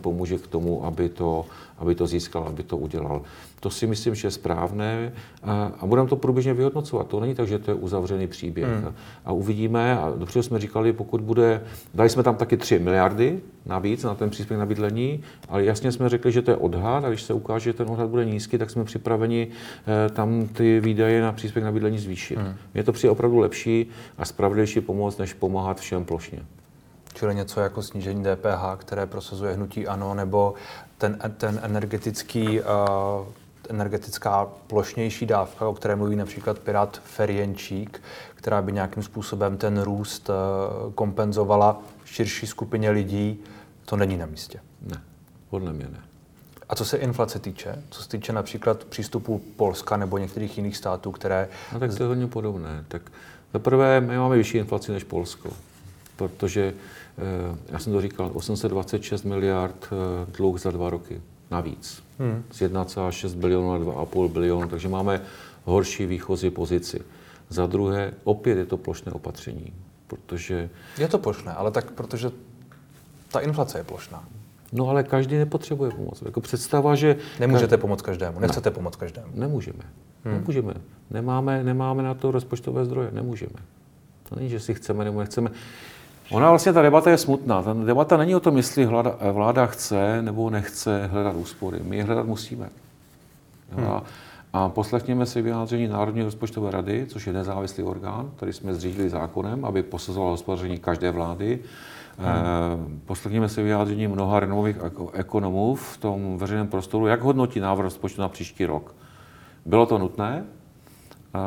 pomůže 0.00 0.38
k 0.38 0.46
tomu, 0.46 0.84
aby 0.84 1.08
to, 1.08 1.46
aby 1.78 1.94
to 1.94 2.06
získal, 2.06 2.44
aby 2.44 2.62
to 2.62 2.76
udělal. 2.76 3.22
To 3.62 3.70
si 3.70 3.86
myslím, 3.86 4.14
že 4.14 4.26
je 4.26 4.30
správné 4.30 5.12
a, 5.42 5.72
a 5.80 5.86
budeme 5.86 6.08
to 6.08 6.16
průběžně 6.16 6.54
vyhodnocovat. 6.54 7.06
To 7.06 7.20
není 7.20 7.34
tak, 7.34 7.48
že 7.48 7.58
to 7.58 7.70
je 7.70 7.74
uzavřený 7.74 8.26
příběh. 8.26 8.68
Hmm. 8.68 8.94
A 9.24 9.32
uvidíme, 9.32 9.98
a 9.98 10.12
dobře 10.16 10.42
jsme 10.42 10.58
říkali, 10.58 10.92
pokud 10.92 11.20
bude, 11.20 11.62
dali 11.94 12.10
jsme 12.10 12.22
tam 12.22 12.36
taky 12.36 12.56
3 12.56 12.78
miliardy 12.78 13.40
navíc 13.66 14.04
na 14.04 14.14
ten 14.14 14.30
příspěvek 14.30 14.58
na 14.60 14.66
bydlení, 14.66 15.22
ale 15.48 15.64
jasně 15.64 15.92
jsme 15.92 16.08
řekli, 16.08 16.32
že 16.32 16.42
to 16.42 16.50
je 16.50 16.56
odhad 16.56 17.04
a 17.04 17.08
když 17.08 17.22
se 17.22 17.34
ukáže, 17.34 17.64
že 17.64 17.72
ten 17.72 17.90
odhad 17.90 18.08
bude 18.08 18.24
nízký, 18.24 18.58
tak 18.58 18.70
jsme 18.70 18.84
připraveni 18.84 19.48
eh, 19.48 20.10
tam 20.10 20.48
ty 20.48 20.80
výdaje 20.80 21.22
na 21.22 21.32
příspěvek 21.32 21.64
na 21.64 21.72
bydlení 21.72 21.98
zvýšit. 21.98 22.38
Hmm. 22.38 22.54
Mně 22.74 22.84
to 22.84 22.92
přijde 22.92 23.10
opravdu 23.10 23.38
lepší 23.38 23.86
a 24.18 24.24
spravedlivější 24.24 24.80
pomoc, 24.80 25.18
než 25.18 25.34
pomáhat 25.34 25.80
všem 25.80 26.04
plošně. 26.04 26.38
Čili 27.14 27.34
něco 27.34 27.60
jako 27.60 27.82
snížení 27.82 28.24
DPH, 28.24 28.78
které 28.78 29.06
prosazuje 29.06 29.54
hnutí 29.54 29.86
ANO, 29.86 30.14
nebo 30.14 30.54
ten, 30.98 31.18
ten 31.36 31.60
energetický, 31.62 32.60
uh, 32.60 32.66
energetická 33.70 34.48
plošnější 34.66 35.26
dávka, 35.26 35.68
o 35.68 35.74
které 35.74 35.96
mluví 35.96 36.16
například 36.16 36.58
Pirát 36.58 37.00
Ferjenčík, 37.04 38.02
která 38.34 38.62
by 38.62 38.72
nějakým 38.72 39.02
způsobem 39.02 39.56
ten 39.56 39.82
růst 39.82 40.30
uh, 40.30 40.92
kompenzovala 40.92 41.82
širší 42.04 42.46
skupině 42.46 42.90
lidí, 42.90 43.38
to 43.84 43.96
není 43.96 44.16
na 44.16 44.26
místě. 44.26 44.60
Ne, 44.82 45.02
podle 45.50 45.72
mě 45.72 45.84
ne. 45.84 46.00
A 46.68 46.74
co 46.74 46.84
se 46.84 46.96
inflace 46.96 47.38
týče, 47.38 47.82
co 47.90 48.02
se 48.02 48.08
týče 48.08 48.32
například 48.32 48.84
přístupu 48.84 49.42
Polska 49.56 49.96
nebo 49.96 50.18
některých 50.18 50.56
jiných 50.56 50.76
států, 50.76 51.12
které... 51.12 51.48
No 51.72 51.80
tak 51.80 51.94
to 51.94 52.02
je 52.02 52.06
hodně 52.06 52.26
podobné. 52.26 52.84
Tak 52.88 53.02
za 53.52 53.58
prvé, 53.58 54.00
my 54.00 54.18
máme 54.18 54.36
vyšší 54.36 54.58
inflaci 54.58 54.92
než 54.92 55.04
Polsko, 55.04 55.50
protože 56.16 56.74
Eh, 57.18 57.56
já 57.68 57.78
jsem 57.78 57.92
to 57.92 58.00
říkal, 58.00 58.30
826 58.34 59.22
miliard 59.22 59.86
eh, 59.86 60.32
dluh 60.36 60.60
za 60.60 60.70
dva 60.70 60.90
roky 60.90 61.20
navíc. 61.50 62.02
Hmm. 62.22 62.44
Z 62.50 62.60
1,6 62.60 63.34
bilionu 63.34 63.72
na 63.72 63.78
2,5 63.78 64.28
bilionu, 64.28 64.68
takže 64.68 64.88
máme 64.88 65.20
horší 65.64 66.06
výchozí 66.06 66.50
pozici. 66.50 67.02
Za 67.48 67.66
druhé, 67.66 68.12
opět 68.24 68.58
je 68.58 68.66
to 68.66 68.76
plošné 68.76 69.12
opatření, 69.12 69.72
protože... 70.06 70.70
Je 70.98 71.08
to 71.08 71.18
plošné, 71.18 71.52
ale 71.52 71.70
tak 71.70 71.90
protože 71.90 72.30
ta 73.32 73.40
inflace 73.40 73.78
je 73.78 73.84
plošná. 73.84 74.24
No 74.72 74.88
ale 74.88 75.02
každý 75.02 75.36
nepotřebuje 75.36 75.90
pomoc. 75.90 76.22
Jako 76.22 76.40
představa, 76.40 76.94
že... 76.94 77.16
Nemůžete 77.40 77.76
pomoct 77.76 78.02
každému, 78.02 78.40
nechcete 78.40 78.70
ne. 78.70 78.74
pomoct 78.74 78.96
každému. 78.96 79.26
Nemůžeme. 79.34 79.84
Hmm. 80.24 80.34
Nemůžeme. 80.34 80.74
Nemáme, 81.10 81.64
nemáme 81.64 82.02
na 82.02 82.14
to 82.14 82.30
rozpočtové 82.30 82.84
zdroje, 82.84 83.10
nemůžeme. 83.12 83.58
To 84.28 84.36
není, 84.36 84.48
že 84.48 84.60
si 84.60 84.74
chceme 84.74 85.04
nebo 85.04 85.20
nechceme. 85.20 85.50
Ona 86.32 86.50
vlastně, 86.50 86.72
ta 86.72 86.82
debata 86.82 87.10
je 87.10 87.18
smutná. 87.18 87.62
Ta 87.62 87.72
debata 87.72 88.16
není 88.16 88.34
o 88.34 88.40
tom, 88.40 88.56
jestli 88.56 88.86
vláda, 88.86 89.16
vláda 89.32 89.66
chce 89.66 90.22
nebo 90.22 90.50
nechce 90.50 91.06
hledat 91.06 91.36
úspory. 91.36 91.80
My 91.82 91.96
je 91.96 92.04
hledat 92.04 92.26
musíme. 92.26 92.68
Hmm. 93.70 93.86
A, 93.86 94.02
a 94.52 94.68
poslechněme 94.68 95.26
si 95.26 95.42
vyjádření 95.42 95.88
Národní 95.88 96.22
rozpočtové 96.22 96.70
rady, 96.70 97.06
což 97.08 97.26
je 97.26 97.32
nezávislý 97.32 97.84
orgán, 97.84 98.30
který 98.36 98.52
jsme 98.52 98.74
zřídili 98.74 99.10
zákonem, 99.10 99.64
aby 99.64 99.82
posazoval 99.82 100.30
hospodaření 100.30 100.78
každé 100.78 101.10
vlády. 101.10 101.58
Hmm. 102.18 102.28
E, 102.28 102.98
poslechněme 103.06 103.48
si 103.48 103.62
vyjádření 103.62 104.06
mnoha 104.06 104.40
renomových 104.40 104.76
ekonomů 105.12 105.74
v 105.74 105.96
tom 105.96 106.38
veřejném 106.38 106.68
prostoru, 106.68 107.06
jak 107.06 107.20
hodnotí 107.20 107.60
návrh 107.60 107.84
rozpočtu 107.84 108.20
na 108.20 108.28
příští 108.28 108.66
rok. 108.66 108.94
Bylo 109.66 109.86
to 109.86 109.98
nutné, 109.98 110.44
e, 111.34 111.38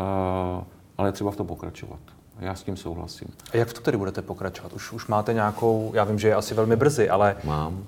ale 0.97 1.11
třeba 1.11 1.31
v 1.31 1.35
tom 1.35 1.47
pokračovat. 1.47 1.99
Já 2.39 2.55
s 2.55 2.63
tím 2.63 2.77
souhlasím. 2.77 3.27
A 3.53 3.57
jak 3.57 3.67
v 3.67 3.73
to 3.73 3.81
tedy 3.81 3.97
budete 3.97 4.21
pokračovat? 4.21 4.73
Už, 4.73 4.91
už 4.91 5.07
máte 5.07 5.33
nějakou, 5.33 5.91
já 5.95 6.03
vím, 6.03 6.19
že 6.19 6.27
je 6.27 6.35
asi 6.35 6.53
velmi 6.53 6.75
brzy, 6.75 7.09
ale... 7.09 7.35
Mám. 7.43 7.83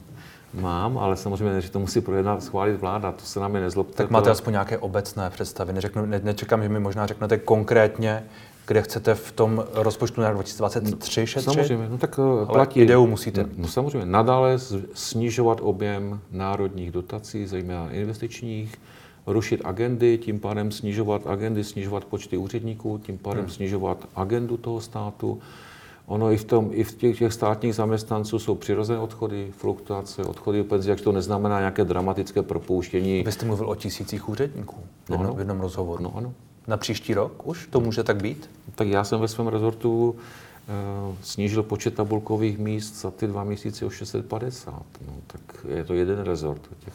Mám, 0.53 0.97
ale 0.97 1.17
samozřejmě, 1.17 1.61
že 1.61 1.71
to 1.71 1.79
musí 1.79 2.01
projednat, 2.01 2.43
schválit 2.43 2.73
vláda, 2.73 3.11
to 3.11 3.25
se 3.25 3.39
nám 3.39 3.55
je 3.55 3.61
nezlobte. 3.61 3.93
Tak 3.93 4.09
máte 4.09 4.25
to... 4.25 4.31
aspoň 4.31 4.51
nějaké 4.51 4.77
obecné 4.77 5.29
představy. 5.29 5.73
Neřeknu, 5.73 6.05
ne, 6.05 6.21
nečekám, 6.23 6.63
že 6.63 6.69
mi 6.69 6.79
možná 6.79 7.07
řeknete 7.07 7.37
konkrétně, 7.37 8.23
kde 8.67 8.81
chcete 8.81 9.15
v 9.15 9.31
tom 9.31 9.63
rozpočtu 9.73 10.21
na 10.21 10.31
2023 10.31 11.21
no, 11.21 11.25
šetřit? 11.25 11.53
Samozřejmě, 11.53 11.89
no 11.89 11.97
tak 11.97 12.19
eh, 12.19 12.21
ale 12.21 12.45
platí. 12.45 12.79
ideu 12.79 13.07
musíte. 13.07 13.43
No, 13.43 13.49
no 13.57 13.67
samozřejmě, 13.67 14.05
nadále 14.05 14.59
snižovat 14.93 15.59
objem 15.61 16.19
národních 16.31 16.91
dotací, 16.91 17.47
zejména 17.47 17.89
investičních, 17.91 18.75
rušit 19.27 19.61
agendy, 19.63 20.17
tím 20.17 20.39
pádem 20.39 20.71
snižovat 20.71 21.27
agendy, 21.27 21.63
snižovat 21.63 22.05
počty 22.05 22.37
úředníků, 22.37 22.97
tím 23.03 23.17
pádem 23.17 23.43
hmm. 23.43 23.53
snižovat 23.53 24.09
agendu 24.15 24.57
toho 24.57 24.81
státu. 24.81 25.39
Ono 26.05 26.31
i 26.31 26.37
v, 26.37 26.43
tom, 26.43 26.69
i 26.71 26.83
v 26.83 26.95
těch, 26.95 27.17
těch 27.17 27.33
státních 27.33 27.75
zaměstnanců 27.75 28.39
jsou 28.39 28.55
přirozené 28.55 28.99
odchody, 28.99 29.51
fluktuace, 29.57 30.23
odchody 30.23 30.63
penzí, 30.63 30.89
jak 30.89 31.01
to 31.01 31.11
neznamená 31.11 31.59
nějaké 31.59 31.85
dramatické 31.85 32.41
propouštění. 32.41 33.23
Vy 33.23 33.31
jste 33.31 33.45
mluvil 33.45 33.69
o 33.69 33.75
tisících 33.75 34.29
úředníků 34.29 34.75
v, 35.05 35.09
jednom, 35.09 35.27
no, 35.27 35.33
v 35.33 35.39
jednom 35.39 35.59
rozhovoru. 35.59 36.03
No, 36.03 36.17
ano. 36.17 36.33
Na 36.67 36.77
příští 36.77 37.13
rok 37.13 37.47
už 37.47 37.67
to 37.67 37.79
může 37.79 38.03
tak 38.03 38.21
být? 38.21 38.49
Tak 38.75 38.87
já 38.87 39.03
jsem 39.03 39.19
ve 39.19 39.27
svém 39.27 39.47
rezortu 39.47 40.09
uh, 40.09 41.15
snížil 41.21 41.63
počet 41.63 41.93
tabulkových 41.93 42.57
míst 42.57 43.01
za 43.01 43.11
ty 43.11 43.27
dva 43.27 43.43
měsíce 43.43 43.85
o 43.85 43.89
650. 43.89 44.73
No, 45.07 45.13
tak 45.27 45.65
je 45.69 45.83
to 45.83 45.93
jeden 45.93 46.19
rezort. 46.19 46.61
Těch 46.85 46.93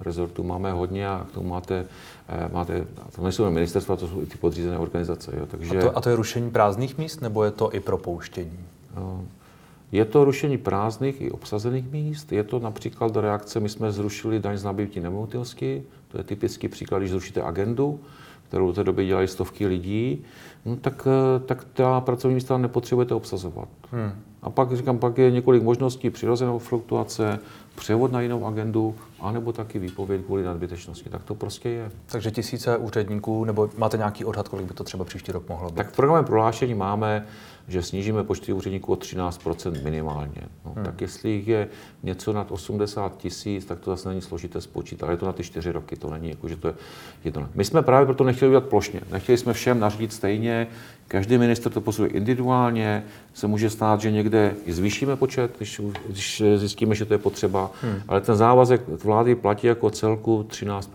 rezortu 0.00 0.42
máme 0.42 0.72
hodně 0.72 1.08
a 1.08 1.26
k 1.30 1.34
tomu 1.34 1.48
máte, 1.48 1.86
eh, 2.28 2.48
máte 2.52 2.86
to 3.16 3.22
nejsou 3.22 3.50
ministerstva, 3.50 3.96
to 3.96 4.08
jsou 4.08 4.22
i 4.22 4.26
ty 4.26 4.38
podřízené 4.38 4.78
organizace. 4.78 5.32
Jo, 5.38 5.46
takže, 5.46 5.78
a, 5.78 5.80
to, 5.80 5.98
a 5.98 6.00
to 6.00 6.08
je 6.08 6.16
rušení 6.16 6.50
prázdných 6.50 6.98
míst, 6.98 7.20
nebo 7.20 7.44
je 7.44 7.50
to 7.50 7.74
i 7.74 7.80
propouštění? 7.80 8.58
Eh, 8.96 9.24
je 9.92 10.04
to 10.04 10.24
rušení 10.24 10.58
prázdných 10.58 11.20
i 11.20 11.30
obsazených 11.30 11.92
míst. 11.92 12.32
Je 12.32 12.44
to 12.44 12.58
například 12.58 13.12
do 13.12 13.20
reakce, 13.20 13.60
my 13.60 13.68
jsme 13.68 13.92
zrušili 13.92 14.40
daň 14.40 14.56
z 14.56 14.64
nabití 14.64 15.00
nemovitosti, 15.00 15.82
to 16.08 16.18
je 16.18 16.24
typický 16.24 16.68
příklad, 16.68 16.98
když 16.98 17.10
zrušíte 17.10 17.42
agendu, 17.42 18.00
kterou 18.48 18.72
v 18.72 18.74
té 18.74 18.84
době 18.84 19.06
dělají 19.06 19.28
stovky 19.28 19.66
lidí, 19.66 20.24
no 20.64 20.76
tak, 20.76 21.08
eh, 21.10 21.40
tak 21.40 21.64
ta 21.64 22.00
pracovní 22.00 22.34
místa 22.34 22.58
nepotřebujete 22.58 23.14
obsazovat. 23.14 23.68
Hmm. 23.92 24.12
A 24.42 24.50
pak 24.50 24.76
říkám, 24.76 24.98
pak 24.98 25.18
je 25.18 25.30
několik 25.30 25.62
možností, 25.62 26.10
přirozenou 26.10 26.58
fluktuace, 26.58 27.38
převod 27.74 28.12
na 28.12 28.20
jinou 28.20 28.46
agendu, 28.46 28.94
anebo 29.20 29.52
taky 29.52 29.78
výpověď 29.78 30.24
kvůli 30.24 30.42
nadbytečnosti. 30.42 31.10
Tak 31.10 31.24
to 31.24 31.34
prostě 31.34 31.68
je. 31.68 31.90
Takže 32.06 32.30
tisíce 32.30 32.76
úředníků, 32.76 33.44
nebo 33.44 33.70
máte 33.76 33.96
nějaký 33.96 34.24
odhad, 34.24 34.48
kolik 34.48 34.66
by 34.66 34.74
to 34.74 34.84
třeba 34.84 35.04
příští 35.04 35.32
rok 35.32 35.48
mohlo 35.48 35.70
být? 35.70 35.76
Tak 35.76 35.90
v 35.90 35.96
programovém 35.96 36.24
prohlášení 36.24 36.74
máme, 36.74 37.26
že 37.68 37.82
snížíme 37.82 38.24
počty 38.24 38.52
úředníků 38.52 38.92
o 38.92 38.96
13% 38.96 39.84
minimálně. 39.84 40.42
No, 40.64 40.72
hmm. 40.76 40.84
Tak 40.84 41.00
jestli 41.00 41.30
jich 41.30 41.48
je 41.48 41.68
něco 42.02 42.32
nad 42.32 42.52
80 42.52 43.16
tisíc, 43.16 43.64
tak 43.64 43.80
to 43.80 43.90
zase 43.90 44.08
není 44.08 44.22
složité 44.22 44.60
spočítat. 44.60 45.06
Ale 45.06 45.12
je 45.12 45.18
to 45.18 45.26
na 45.26 45.32
ty 45.32 45.44
čtyři 45.44 45.72
roky, 45.72 45.96
to 45.96 46.10
není 46.10 46.28
jako, 46.28 46.48
že 46.48 46.56
to 46.56 46.68
je 46.68 46.74
jedno. 47.24 47.48
My 47.54 47.64
jsme 47.64 47.82
právě 47.82 48.06
proto 48.06 48.24
nechtěli 48.24 48.48
udělat 48.48 48.64
plošně. 48.64 49.00
Nechtěli 49.12 49.38
jsme 49.38 49.52
všem 49.52 49.80
nařídit 49.80 50.12
stejně, 50.12 50.68
Každý 51.08 51.38
minister 51.38 51.72
to 51.72 51.80
posuzuje 51.80 52.10
individuálně, 52.10 53.04
se 53.34 53.46
může 53.46 53.70
stát, 53.70 54.00
že 54.00 54.10
někde 54.10 54.54
zvýšíme 54.66 55.16
počet, 55.16 55.56
když, 55.56 55.80
když 56.08 56.42
zjistíme, 56.56 56.94
že 56.94 57.04
to 57.04 57.14
je 57.14 57.18
potřeba, 57.18 57.70
hmm. 57.82 58.02
ale 58.08 58.20
ten 58.20 58.36
závazek 58.36 58.88
vlády 58.88 59.34
platí 59.34 59.66
jako 59.66 59.90
celku 59.90 60.42
13 60.48 60.90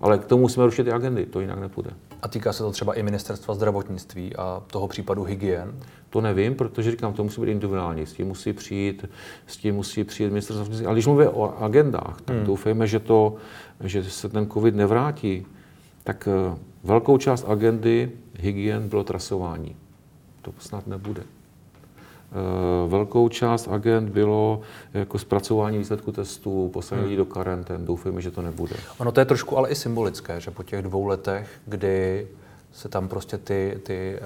Ale 0.00 0.18
k 0.18 0.24
tomu 0.24 0.42
musíme 0.42 0.66
rušit 0.66 0.86
i 0.86 0.92
agendy, 0.92 1.26
to 1.26 1.40
jinak 1.40 1.58
nepůjde. 1.58 1.90
A 2.22 2.28
týká 2.28 2.52
se 2.52 2.62
to 2.62 2.70
třeba 2.70 2.94
i 2.94 3.02
ministerstva 3.02 3.54
zdravotnictví 3.54 4.36
a 4.36 4.62
toho 4.66 4.88
případu 4.88 5.24
hygien? 5.24 5.74
To 6.10 6.20
nevím, 6.20 6.54
protože 6.54 6.90
říkám, 6.90 7.12
to 7.12 7.24
musí 7.24 7.40
být 7.40 7.50
individuální. 7.50 8.06
S 8.06 8.12
tím 8.12 8.26
musí 8.26 8.52
přijít, 8.52 9.04
s 9.46 9.56
tím 9.56 9.74
musí 9.74 10.04
přijít 10.04 10.28
ministerstvo 10.28 10.54
zdravotnictví. 10.54 10.86
Ale 10.86 10.94
když 10.94 11.06
mluvíme 11.06 11.28
o 11.28 11.62
agendách, 11.62 12.20
tak 12.24 12.36
hmm. 12.36 12.46
doufejme, 12.46 12.86
že, 12.86 12.98
to, 12.98 13.34
že 13.80 14.04
se 14.04 14.28
ten 14.28 14.50
covid 14.50 14.74
nevrátí. 14.74 15.46
Tak 16.04 16.28
eh, 16.28 16.58
velkou 16.84 17.18
část 17.18 17.44
agendy 17.48 18.10
hygien 18.34 18.88
bylo 18.88 19.04
trasování. 19.04 19.76
To 20.42 20.52
snad 20.58 20.86
nebude. 20.86 21.22
Eh, 22.36 22.88
velkou 22.88 23.28
část 23.28 23.68
agent 23.68 24.08
bylo 24.08 24.60
jako 24.94 25.18
zpracování 25.18 25.78
výsledku 25.78 26.12
testů, 26.12 26.70
poslání 26.72 27.06
hmm. 27.06 27.16
do 27.16 27.24
karantén. 27.24 27.86
Doufejme, 27.86 28.20
že 28.20 28.30
to 28.30 28.42
nebude. 28.42 28.76
Ono 28.98 29.12
to 29.12 29.20
je 29.20 29.26
trošku 29.26 29.58
ale 29.58 29.68
i 29.68 29.74
symbolické, 29.74 30.40
že 30.40 30.50
po 30.50 30.62
těch 30.62 30.82
dvou 30.82 31.06
letech, 31.06 31.48
kdy 31.66 32.26
se 32.76 32.88
tam 32.88 33.08
prostě 33.08 33.38
ty, 33.38 33.80
ty 33.82 34.18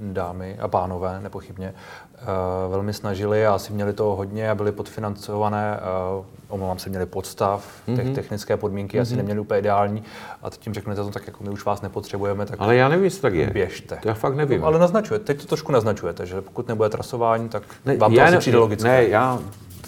uh, 0.00 0.12
dámy 0.12 0.56
a 0.60 0.68
pánové 0.68 1.20
nepochybně 1.20 1.74
uh, 2.22 2.70
velmi 2.70 2.92
snažili 2.92 3.46
a 3.46 3.54
asi 3.54 3.72
měli 3.72 3.92
toho 3.92 4.16
hodně 4.16 4.50
a 4.50 4.54
byly 4.54 4.72
podfinancované, 4.72 5.80
uh, 6.18 6.24
omlouvám 6.48 6.78
se, 6.78 6.90
měli 6.90 7.06
podstav, 7.06 7.66
mm-hmm. 7.88 8.14
technické 8.14 8.56
podmínky 8.56 8.96
mm-hmm. 8.96 9.02
asi 9.02 9.10
mhm. 9.10 9.16
neměli 9.16 9.40
úplně 9.40 9.58
ideální 9.60 10.02
a 10.42 10.50
teď 10.50 10.60
tím 10.60 10.74
řeknete, 10.74 11.02
to 11.02 11.10
tak 11.10 11.26
jako 11.26 11.44
my 11.44 11.50
už 11.50 11.64
vás 11.64 11.82
nepotřebujeme, 11.82 12.46
tak 12.46 12.60
Ale 12.60 12.76
já 12.76 12.88
nevím, 12.88 13.04
jestli 13.04 13.22
tak 13.22 13.34
je. 13.34 13.50
Běžte. 13.50 13.98
To 14.02 14.08
já 14.08 14.14
fakt 14.14 14.34
nevím. 14.36 14.60
No, 14.60 14.66
ale 14.66 14.78
naznačujete, 14.78 15.24
teď 15.24 15.40
to 15.40 15.46
trošku 15.46 15.72
naznačujete, 15.72 16.26
že 16.26 16.40
pokud 16.40 16.68
nebude 16.68 16.88
trasování, 16.88 17.48
tak 17.48 17.62
ne, 17.84 17.96
vám 17.96 18.14
to 18.14 18.22
asi 18.22 18.32
ne, 18.32 18.38
přijde 18.38 18.58
logické. 18.58 18.88
Ne, 18.88 19.04
já, 19.04 19.38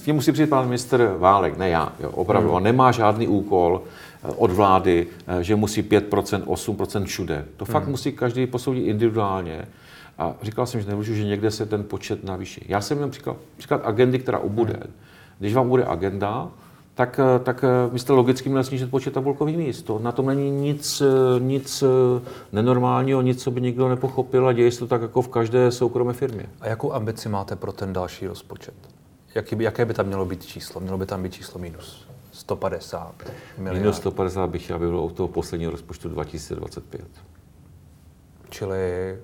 tím 0.05 0.15
musí 0.15 0.33
přijít 0.33 0.51
pan 0.51 0.65
minister 0.65 1.15
Válek, 1.19 1.59
ne 1.59 1.69
já, 1.69 1.93
jo, 2.01 2.11
opravdu, 2.11 2.49
mm. 2.49 2.55
on 2.55 2.63
nemá 2.63 2.93
žádný 2.93 3.29
úkol, 3.29 3.83
od 4.23 4.51
vlády, 4.51 5.07
eh, 5.27 5.45
že 5.45 5.57
musí 5.57 5.83
5%, 5.83 6.43
8% 6.47 7.05
všude. 7.05 7.45
To 7.57 7.65
fakt 7.65 7.83
hmm. 7.83 7.91
musí 7.91 8.13
každý 8.13 8.47
posoudit 8.47 8.83
individuálně. 8.83 9.69
A 10.19 10.35
říkal 10.43 10.67
jsem, 10.67 10.81
že 10.81 10.89
nemůžu, 10.89 11.15
že 11.15 11.25
někde 11.25 11.51
se 11.51 11.67
ten 11.67 11.85
počet 11.85 12.25
navýší. 12.25 12.65
Já 12.69 12.81
jsem 12.81 12.99
jenom 12.99 13.13
říkal, 13.13 13.37
příklad 13.57 13.81
agendy, 13.85 14.19
která 14.19 14.39
ubude. 14.39 14.73
Hmm. 14.73 14.93
Když 15.39 15.55
vám 15.55 15.69
bude 15.69 15.85
agenda, 15.85 16.49
tak, 16.95 17.21
eh, 17.23 17.39
tak 17.39 17.63
vy 17.63 17.97
eh, 17.97 17.99
jste 17.99 18.13
logicky 18.13 18.49
měli 18.49 18.65
snížit 18.65 18.91
počet 18.91 19.15
tabulkových 19.15 19.57
míst. 19.57 19.83
To, 19.83 19.99
na 19.99 20.13
tom 20.13 20.27
není 20.27 20.51
nic, 20.51 21.03
nic 21.39 21.85
nenormálního, 22.53 23.23
nic, 23.23 23.43
co 23.43 23.51
by 23.51 23.61
nikdo 23.61 23.89
nepochopil 23.89 24.49
a 24.49 24.53
děje 24.53 24.73
se 24.73 24.79
to 24.79 24.87
tak 24.87 25.03
jako 25.03 25.23
v 25.23 25.29
každé 25.29 25.71
soukromé 25.71 26.13
firmě. 26.13 26.47
A 26.61 26.69
jakou 26.69 26.93
ambici 26.93 27.29
máte 27.29 27.57
pro 27.57 27.73
ten 27.73 27.93
další 27.93 28.27
rozpočet? 28.27 28.75
Jaký 29.35 29.57
by, 29.57 29.65
jaké 29.65 29.85
by 29.85 29.95
tam 29.95 30.07
mělo 30.07 30.25
být 30.25 30.47
číslo? 30.47 30.81
Mělo 30.81 30.99
by 30.99 31.07
tam 31.07 31.23
být 31.23 31.33
číslo 31.33 31.61
minus? 31.61 32.12
150 32.33 33.15
miliard. 33.59 33.81
Minus 33.81 33.97
150 33.97 34.47
bych 34.47 34.65
chtěl, 34.65 34.77
aby 34.77 34.87
bylo 34.87 35.05
od 35.05 35.13
toho 35.13 35.29
posledního 35.29 35.71
rozpočtu 35.71 36.09
2025. 36.09 37.05
Čili 38.51 39.17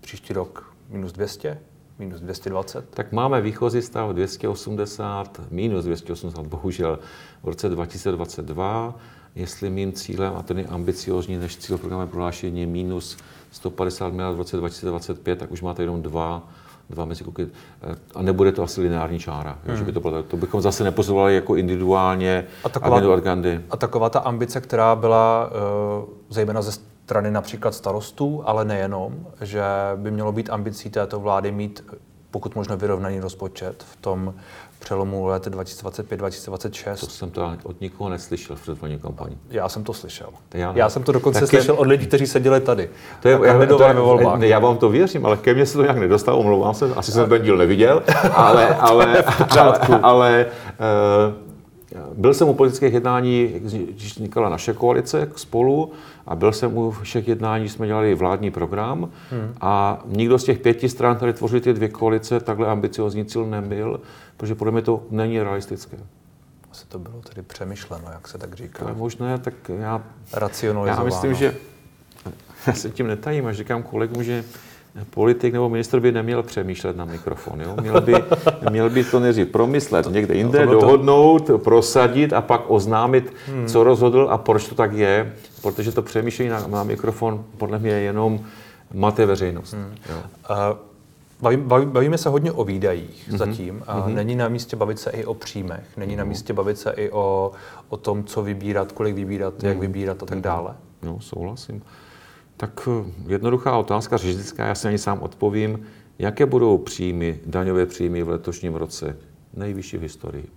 příští 0.00 0.32
rok 0.32 0.74
minus 0.88 1.12
200? 1.12 1.58
Minus 1.98 2.20
220? 2.20 2.88
Tak 2.90 3.12
máme 3.12 3.40
výchozí 3.40 3.82
stav 3.82 4.10
280, 4.10 5.40
minus 5.50 5.84
280, 5.84 6.46
bohužel 6.46 6.98
v 7.42 7.48
roce 7.48 7.68
2022. 7.68 8.94
Jestli 9.34 9.70
mým 9.70 9.92
cílem, 9.92 10.32
a 10.36 10.42
ten 10.42 10.58
je 10.58 10.66
ambiciozní 10.66 11.36
než 11.36 11.56
cíl 11.56 11.78
programové 11.78 12.10
prohlášení, 12.10 12.66
minus 12.66 13.16
150 13.50 14.12
miliard 14.12 14.34
v 14.34 14.38
roce 14.38 14.56
2025, 14.56 15.38
tak 15.38 15.50
už 15.50 15.62
máte 15.62 15.82
jenom 15.82 16.02
dva 16.02 16.48
dva 16.90 17.04
mezikuky. 17.04 17.46
Eh, 17.82 17.96
a 18.14 18.22
nebude 18.22 18.52
to 18.52 18.62
asi 18.62 18.80
lineární 18.80 19.18
čára. 19.18 19.58
Hmm. 19.66 19.76
Že 19.76 19.84
by 19.84 19.92
to, 19.92 20.00
bylo, 20.00 20.22
to 20.22 20.36
bychom 20.36 20.60
zase 20.60 20.84
nepozovali 20.84 21.34
jako 21.34 21.56
individuálně 21.56 22.44
a 22.64 22.68
taková, 22.68 22.96
agendu 22.96 23.12
A 23.70 23.76
taková 23.76 24.10
ta 24.10 24.18
ambice, 24.18 24.60
která 24.60 24.96
byla 24.96 25.50
uh, 25.50 26.08
zejména 26.30 26.62
ze 26.62 26.72
strany 26.72 27.30
například 27.30 27.74
starostů, 27.74 28.42
ale 28.46 28.64
nejenom, 28.64 29.26
že 29.40 29.62
by 29.96 30.10
mělo 30.10 30.32
být 30.32 30.50
ambicí 30.50 30.90
této 30.90 31.20
vlády 31.20 31.52
mít 31.52 31.84
pokud 32.30 32.54
možno 32.54 32.76
vyrovnaný 32.76 33.20
rozpočet 33.20 33.84
v 33.92 33.96
tom 33.96 34.34
přelomu 34.86 35.26
let 35.26 35.46
2025-2026. 35.46 37.00
To 37.00 37.06
jsem 37.06 37.30
to 37.30 37.56
od 37.62 37.80
nikoho 37.80 38.10
neslyšel 38.10 38.56
v 38.56 38.62
předvolní 38.62 38.98
kampani. 38.98 39.36
Já 39.50 39.68
jsem 39.68 39.84
to 39.84 39.92
slyšel. 39.92 40.28
Já, 40.54 40.72
já 40.76 40.88
jsem 40.88 41.02
to 41.02 41.12
dokonce 41.12 41.40
tak 41.40 41.48
slyšel 41.48 41.74
od 41.74 41.86
lidí, 41.86 42.06
kteří 42.06 42.26
seděli 42.26 42.60
tady. 42.60 42.90
To 43.22 43.28
je, 43.28 43.38
já, 43.44 43.66
to, 43.66 43.78
ve 43.78 43.92
volbách. 43.94 44.38
Ne, 44.38 44.46
já 44.46 44.58
vám 44.58 44.76
to 44.76 44.88
věřím, 44.88 45.26
ale 45.26 45.36
ke 45.36 45.54
mně 45.54 45.66
se 45.66 45.78
to 45.78 45.82
nějak 45.82 45.98
nedostalo, 45.98 46.38
omlouvám 46.38 46.74
se, 46.74 46.94
asi 46.96 47.12
jsem 47.12 47.28
ten 47.28 47.42
díl 47.42 47.56
neviděl, 47.56 48.02
ale, 48.32 48.76
ale, 48.80 49.24
ale, 49.58 49.78
ale 50.02 50.46
uh, 51.30 52.18
byl 52.18 52.34
jsem 52.34 52.48
u 52.48 52.54
politických 52.54 52.92
jednání, 52.92 53.46
když 53.90 54.12
vznikala 54.16 54.48
naše 54.48 54.72
koalice 54.72 55.28
spolu, 55.36 55.92
a 56.26 56.36
byl 56.36 56.52
jsem 56.52 56.76
u 56.76 56.90
všech 56.90 57.28
jednání, 57.28 57.68
jsme 57.68 57.86
dělali 57.86 58.14
vládní 58.14 58.50
program 58.50 59.10
hmm. 59.30 59.54
a 59.60 60.02
nikdo 60.06 60.38
z 60.38 60.44
těch 60.44 60.58
pěti 60.58 60.88
stran, 60.88 61.16
které 61.16 61.32
tvořily 61.32 61.60
ty 61.60 61.72
dvě 61.72 61.88
koalice, 61.88 62.40
takhle 62.40 62.66
ambiciozní 62.66 63.24
cíl 63.24 63.46
nebyl, 63.46 64.00
protože 64.36 64.54
podle 64.54 64.72
mě 64.72 64.82
to 64.82 65.02
není 65.10 65.42
realistické. 65.42 65.96
Asi 66.70 66.86
to 66.86 66.98
bylo 66.98 67.20
tedy 67.28 67.42
přemýšleno, 67.42 68.04
jak 68.12 68.28
se 68.28 68.38
tak 68.38 68.54
říká. 68.54 68.84
To 68.84 68.90
je 68.90 68.96
možné, 68.96 69.38
tak 69.38 69.54
já... 69.78 70.02
Racionalizováno. 70.32 71.00
Já 71.00 71.04
myslím, 71.04 71.34
že 71.34 71.54
já 72.66 72.72
se 72.72 72.90
tím 72.90 73.06
netajím, 73.06 73.46
až 73.46 73.56
říkám 73.56 73.82
kolegům, 73.82 74.24
že 74.24 74.44
politik 75.10 75.52
nebo 75.52 75.68
ministr 75.68 76.00
by 76.00 76.12
neměl 76.12 76.42
přemýšlet 76.42 76.96
na 76.96 77.04
mikrofon. 77.04 77.60
Jo? 77.60 77.76
Měl, 77.80 78.00
by, 78.00 78.14
měl 78.70 78.90
by 78.90 79.04
to 79.04 79.20
nejdřív 79.20 79.48
promyslet 79.48 80.06
někde 80.10 80.34
jinde, 80.34 80.66
dohodnout, 80.66 81.50
prosadit 81.64 82.32
a 82.32 82.40
pak 82.40 82.60
oznámit, 82.66 83.32
hmm. 83.46 83.66
co 83.66 83.84
rozhodl 83.84 84.28
a 84.30 84.38
proč 84.38 84.68
to 84.68 84.74
tak 84.74 84.92
je, 84.92 85.32
protože 85.66 85.92
to 85.92 86.02
přemýšlení 86.02 86.50
na, 86.50 86.66
na 86.66 86.82
mikrofon 86.82 87.44
podle 87.58 87.78
mě 87.78 87.90
jenom 87.90 88.40
mate 88.94 89.26
veřejnost. 89.26 89.72
Hmm. 89.72 89.94
Jo. 90.10 90.22
Uh, 91.50 91.84
bavíme 91.84 92.18
se 92.18 92.28
hodně 92.28 92.52
o 92.52 92.64
výdajích 92.64 93.28
mm-hmm. 93.28 93.36
zatím. 93.36 93.82
A 93.86 94.00
mm-hmm. 94.00 94.14
Není 94.14 94.36
na 94.36 94.48
místě 94.48 94.76
bavit 94.76 94.98
se 94.98 95.10
i 95.10 95.24
o 95.24 95.34
příjmech. 95.34 95.96
Není 95.96 96.14
mm-hmm. 96.14 96.18
na 96.18 96.24
místě 96.24 96.52
bavit 96.52 96.78
se 96.78 96.90
i 96.90 97.10
o, 97.10 97.52
o 97.88 97.96
tom, 97.96 98.24
co 98.24 98.42
vybírat, 98.42 98.92
kolik 98.92 99.14
vybírat, 99.14 99.54
mm-hmm. 99.54 99.66
jak 99.66 99.78
vybírat 99.78 100.22
a 100.22 100.26
tak 100.26 100.40
dále. 100.40 100.74
No, 101.02 101.20
souhlasím. 101.20 101.82
Tak 102.56 102.88
eh, 102.88 103.12
jednoduchá 103.26 103.76
otázka 103.76 104.16
řečnická, 104.16 104.66
já 104.66 104.74
si 104.74 104.88
ani 104.88 104.98
sám 104.98 105.18
odpovím. 105.22 105.86
Jaké 106.18 106.46
budou 106.46 106.78
příjmy, 106.78 107.40
daňové 107.46 107.86
příjmy 107.86 108.22
v 108.22 108.28
letošním 108.28 108.74
roce? 108.74 109.16
Nejvyšší 109.54 109.96
v 109.96 110.02
historii. 110.02 110.48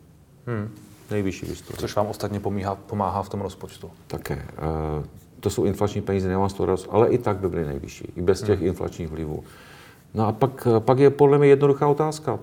Hmm. 0.47 0.69
Nejvyšší 1.11 1.45
v 1.45 1.49
historii. 1.49 1.79
Což 1.79 1.95
vám 1.95 2.07
ostatně 2.07 2.39
pomáhá, 2.39 2.75
pomáhá 2.75 3.23
v 3.23 3.29
tom 3.29 3.41
rozpočtu. 3.41 3.91
Také. 4.07 4.35
Uh, 4.35 5.05
to 5.39 5.49
jsou 5.49 5.63
inflační 5.63 6.01
peníze, 6.01 6.29
nemám 6.29 6.49
z 6.49 6.53
toho 6.53 6.77
ale 6.89 7.07
i 7.07 7.17
tak 7.17 7.37
by 7.37 7.49
byly 7.49 7.65
nejvyšší, 7.65 8.13
i 8.15 8.21
bez 8.21 8.41
těch 8.41 8.59
hmm. 8.59 8.67
inflačních 8.67 9.07
vlivů. 9.07 9.43
No 10.13 10.27
a 10.27 10.31
pak, 10.31 10.67
eh, 10.75 10.79
pak 10.79 10.99
je 10.99 11.09
podle 11.09 11.37
mě 11.37 11.47
jednoduchá 11.47 11.87
otázka. 11.87 12.39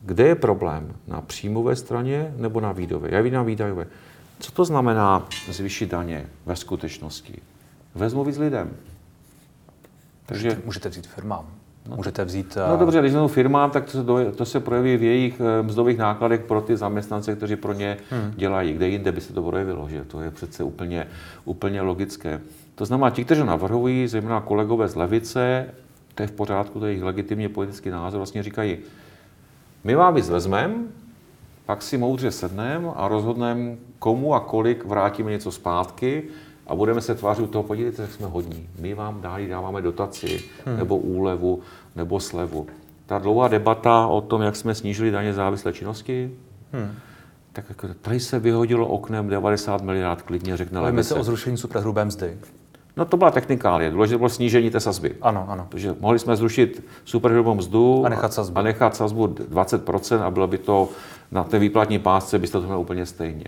Kde 0.00 0.26
je 0.26 0.34
problém? 0.34 0.94
Na 1.06 1.20
příjmové 1.20 1.76
straně 1.76 2.34
nebo 2.36 2.60
na 2.60 2.72
výdajové? 2.72 3.08
Já 3.12 3.20
vidím 3.20 3.36
na 3.36 3.42
výdajové. 3.42 3.86
Co 4.38 4.52
to 4.52 4.64
znamená 4.64 5.28
zvýšit 5.48 5.90
daně 5.90 6.26
ve 6.46 6.56
skutečnosti? 6.56 7.42
Vezmu 7.94 8.24
víc 8.24 8.38
lidem. 8.38 8.76
Takže 10.26 10.48
můžete, 10.48 10.66
můžete 10.66 10.88
vzít 10.88 11.06
firmám. 11.06 11.61
No, 11.88 11.96
můžete 11.96 12.24
vzít... 12.24 12.58
No 12.70 12.76
dobře, 12.76 13.00
když 13.00 13.12
vezmu 13.12 13.28
firmám, 13.28 13.70
tak 13.70 13.84
to 13.84 13.90
se, 13.90 14.02
do, 14.02 14.32
to 14.36 14.44
se 14.44 14.60
projeví 14.60 14.96
v 14.96 15.02
jejich 15.02 15.40
eh, 15.40 15.62
mzdových 15.62 15.98
nákladech 15.98 16.40
pro 16.40 16.60
ty 16.60 16.76
zaměstnance, 16.76 17.36
kteří 17.36 17.56
pro 17.56 17.72
ně 17.72 17.96
hmm. 18.10 18.32
dělají. 18.36 18.72
Kde 18.72 18.88
jinde 18.88 19.12
by 19.12 19.20
se 19.20 19.32
to 19.32 19.42
projevilo, 19.42 19.88
že 19.88 20.04
to 20.04 20.20
je 20.20 20.30
přece 20.30 20.64
úplně, 20.64 21.06
úplně 21.44 21.80
logické. 21.80 22.40
To 22.74 22.84
znamená, 22.84 23.10
ti, 23.10 23.24
kteří 23.24 23.44
navrhují, 23.44 24.08
zejména 24.08 24.40
kolegové 24.40 24.88
z 24.88 24.94
levice, 24.94 25.66
to 26.14 26.22
je 26.22 26.26
v 26.26 26.32
pořádku, 26.32 26.80
to 26.80 26.86
je 26.86 26.92
jejich 26.92 27.02
legitimně 27.02 27.48
politický 27.48 27.90
názor, 27.90 28.18
vlastně 28.18 28.42
říkají, 28.42 28.78
my 29.84 29.94
vám 29.94 30.14
víc 30.14 30.30
vezmeme, 30.30 30.74
pak 31.66 31.82
si 31.82 31.98
moudře 31.98 32.30
sedneme 32.30 32.88
a 32.96 33.08
rozhodneme, 33.08 33.76
komu 33.98 34.34
a 34.34 34.40
kolik 34.40 34.84
vrátíme 34.84 35.30
něco 35.30 35.52
zpátky 35.52 36.22
a 36.66 36.74
budeme 36.74 37.00
se 37.00 37.14
tvářit 37.14 37.42
u 37.42 37.46
toho, 37.46 37.62
podívejte, 37.62 38.02
jak 38.02 38.12
jsme 38.12 38.26
hodní. 38.26 38.68
My 38.78 38.94
vám 38.94 39.20
dali, 39.20 39.48
dáváme 39.48 39.82
dotaci, 39.82 40.40
hmm. 40.66 40.76
nebo 40.76 40.96
úlevu, 40.96 41.60
nebo 41.96 42.20
slevu. 42.20 42.66
Ta 43.06 43.18
dlouhá 43.18 43.48
debata 43.48 44.06
o 44.06 44.20
tom, 44.20 44.42
jak 44.42 44.56
jsme 44.56 44.74
snížili 44.74 45.10
daně 45.10 45.32
závislé 45.32 45.72
činnosti, 45.72 46.30
hmm. 46.72 46.94
tak 47.52 47.64
jako 47.68 47.88
tady 48.02 48.20
se 48.20 48.38
vyhodilo 48.38 48.86
oknem 48.86 49.28
90 49.28 49.82
miliard, 49.82 50.22
klidně 50.22 50.56
řekne 50.56 50.78
Ale 50.78 51.04
se 51.04 51.14
o 51.14 51.24
zrušení 51.24 51.56
superhrubé 51.56 52.04
mzdy. 52.04 52.36
No 52.96 53.04
to 53.04 53.16
byla 53.16 53.30
technikálie. 53.30 53.90
Důležité 53.90 54.18
bylo 54.18 54.28
snížení 54.28 54.70
té 54.70 54.80
sazby. 54.80 55.16
Ano, 55.22 55.46
ano. 55.48 55.66
Takže 55.68 55.94
mohli 56.00 56.18
jsme 56.18 56.36
zrušit 56.36 56.84
superhrubou 57.04 57.54
mzdu 57.54 58.06
a 58.06 58.08
nechat 58.08 58.32
sazbu, 58.32 58.58
a 58.58 58.62
nechat 58.62 58.96
sazbu 58.96 59.26
20% 59.26 60.22
a 60.22 60.30
bylo 60.30 60.46
by 60.46 60.58
to 60.58 60.88
na 61.30 61.44
té 61.44 61.58
výplatní 61.58 61.98
pásce, 61.98 62.38
byste 62.38 62.60
to 62.60 62.64
měli 62.66 62.80
úplně 62.80 63.06
stejně 63.06 63.44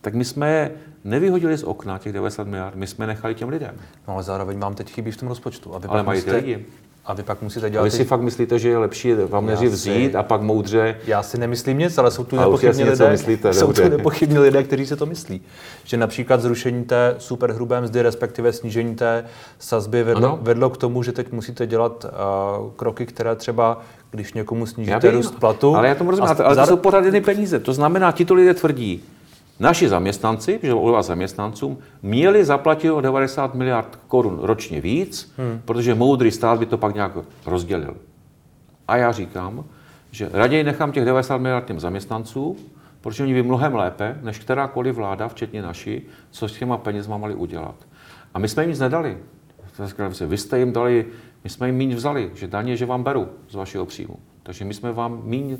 tak 0.00 0.14
my 0.14 0.24
jsme 0.24 0.50
je 0.50 0.70
nevyhodili 1.04 1.56
z 1.56 1.64
okna, 1.64 1.98
těch 1.98 2.12
90 2.12 2.46
miliard, 2.46 2.74
my 2.74 2.86
jsme 2.86 3.06
nechali 3.06 3.34
těm 3.34 3.48
lidem. 3.48 3.74
No 4.08 4.14
ale 4.14 4.22
zároveň 4.22 4.58
vám 4.58 4.74
teď 4.74 4.90
chybí 4.90 5.10
v 5.10 5.16
tom 5.16 5.28
rozpočtu. 5.28 5.74
A 5.74 5.78
vy 5.78 5.88
ale 5.88 6.02
mají 6.02 6.18
musíte, 6.18 6.36
lidi. 6.36 6.66
A 7.04 7.14
vy 7.14 7.22
pak 7.22 7.42
musíte 7.42 7.70
dělat... 7.70 7.80
Ale 7.80 7.90
vy 7.90 7.96
si 7.96 8.04
fakt 8.04 8.20
myslíte, 8.20 8.58
že 8.58 8.68
je 8.68 8.78
lepší 8.78 9.12
vám 9.14 9.46
neři 9.46 9.68
vzít 9.68 10.14
a 10.16 10.22
pak 10.22 10.42
moudře... 10.42 10.96
Já 11.06 11.22
si 11.22 11.38
nemyslím 11.38 11.78
nic, 11.78 11.98
ale 11.98 12.10
jsou 12.10 12.24
tu 12.24 12.36
nepochybně 12.36 12.84
lidé, 12.84 13.10
myslíte, 13.10 13.54
jsou 13.54 13.72
tu 13.72 13.88
nepochybně 13.88 14.40
lidé, 14.40 14.62
kteří 14.62 14.86
se 14.86 14.96
to 14.96 15.06
myslí. 15.06 15.42
Že 15.84 15.96
například 15.96 16.40
zrušení 16.40 16.84
té 16.84 17.14
superhrubé 17.18 17.80
mzdy, 17.80 18.02
respektive 18.02 18.52
snížení 18.52 18.96
té 18.96 19.24
sazby 19.58 20.02
vedlo, 20.02 20.38
vedlo 20.42 20.70
k 20.70 20.76
tomu, 20.76 21.02
že 21.02 21.12
teď 21.12 21.32
musíte 21.32 21.66
dělat 21.66 22.04
uh, 22.04 22.70
kroky, 22.76 23.06
které 23.06 23.36
třeba 23.36 23.80
když 24.10 24.32
někomu 24.32 24.66
snížíte 24.66 25.10
růst 25.10 25.34
platu... 25.34 25.76
Ale 25.76 25.88
já 25.88 25.94
tomu 25.94 26.10
rozumím, 26.10 26.34
ale 26.44 26.56
to 26.56 26.66
jsou 26.66 26.76
pořád 26.76 27.04
peníze. 27.24 27.58
To 27.58 27.72
znamená, 27.72 28.12
tito 28.12 28.34
lidé 28.34 28.54
tvrdí, 28.54 29.02
Naši 29.60 29.88
zaměstnanci, 29.88 30.58
protože 30.58 30.74
vás 30.74 31.06
zaměstnancům, 31.06 31.78
měli 32.02 32.44
zaplatit 32.44 32.90
o 32.90 33.00
90 33.00 33.54
miliard 33.54 33.98
korun 34.08 34.38
ročně 34.42 34.80
víc, 34.80 35.32
hmm. 35.38 35.60
protože 35.64 35.94
moudrý 35.94 36.30
stát 36.30 36.58
by 36.58 36.66
to 36.66 36.78
pak 36.78 36.94
nějak 36.94 37.12
rozdělil. 37.46 37.96
A 38.88 38.96
já 38.96 39.12
říkám, 39.12 39.64
že 40.10 40.30
raději 40.32 40.64
nechám 40.64 40.92
těch 40.92 41.04
90 41.04 41.38
miliard 41.38 41.64
těm 41.64 41.80
zaměstnancům, 41.80 42.56
protože 43.00 43.22
oni 43.22 43.34
ví 43.34 43.42
mnohem 43.42 43.74
lépe, 43.74 44.18
než 44.22 44.38
kterákoliv 44.38 44.94
vláda, 44.94 45.28
včetně 45.28 45.62
naší, 45.62 46.02
co 46.30 46.48
s 46.48 46.52
těma 46.52 46.76
penězma 46.76 47.16
mali 47.16 47.34
udělat. 47.34 47.74
A 48.34 48.38
my 48.38 48.48
jsme 48.48 48.62
jim 48.62 48.70
nic 48.70 48.80
nedali. 48.80 49.18
vy 50.26 50.38
jste 50.38 50.58
jim 50.58 50.72
dali, 50.72 51.06
my 51.44 51.50
jsme 51.50 51.68
jim 51.68 51.76
míň 51.76 51.94
vzali, 51.94 52.30
že 52.34 52.46
daně, 52.46 52.76
že 52.76 52.86
vám 52.86 53.02
beru 53.02 53.28
z 53.48 53.54
vašeho 53.54 53.86
příjmu. 53.86 54.16
Takže 54.42 54.64
my 54.64 54.74
jsme 54.74 54.92
vám 54.92 55.20
míň, 55.24 55.56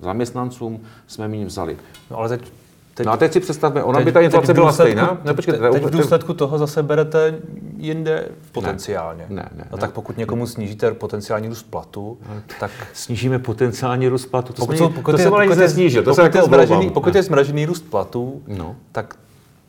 zaměstnancům 0.00 0.80
jsme 1.06 1.28
míň 1.28 1.44
vzali. 1.44 1.76
No 2.10 2.18
ale 2.18 2.28
teď 2.28 2.52
Teď, 2.94 3.06
no 3.06 3.12
a 3.12 3.16
teď 3.16 3.32
si 3.32 3.40
představme, 3.40 3.82
ona 3.82 3.98
teď, 3.98 4.04
by 4.04 4.12
ta 4.12 4.20
inflace 4.20 4.54
byla 4.54 4.72
stejná. 4.72 5.20
Ne, 5.24 5.34
počkejte, 5.34 5.60
teď, 5.60 5.72
teď 5.72 5.82
v 5.82 5.90
důsledku 5.90 6.34
toho 6.34 6.58
zase 6.58 6.82
berete 6.82 7.38
jinde 7.76 8.28
potenciálně. 8.52 9.26
Ne, 9.28 9.48
ne, 9.54 9.64
no 9.70 9.76
ne, 9.76 9.80
tak 9.80 9.90
pokud 9.90 10.18
někomu 10.18 10.46
snížíte 10.46 10.94
potenciální 10.94 11.48
růst 11.48 11.62
platu, 11.62 12.18
tak... 12.60 12.70
Snížíme 12.92 13.38
potenciální 13.38 14.08
růst 14.08 14.26
platu, 14.26 14.52
to, 14.52 14.62
pokud, 14.62 14.76
jsme, 14.76 14.88
pokud 14.88 15.10
to 15.10 15.18
je, 15.18 15.24
jsem 15.24 15.34
ale 15.34 15.46
nic 15.46 15.56
nesnížil. 15.56 16.02
Pokud, 16.02 16.16
pokud, 16.16 16.34
je 16.34 16.42
zmražený, 16.42 16.90
pokud 16.90 17.14
je 17.14 17.22
zmražený 17.22 17.66
růst 17.66 17.84
platu, 17.90 18.42
no. 18.46 18.76
tak 18.92 19.14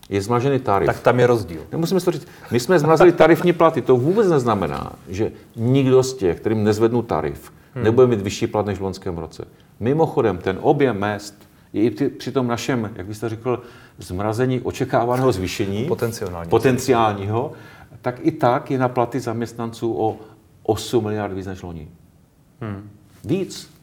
je 0.09 0.21
zmražený 0.21 0.59
tarif. 0.59 0.87
Tak 0.87 0.99
tam 0.99 1.19
je 1.19 1.27
rozdíl. 1.27 1.61
Musíme 1.75 2.01
to 2.01 2.11
říct. 2.11 2.27
My 2.51 2.59
jsme 2.59 2.79
zmrazili 2.79 3.11
tarifní 3.11 3.53
platy. 3.53 3.81
To 3.81 3.97
vůbec 3.97 4.27
neznamená, 4.27 4.91
že 5.07 5.31
nikdo 5.55 6.03
z 6.03 6.13
těch, 6.13 6.39
kterým 6.39 6.63
nezvednu 6.63 7.01
tarif, 7.01 7.51
hmm. 7.73 7.83
nebude 7.83 8.07
mít 8.07 8.21
vyšší 8.21 8.47
plat 8.47 8.65
než 8.65 8.79
v 8.79 8.81
loňském 8.81 9.17
roce. 9.17 9.45
Mimochodem, 9.79 10.37
ten 10.37 10.57
objem 10.61 10.99
mest 10.99 11.45
je 11.75 11.83
i 11.83 12.09
při 12.09 12.31
tom 12.31 12.47
našem, 12.47 12.89
jak 12.95 13.07
byste 13.07 13.29
řekl, 13.29 13.61
zmrazení 13.97 14.61
očekávaného 14.61 15.31
zvýšení, 15.31 15.85
potenciálního, 15.85 16.49
potenciálního 16.49 17.51
tak 18.01 18.19
i 18.21 18.31
tak 18.31 18.71
je 18.71 18.77
na 18.77 18.89
platy 18.89 19.19
zaměstnanců 19.19 19.95
o 19.97 20.17
8 20.63 21.03
miliard 21.03 21.33
víc 21.33 21.47
než 21.47 21.61
loni. 21.61 21.87
Hmm. 22.61 22.89
Víc. 23.23 23.75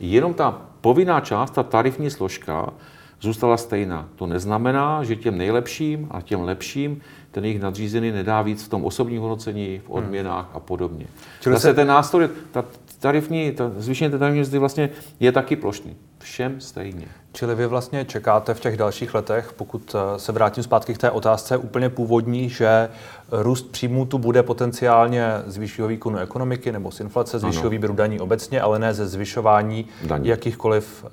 Jenom 0.00 0.34
ta 0.34 0.62
povinná 0.80 1.20
část, 1.20 1.50
ta 1.50 1.62
tarifní 1.62 2.10
složka, 2.10 2.72
zůstala 3.20 3.56
stejná. 3.56 4.08
To 4.16 4.26
neznamená, 4.26 5.04
že 5.04 5.16
těm 5.16 5.38
nejlepším 5.38 6.08
a 6.10 6.20
těm 6.20 6.40
lepším 6.40 7.00
ten 7.30 7.44
jejich 7.44 7.60
nadřízený 7.60 8.10
nedá 8.10 8.42
víc 8.42 8.64
v 8.64 8.68
tom 8.68 8.84
osobním 8.84 9.20
hodnocení, 9.20 9.78
v 9.84 9.90
odměnách 9.90 10.50
a 10.54 10.60
podobně. 10.60 11.06
Čili 11.40 11.54
Zase 11.54 11.68
se... 11.68 11.74
ten 11.74 11.88
nástroj, 11.88 12.28
ta 12.50 12.64
tarifní, 12.98 13.52
ta 13.52 13.70
zvýšení 13.76 14.10
té 14.10 14.18
tarifní 14.18 14.40
mzdy 14.40 14.58
vlastně 14.58 14.90
je 15.20 15.32
taky 15.32 15.56
plošný. 15.56 15.96
Všem 16.22 16.60
stejně. 16.60 17.08
Čili 17.32 17.54
vy 17.54 17.66
vlastně 17.66 18.04
čekáte 18.04 18.54
v 18.54 18.60
těch 18.60 18.76
dalších 18.76 19.14
letech, 19.14 19.52
pokud 19.56 19.94
eh, 19.94 20.18
se 20.18 20.32
vrátím 20.32 20.64
zpátky 20.64 20.94
k 20.94 20.98
té 20.98 21.10
otázce 21.10 21.56
úplně 21.56 21.88
původní, 21.88 22.48
že 22.48 22.88
růst 23.32 23.70
příjmů 23.70 24.06
tu 24.06 24.18
bude 24.18 24.42
potenciálně 24.42 25.26
z 25.46 25.56
vyššího 25.56 25.88
výkonu 25.88 26.18
ekonomiky 26.18 26.72
nebo 26.72 26.90
z 26.90 27.00
inflace, 27.00 27.38
z 27.38 27.44
vyššího 27.44 27.70
výběru 27.70 27.94
daní 27.94 28.20
obecně, 28.20 28.60
ale 28.60 28.78
ne 28.78 28.94
ze 28.94 29.06
zvyšování 29.06 29.86
daní. 30.04 30.28
jakýchkoliv 30.28 31.04
uh, 31.04 31.10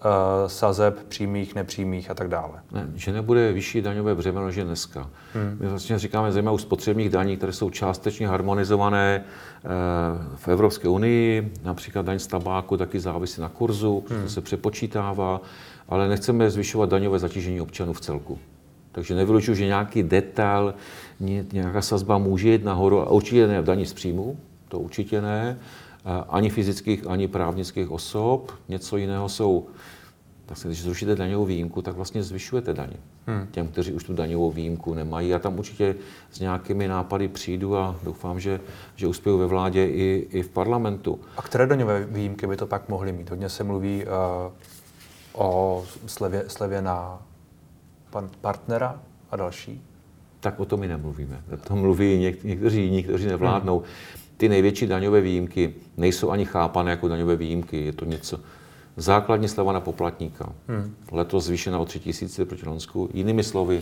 sazeb 0.47 0.97
přímých, 1.07 1.55
nepřímých 1.55 2.11
a 2.11 2.13
tak 2.13 2.27
dále. 2.27 2.53
Ne, 2.71 2.87
že 2.95 3.13
nebude 3.13 3.53
vyšší 3.53 3.81
daňové 3.81 4.15
břemeno, 4.15 4.45
než 4.45 4.55
je 4.55 4.63
dneska. 4.63 5.09
Hmm. 5.33 5.57
My 5.59 5.67
vlastně 5.67 5.99
říkáme 5.99 6.31
zejména 6.31 6.51
u 6.51 6.57
spotřebních 6.57 7.09
daní, 7.09 7.37
které 7.37 7.53
jsou 7.53 7.69
částečně 7.69 8.27
harmonizované 8.27 9.23
uh, 9.23 9.71
v 10.35 10.47
Evropské 10.47 10.87
unii, 10.87 11.53
například 11.63 12.05
daň 12.05 12.19
z 12.19 12.27
tabáku 12.27 12.77
taky 12.77 12.99
závisí 12.99 13.41
na 13.41 13.49
kurzu, 13.49 14.03
hmm. 14.09 14.23
to 14.23 14.29
se 14.29 14.41
přepočítává 14.41 15.41
ale 15.89 16.06
nechceme 16.09 16.49
zvyšovat 16.49 16.89
daňové 16.89 17.19
zatížení 17.19 17.61
občanů 17.61 17.93
v 17.93 18.01
celku. 18.01 18.39
Takže 18.91 19.15
nevylučuju, 19.15 19.55
že 19.55 19.65
nějaký 19.65 20.03
detail, 20.03 20.73
nějaká 21.53 21.81
sazba 21.81 22.17
může 22.17 22.49
jít 22.49 22.63
nahoru, 22.63 23.01
a 23.01 23.09
určitě 23.09 23.47
ne 23.47 23.61
v 23.61 23.65
daní 23.65 23.85
z 23.85 23.93
příjmu, 23.93 24.37
to 24.67 24.79
určitě 24.79 25.21
ne, 25.21 25.59
ani 26.29 26.49
fyzických, 26.49 27.07
ani 27.07 27.27
právnických 27.27 27.91
osob. 27.91 28.51
Něco 28.69 28.97
jiného 28.97 29.29
jsou, 29.29 29.67
tak 30.45 30.57
když 30.63 30.83
zrušíte 30.83 31.15
daňovou 31.15 31.45
výjimku, 31.45 31.81
tak 31.81 31.95
vlastně 31.95 32.23
zvyšujete 32.23 32.73
daně. 32.73 32.97
Hmm. 33.27 33.47
Těm, 33.51 33.67
kteří 33.67 33.93
už 33.93 34.03
tu 34.03 34.13
daňovou 34.13 34.51
výjimku 34.51 34.93
nemají. 34.93 35.29
Já 35.29 35.39
tam 35.39 35.59
určitě 35.59 35.95
s 36.31 36.39
nějakými 36.39 36.87
nápady 36.87 37.27
přijdu 37.27 37.77
a 37.77 37.95
doufám, 38.03 38.39
že, 38.39 38.59
že 38.95 39.07
uspěju 39.07 39.37
ve 39.37 39.45
vládě 39.45 39.85
i, 39.85 40.27
i 40.31 40.43
v 40.43 40.49
parlamentu. 40.49 41.19
A 41.37 41.41
které 41.41 41.67
daňové 41.67 42.05
výjimky 42.05 42.47
by 42.47 42.57
to 42.57 42.67
pak 42.67 42.89
mohly 42.89 43.11
mít? 43.11 43.29
Hodně 43.29 43.49
se 43.49 43.63
mluví 43.63 44.03
uh 44.05 44.51
o 45.37 45.83
slevě, 46.05 46.43
slevě 46.47 46.81
na 46.81 47.21
pan 48.09 48.29
partnera 48.41 48.99
a 49.31 49.35
další? 49.35 49.81
Tak 50.39 50.59
o 50.59 50.65
tom 50.65 50.79
my 50.79 50.87
nemluvíme. 50.87 51.41
O 51.53 51.57
tom 51.57 51.79
mluví 51.79 52.17
něk, 52.17 52.43
někteří 52.43 52.83
jiní, 52.83 53.03
kteří 53.03 53.25
nevládnou. 53.25 53.83
Ty 54.37 54.49
největší 54.49 54.87
daňové 54.87 55.21
výjimky 55.21 55.73
nejsou 55.97 56.29
ani 56.29 56.45
chápané 56.45 56.91
jako 56.91 57.07
daňové 57.07 57.35
výjimky. 57.35 57.85
Je 57.85 57.93
to 57.93 58.05
něco, 58.05 58.39
základní 58.97 59.47
sleva 59.47 59.71
na 59.71 59.81
poplatníka. 59.81 60.49
Hmm. 60.67 60.95
Letos 61.11 61.45
zvýšena 61.45 61.79
o 61.79 61.85
3 61.85 61.99
tisíce 61.99 62.45
proti 62.45 62.69
Lonsku. 62.69 63.09
Jinými 63.13 63.43
slovy, 63.43 63.81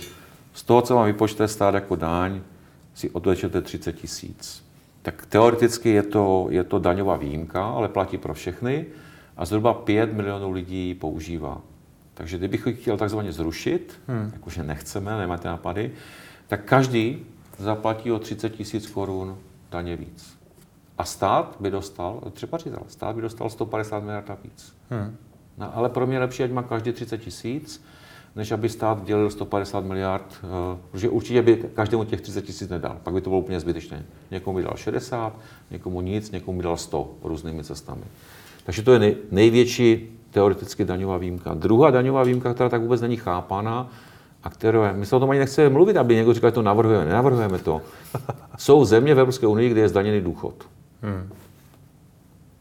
z 0.54 0.64
toho, 0.64 0.82
co 0.82 0.96
vám 0.96 1.06
vypočte 1.06 1.48
stát 1.48 1.74
jako 1.74 1.96
daň, 1.96 2.42
si 2.94 3.10
odvečete 3.10 3.62
30 3.62 3.94
tisíc. 3.94 4.66
Tak 5.02 5.26
teoreticky 5.26 5.90
je 5.90 6.04
to, 6.04 6.48
je 6.50 6.64
to 6.64 6.80
daňová 6.80 7.18
výjimka, 7.18 7.66
ale 7.66 7.88
platí 7.88 8.18
pro 8.18 8.34
všechny 8.34 8.86
a 9.38 9.46
zhruba 9.46 9.74
5 9.74 10.14
milionů 10.14 10.52
lidí 10.52 10.94
používá. 10.94 11.62
Takže 12.14 12.38
kdybych 12.38 12.68
ji 12.68 12.74
chtěl 12.74 12.98
takzvaně 12.98 13.32
zrušit, 13.32 14.00
hmm. 14.08 14.30
jakože 14.34 14.64
nechceme, 14.64 15.18
nemáte 15.18 15.48
nápady, 15.48 15.92
tak 16.48 16.64
každý 16.64 17.26
zaplatí 17.58 18.12
o 18.12 18.20
30 18.20 18.50
tisíc 18.50 18.88
korun 18.88 19.38
daně 19.72 19.96
víc. 19.96 20.38
A 20.98 21.06
stát 21.06 21.56
by 21.60 21.72
dostal, 21.72 22.22
třeba 22.34 22.58
říct, 22.58 22.74
stát 22.88 23.16
by 23.16 23.22
dostal 23.22 23.50
150 23.50 24.00
miliard 24.00 24.30
a 24.30 24.38
víc. 24.44 24.76
Hmm. 24.90 25.18
No, 25.58 25.78
ale 25.78 25.90
pro 25.90 26.08
mě 26.08 26.20
lepší, 26.20 26.44
ať 26.44 26.52
má 26.52 26.64
každý 26.64 26.92
30 26.92 27.18
tisíc, 27.18 27.84
než 28.36 28.52
aby 28.52 28.70
stát 28.70 29.06
dělil 29.06 29.30
150 29.30 29.86
miliard, 29.86 30.44
uh, 30.44 30.80
protože 30.92 31.10
určitě 31.10 31.42
by 31.42 31.56
každému 31.74 32.04
těch 32.04 32.22
30 32.22 32.42
tisíc 32.42 32.70
nedal. 32.70 32.98
Pak 33.04 33.14
by 33.14 33.22
to 33.22 33.30
bylo 33.30 33.42
úplně 33.42 33.60
zbytečné. 33.60 34.06
Někomu 34.32 34.58
by 34.58 34.64
dal 34.64 34.74
60, 34.76 35.40
někomu 35.72 36.02
nic, 36.02 36.32
někomu 36.32 36.58
by 36.58 36.64
dal 36.64 36.78
100 36.78 37.14
různými 37.24 37.64
cestami. 37.64 38.04
Takže 38.66 38.82
to 38.82 38.94
je 38.94 39.00
nej, 39.00 39.16
největší 39.32 40.10
teoreticky 40.32 40.86
daňová 40.86 41.18
výjimka. 41.18 41.54
Druhá 41.54 41.92
daňová 41.92 42.24
výjimka, 42.24 42.54
která 42.54 42.70
tak 42.70 42.82
vůbec 42.82 43.02
není 43.02 43.18
chápána, 43.18 43.90
a 44.44 44.50
které, 44.50 44.94
my 44.94 45.06
se 45.06 45.16
o 45.16 45.20
tom 45.20 45.30
ani 45.30 45.40
nechceme 45.40 45.70
mluvit, 45.70 45.98
aby 45.98 46.16
někdo 46.16 46.34
říkal, 46.34 46.50
že 46.50 46.54
to 46.54 46.62
navrhujeme. 46.62 47.06
Nenavrhujeme 47.06 47.60
to. 47.60 47.82
Jsou 48.58 48.86
země 48.86 49.16
v 49.16 49.20
Evropské 49.20 49.48
unii, 49.48 49.70
kde 49.70 49.82
je 49.82 49.90
zdaněný 49.90 50.22
důchod. 50.22 50.54
Hmm. 51.02 51.30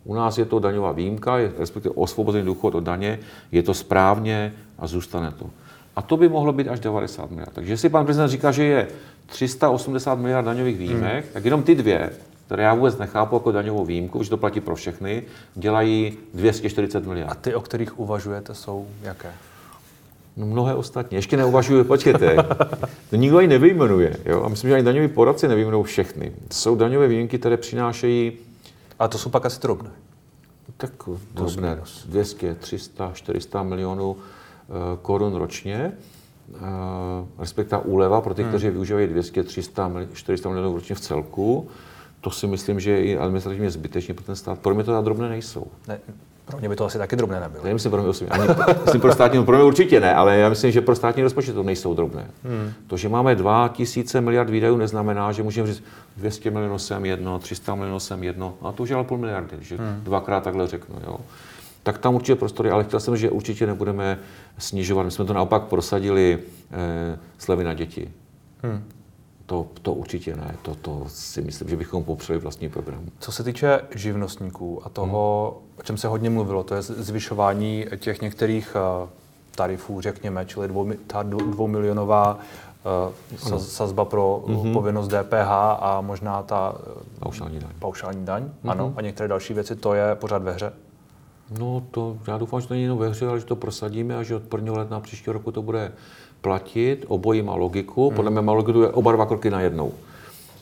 U 0.05 0.15
nás 0.15 0.39
je 0.39 0.45
to 0.45 0.59
daňová 0.59 0.93
výjimka, 0.93 1.37
respektive 1.59 1.95
osvobozený 1.95 2.45
důchod 2.45 2.75
od 2.75 2.85
daně, 2.85 3.19
je 3.53 3.63
to 3.63 3.75
správně 3.75 4.53
a 4.79 4.87
zůstane 4.87 5.33
to. 5.33 5.51
A 5.97 6.03
to 6.03 6.17
by 6.17 6.29
mohlo 6.29 6.53
být 6.53 6.69
až 6.69 6.81
90 6.81 7.31
miliard. 7.31 7.53
Takže 7.55 7.73
jestli 7.73 7.89
pan 7.89 8.05
prezident 8.05 8.29
říká, 8.29 8.53
že 8.53 8.65
je 8.65 8.89
380 9.27 10.15
miliard 10.19 10.45
daňových 10.45 10.79
výjimek, 10.79 11.25
hmm. 11.25 11.33
tak 11.33 11.45
jenom 11.45 11.63
ty 11.63 11.75
dvě 11.75 12.11
které 12.47 12.63
já 12.63 12.75
vůbec 12.75 12.99
nechápu 12.99 13.37
jako 13.37 13.53
daňovou 13.53 13.85
výjimku, 13.85 14.23
že 14.23 14.31
to 14.31 14.37
platí 14.37 14.61
pro 14.61 14.77
všechny, 14.77 15.23
dělají 15.55 16.19
240 16.35 17.07
miliard. 17.07 17.31
A 17.31 17.35
ty, 17.35 17.55
o 17.55 17.61
kterých 17.61 17.99
uvažujete, 17.99 18.55
jsou 18.55 18.87
jaké? 19.03 19.33
No 20.37 20.47
mnohé 20.47 20.75
ostatní. 20.75 21.17
Ještě 21.17 21.37
neuvažuju, 21.37 21.85
počkejte. 21.85 22.37
To 23.11 23.17
nikdo 23.17 23.39
ani 23.39 23.49
nevyjmenuje. 23.49 24.17
Jo? 24.25 24.43
A 24.43 24.49
myslím, 24.49 24.69
že 24.69 24.75
ani 24.75 24.85
daňoví 24.85 25.09
poradci 25.09 25.49
nevyjmenou 25.49 25.83
všechny. 25.83 26.33
Jsou 26.53 26.77
daňové 26.77 27.09
výjimky, 27.09 27.39
které 27.39 27.57
přinášejí... 27.57 28.33
A 28.99 29.09
to 29.09 29.19
jsou 29.19 29.31
pak 29.31 29.47
asi 29.47 29.61
drobné. 29.61 29.91
Tak 30.77 30.91
drobné. 31.35 31.79
200, 32.07 32.55
300, 32.55 33.11
400 33.15 33.63
milionů 33.63 34.11
uh, 34.11 34.17
korun 35.03 35.35
ročně. 35.35 35.93
Uh, 36.49 36.59
respektive 37.39 37.83
úleva 37.83 38.21
pro 38.21 38.35
ty, 38.35 38.43
hmm. 38.43 38.51
kteří 38.51 38.71
využívají 38.71 39.07
200, 39.07 39.43
300, 39.43 39.93
400 40.13 40.49
milionů 40.49 40.75
ročně 40.75 40.95
v 40.95 41.01
celku 41.01 41.69
to 42.25 42.31
si 42.31 42.47
myslím, 42.47 42.81
že 42.81 42.91
je 42.91 43.05
i 43.05 43.19
administrativně 43.19 43.71
zbytečně 43.71 44.15
pro 44.15 44.25
ten 44.25 44.37
stát. 44.37 44.59
Pro 44.59 44.75
mě 44.75 44.85
to 44.85 45.03
drobné 45.03 45.29
nejsou. 45.29 45.67
Ne, 45.89 46.01
pro 46.45 46.59
mě 46.59 46.69
by 46.69 46.77
to 46.77 46.85
asi 46.85 46.99
taky 46.99 47.17
drobné 47.17 47.41
nebylo. 47.41 47.65
Nemyslím 47.65 47.91
pro 47.91 48.01
mě 48.01 48.11
osobně. 48.11 48.31
Ani, 48.31 48.49
myslím 48.85 49.01
pro 49.01 49.13
státní, 49.13 49.45
pro 49.45 49.57
mě 49.57 49.65
určitě 49.65 50.01
ne, 50.01 50.15
ale 50.15 50.37
já 50.37 50.49
myslím, 50.49 50.71
že 50.71 50.81
pro 50.81 50.95
státní 50.95 51.23
rozpočet 51.23 51.53
to 51.53 51.63
nejsou 51.63 51.95
drobné. 51.95 52.27
Hmm. 52.45 52.73
To, 52.87 52.97
že 52.97 53.09
máme 53.09 53.35
2 53.35 53.69
tisíce 53.69 54.21
miliard 54.21 54.51
výdajů, 54.51 54.77
neznamená, 54.77 55.33
že 55.33 55.43
můžeme 55.43 55.69
říct 55.69 55.83
200 56.17 56.51
milionů 56.51 56.79
sem 56.79 57.05
jedno, 57.05 57.39
300 57.39 57.75
milionů 57.75 58.01
sem 58.01 58.25
jedno, 58.25 58.55
a 58.63 58.73
to 58.73 58.83
už 58.83 58.89
je 58.89 59.05
půl 59.05 59.19
miliardy, 59.19 59.57
že 59.61 59.77
hmm. 59.77 60.01
dvakrát 60.03 60.45
takhle 60.45 60.67
řeknu. 60.67 60.97
Jo. 61.07 61.17
Tak 61.83 61.99
tam 61.99 62.15
určitě 62.15 62.35
prostory, 62.35 62.71
ale 62.71 62.85
chtěl 62.85 63.01
jsem, 63.01 63.17
že 63.17 63.31
určitě 63.31 63.67
nebudeme 63.67 64.19
snižovat. 64.59 65.05
My 65.05 65.11
jsme 65.11 65.25
to 65.25 65.33
naopak 65.33 65.63
prosadili 65.63 66.39
eh, 66.73 67.19
slevy 67.39 67.65
na 67.65 67.75
děti. 67.75 68.11
Hmm. 68.63 68.85
To, 69.47 69.67
to 69.83 69.93
určitě 69.93 70.37
ne, 70.37 70.57
to, 70.63 70.75
to 70.75 71.05
si 71.09 71.43
myslím, 71.43 71.69
že 71.69 71.77
bychom 71.77 72.05
popřeli 72.05 72.39
vlastní 72.39 72.69
program. 72.69 73.05
Co 73.19 73.33
se 73.33 73.45
týče 73.45 73.81
živnostníků 73.95 74.87
a 74.87 74.89
toho, 74.89 75.55
hmm. 75.61 75.79
o 75.79 75.83
čem 75.83 75.97
se 75.97 76.09
hodně 76.09 76.31
mluvilo, 76.31 76.65
to 76.65 76.75
je 76.75 76.83
zvyšování 76.83 77.87
těch 77.97 78.23
některých 78.23 78.77
uh, 79.03 79.09
tarifů, 79.55 80.01
řekněme, 80.01 80.47
čili 80.47 80.69
dvou, 80.69 80.93
ta 81.07 81.23
dvoumilionová 81.23 82.39
uh, 83.45 83.59
sazba 83.59 84.05
pro 84.05 84.45
hmm 84.47 84.73
povinnost 84.73 85.09
DPH 85.09 85.51
a 85.79 86.01
možná 86.01 86.43
ta 86.43 86.73
uh, 86.73 87.03
paušální 87.19 87.59
daň. 87.59 87.71
Paušální 87.79 88.25
daň, 88.25 88.43
hmm 88.43 88.71
ano, 88.71 88.95
a 88.97 89.01
některé 89.01 89.29
další 89.29 89.55
věci, 89.55 89.77
to 89.77 89.95
je 89.95 90.15
pořád 90.15 90.43
ve 90.43 90.53
hře? 90.53 90.73
No 91.59 91.83
to, 91.91 92.19
já 92.27 92.39
doufám, 92.39 92.61
že 92.61 92.67
to 92.67 92.75
není 92.75 92.83
jenom 92.83 92.99
ve 92.99 93.09
hře, 93.09 93.27
ale 93.27 93.41
že 93.41 93.47
to 93.47 93.57
prosadíme 93.57 94.17
a 94.17 94.23
že 94.23 94.37
od 94.37 94.55
1. 94.55 94.73
ledna 94.73 95.01
příštího 95.01 95.33
roku 95.33 95.53
to 95.53 95.63
bude 95.63 95.93
platit, 96.45 97.05
obojí 97.09 97.43
má 97.43 97.55
logiku, 97.55 98.09
hmm. 98.09 98.17
podle 98.17 98.31
mě 98.31 98.41
má 98.41 98.53
logiku 98.53 98.83
je 98.83 98.89
oba 98.89 99.13
dva 99.13 99.27
kroky 99.27 99.51
najednou. 99.51 99.93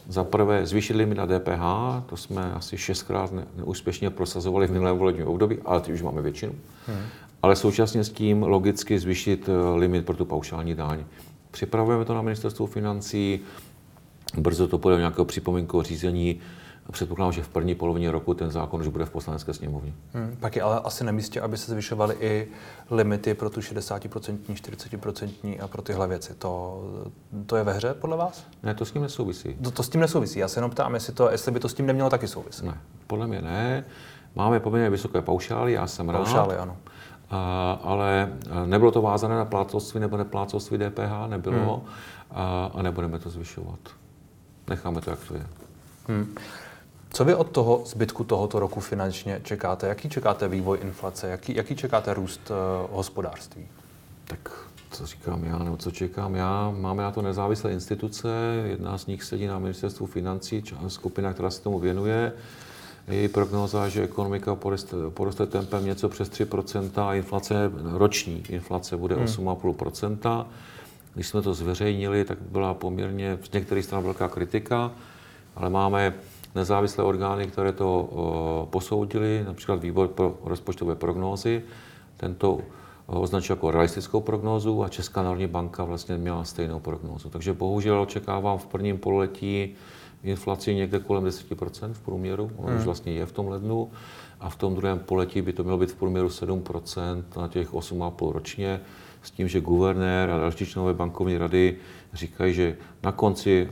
za 0.08 0.24
prvé 0.24 0.66
zvýšit 0.66 0.94
limit 0.96 1.18
na 1.18 1.26
DPH, 1.26 1.64
to 2.06 2.16
jsme 2.16 2.52
asi 2.52 2.78
šestkrát 2.78 3.32
neúspěšně 3.56 4.10
prosazovali 4.10 4.66
v 4.66 4.70
minulém 4.70 4.98
volebním 4.98 5.26
období, 5.26 5.58
ale 5.64 5.80
teď 5.80 5.94
už 5.94 6.02
máme 6.02 6.22
většinu. 6.22 6.52
Hmm. 6.86 7.02
Ale 7.42 7.56
současně 7.56 8.04
s 8.04 8.10
tím 8.10 8.42
logicky 8.42 8.98
zvýšit 8.98 9.48
eh, 9.48 9.78
limit 9.78 10.06
pro 10.06 10.16
tu 10.16 10.24
paušální 10.24 10.74
daň. 10.74 11.04
Připravujeme 11.50 12.04
to 12.04 12.14
na 12.14 12.22
ministerstvu 12.22 12.66
financí, 12.66 13.40
brzo 14.38 14.68
to 14.68 14.78
půjde 14.78 14.98
nějakého 14.98 15.24
připomínkového 15.24 15.82
řízení, 15.82 16.40
Předpokládám, 16.90 17.32
že 17.32 17.42
v 17.42 17.48
první 17.48 17.74
polovině 17.74 18.10
roku 18.10 18.34
ten 18.34 18.50
zákon 18.50 18.80
už 18.80 18.88
bude 18.88 19.04
v 19.04 19.10
poslanecké 19.10 19.54
sněmovně. 19.54 19.92
Hmm, 20.14 20.36
pak 20.40 20.56
je 20.56 20.62
ale 20.62 20.80
asi 20.80 21.04
na 21.04 21.12
místě, 21.12 21.40
aby 21.40 21.56
se 21.56 21.72
zvyšovaly 21.72 22.16
i 22.20 22.48
limity 22.90 23.34
pro 23.34 23.50
tu 23.50 23.60
60%, 23.60 24.38
40% 24.48 25.56
a 25.62 25.68
pro 25.68 25.82
tyhle 25.82 26.08
věci. 26.08 26.34
To, 26.34 26.82
to 27.46 27.56
je 27.56 27.64
ve 27.64 27.72
hře 27.72 27.94
podle 27.94 28.16
vás? 28.16 28.46
Ne, 28.62 28.74
to 28.74 28.84
s 28.84 28.92
tím 28.92 29.02
nesouvisí. 29.02 29.54
To, 29.54 29.70
to 29.70 29.82
s 29.82 29.88
tím 29.88 30.00
nesouvisí. 30.00 30.38
Já 30.38 30.48
se 30.48 30.58
jenom 30.58 30.70
ptám, 30.70 30.94
jestli, 30.94 31.12
to, 31.12 31.30
jestli 31.30 31.52
by 31.52 31.60
to 31.60 31.68
s 31.68 31.74
tím 31.74 31.86
nemělo 31.86 32.10
taky 32.10 32.28
souviset. 32.28 32.64
Ne, 32.64 32.78
podle 33.06 33.26
mě 33.26 33.42
ne. 33.42 33.84
Máme 34.34 34.60
poměrně 34.60 34.90
vysoké 34.90 35.22
paušály, 35.22 35.72
já 35.72 35.86
jsem 35.86 36.06
paušály, 36.06 36.24
rád. 36.24 36.32
Paušály, 36.34 36.56
ano. 36.56 36.76
A, 37.30 37.72
ale 37.82 38.32
nebylo 38.66 38.90
to 38.90 39.02
vázané 39.02 39.36
na 39.36 39.44
plácovství 39.44 40.00
nebo 40.00 40.16
neplácovství 40.16 40.78
DPH, 40.78 41.26
nebylo. 41.26 41.76
Hmm. 41.76 41.94
A, 42.30 42.70
a 42.74 42.82
nebudeme 42.82 43.18
to 43.18 43.30
zvyšovat. 43.30 43.78
Necháme 44.68 45.00
to, 45.00 45.10
jak 45.10 45.18
to 45.28 45.34
je. 45.34 45.46
Hmm. 46.08 46.34
Co 47.12 47.24
vy 47.24 47.34
od 47.34 47.50
toho 47.50 47.82
zbytku 47.86 48.24
tohoto 48.24 48.60
roku 48.60 48.80
finančně 48.80 49.40
čekáte? 49.44 49.86
Jaký 49.86 50.08
čekáte 50.08 50.48
vývoj 50.48 50.78
inflace? 50.82 51.28
Jaký, 51.28 51.54
jaký 51.56 51.76
čekáte 51.76 52.14
růst 52.14 52.50
uh, 52.50 52.96
hospodářství? 52.96 53.66
Tak 54.24 54.50
co 54.90 55.06
říkám 55.06 55.44
já, 55.44 55.58
nebo 55.58 55.76
co 55.76 55.90
čekám 55.90 56.34
já. 56.34 56.74
Máme 56.78 57.02
na 57.02 57.10
to 57.10 57.22
nezávislé 57.22 57.72
instituce, 57.72 58.28
jedna 58.66 58.98
z 58.98 59.06
nich 59.06 59.22
sedí 59.22 59.46
na 59.46 59.58
ministerstvu 59.58 60.06
financí, 60.06 60.64
skupina, 60.88 61.32
která 61.32 61.50
se 61.50 61.62
tomu 61.62 61.78
věnuje. 61.78 62.32
Její 63.08 63.28
prognóza, 63.28 63.88
že 63.88 64.02
ekonomika 64.02 64.54
poroste, 64.54 64.96
poroste 65.08 65.46
tempem 65.46 65.84
něco 65.84 66.08
přes 66.08 66.30
3% 66.30 67.02
a 67.02 67.14
inflace, 67.14 67.70
roční 67.92 68.44
inflace 68.48 68.96
bude 68.96 69.14
hmm. 69.14 69.24
8,5%. 69.24 70.46
Když 71.14 71.28
jsme 71.28 71.42
to 71.42 71.54
zveřejnili, 71.54 72.24
tak 72.24 72.38
byla 72.40 72.74
poměrně 72.74 73.38
z 73.42 73.52
některých 73.52 73.84
stran 73.84 74.02
velká 74.02 74.28
kritika, 74.28 74.92
ale 75.56 75.70
máme 75.70 76.14
nezávislé 76.54 77.04
orgány, 77.04 77.46
které 77.46 77.72
to 77.72 78.08
posoudili, 78.70 79.44
například 79.46 79.82
výbor 79.82 80.08
pro 80.08 80.38
rozpočtové 80.44 80.94
prognózy, 80.94 81.62
tento 82.16 82.58
označil 83.06 83.56
jako 83.56 83.70
realistickou 83.70 84.20
prognózu 84.20 84.82
a 84.82 84.88
Česká 84.88 85.22
národní 85.22 85.46
banka 85.46 85.84
vlastně 85.84 86.16
měla 86.16 86.44
stejnou 86.44 86.80
prognózu. 86.80 87.28
Takže 87.28 87.52
bohužel 87.52 88.00
očekávám 88.00 88.58
v 88.58 88.66
prvním 88.66 88.98
pololetí 88.98 89.74
inflaci 90.22 90.74
někde 90.74 90.98
kolem 90.98 91.24
10% 91.24 91.92
v 91.92 92.00
průměru, 92.00 92.50
ono 92.56 92.68
hmm. 92.68 92.78
už 92.78 92.84
vlastně 92.84 93.12
je 93.12 93.26
v 93.26 93.32
tom 93.32 93.48
lednu, 93.48 93.90
a 94.40 94.50
v 94.50 94.56
tom 94.56 94.74
druhém 94.74 94.98
poletí 94.98 95.42
by 95.42 95.52
to 95.52 95.62
mělo 95.62 95.78
být 95.78 95.90
v 95.90 95.94
průměru 95.94 96.28
7% 96.28 97.22
na 97.36 97.48
těch 97.48 97.72
8,5 97.72 98.32
ročně 98.32 98.80
s 99.22 99.30
tím, 99.30 99.48
že 99.48 99.60
guvernér 99.60 100.30
a 100.30 100.38
další 100.38 100.66
členové 100.66 100.94
bankovní 100.94 101.38
rady 101.38 101.76
říkají, 102.12 102.54
že 102.54 102.76
na 103.02 103.12
konci 103.12 103.68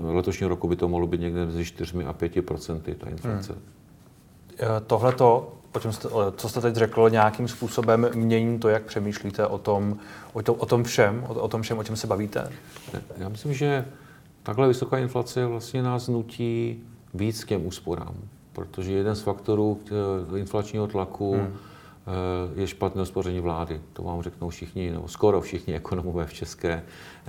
letošního 0.00 0.48
roku 0.48 0.68
by 0.68 0.76
to 0.76 0.88
mohlo 0.88 1.06
být 1.06 1.20
někde 1.20 1.46
mezi 1.46 1.64
4 1.64 2.04
a 2.04 2.12
5 2.12 2.46
procenty 2.46 2.94
ta 2.94 3.10
inflace. 3.10 3.52
Hmm. 3.52 3.62
E, 4.76 4.80
Tohle 4.80 5.12
to, 5.12 5.52
co 6.36 6.48
jste 6.48 6.60
teď 6.60 6.74
řekl, 6.74 7.10
nějakým 7.10 7.48
způsobem 7.48 8.08
mění 8.14 8.58
to, 8.58 8.68
jak 8.68 8.82
přemýšlíte 8.82 9.46
o 9.46 9.58
tom, 9.58 9.96
o, 10.32 10.42
to, 10.42 10.54
o 10.54 10.66
tom 10.66 10.84
všem, 10.84 11.24
o, 11.28 11.34
o 11.34 11.48
tom 11.48 11.62
všem, 11.62 11.78
o 11.78 11.84
čem 11.84 11.96
se 11.96 12.06
bavíte? 12.06 12.52
Já 13.16 13.28
myslím, 13.28 13.54
že 13.54 13.84
takhle 14.42 14.68
vysoká 14.68 14.98
inflace 14.98 15.46
vlastně 15.46 15.82
nás 15.82 16.08
nutí 16.08 16.82
víc 17.14 17.44
k 17.44 17.48
těm 17.48 17.66
úsporám, 17.66 18.14
protože 18.52 18.92
jeden 18.92 19.14
z 19.14 19.20
faktorů 19.20 19.80
inflačního 20.36 20.86
tlaku 20.86 21.32
hmm 21.32 21.56
je 22.54 22.66
špatné 22.66 23.00
hospodaření 23.00 23.40
vlády. 23.40 23.80
To 23.92 24.02
vám 24.02 24.22
řeknou 24.22 24.48
všichni, 24.48 24.90
nebo 24.90 25.08
skoro 25.08 25.40
všichni 25.40 25.74
ekonomové 25.74 26.26
v 26.26 26.32
České, 26.32 26.82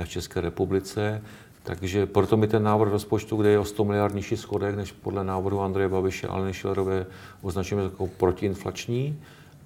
v 0.03 0.09
České 0.09 0.41
republice. 0.41 1.21
Takže 1.63 2.05
proto 2.05 2.37
mi 2.37 2.47
ten 2.47 2.63
návrh 2.63 2.91
rozpočtu, 2.91 3.35
kde 3.35 3.49
je 3.49 3.59
o 3.59 3.65
100 3.65 3.85
miliard 3.85 4.15
nižší 4.15 4.37
schodek 4.37 4.75
než 4.75 4.91
podle 4.91 5.23
návrhu 5.23 5.61
Andreje 5.61 5.89
Babiše 5.89 6.27
a 6.27 6.31
Aleny 6.31 6.53
Šilerové, 6.53 7.05
označujeme 7.41 7.83
jako 7.83 8.07
protiinflační. 8.07 9.19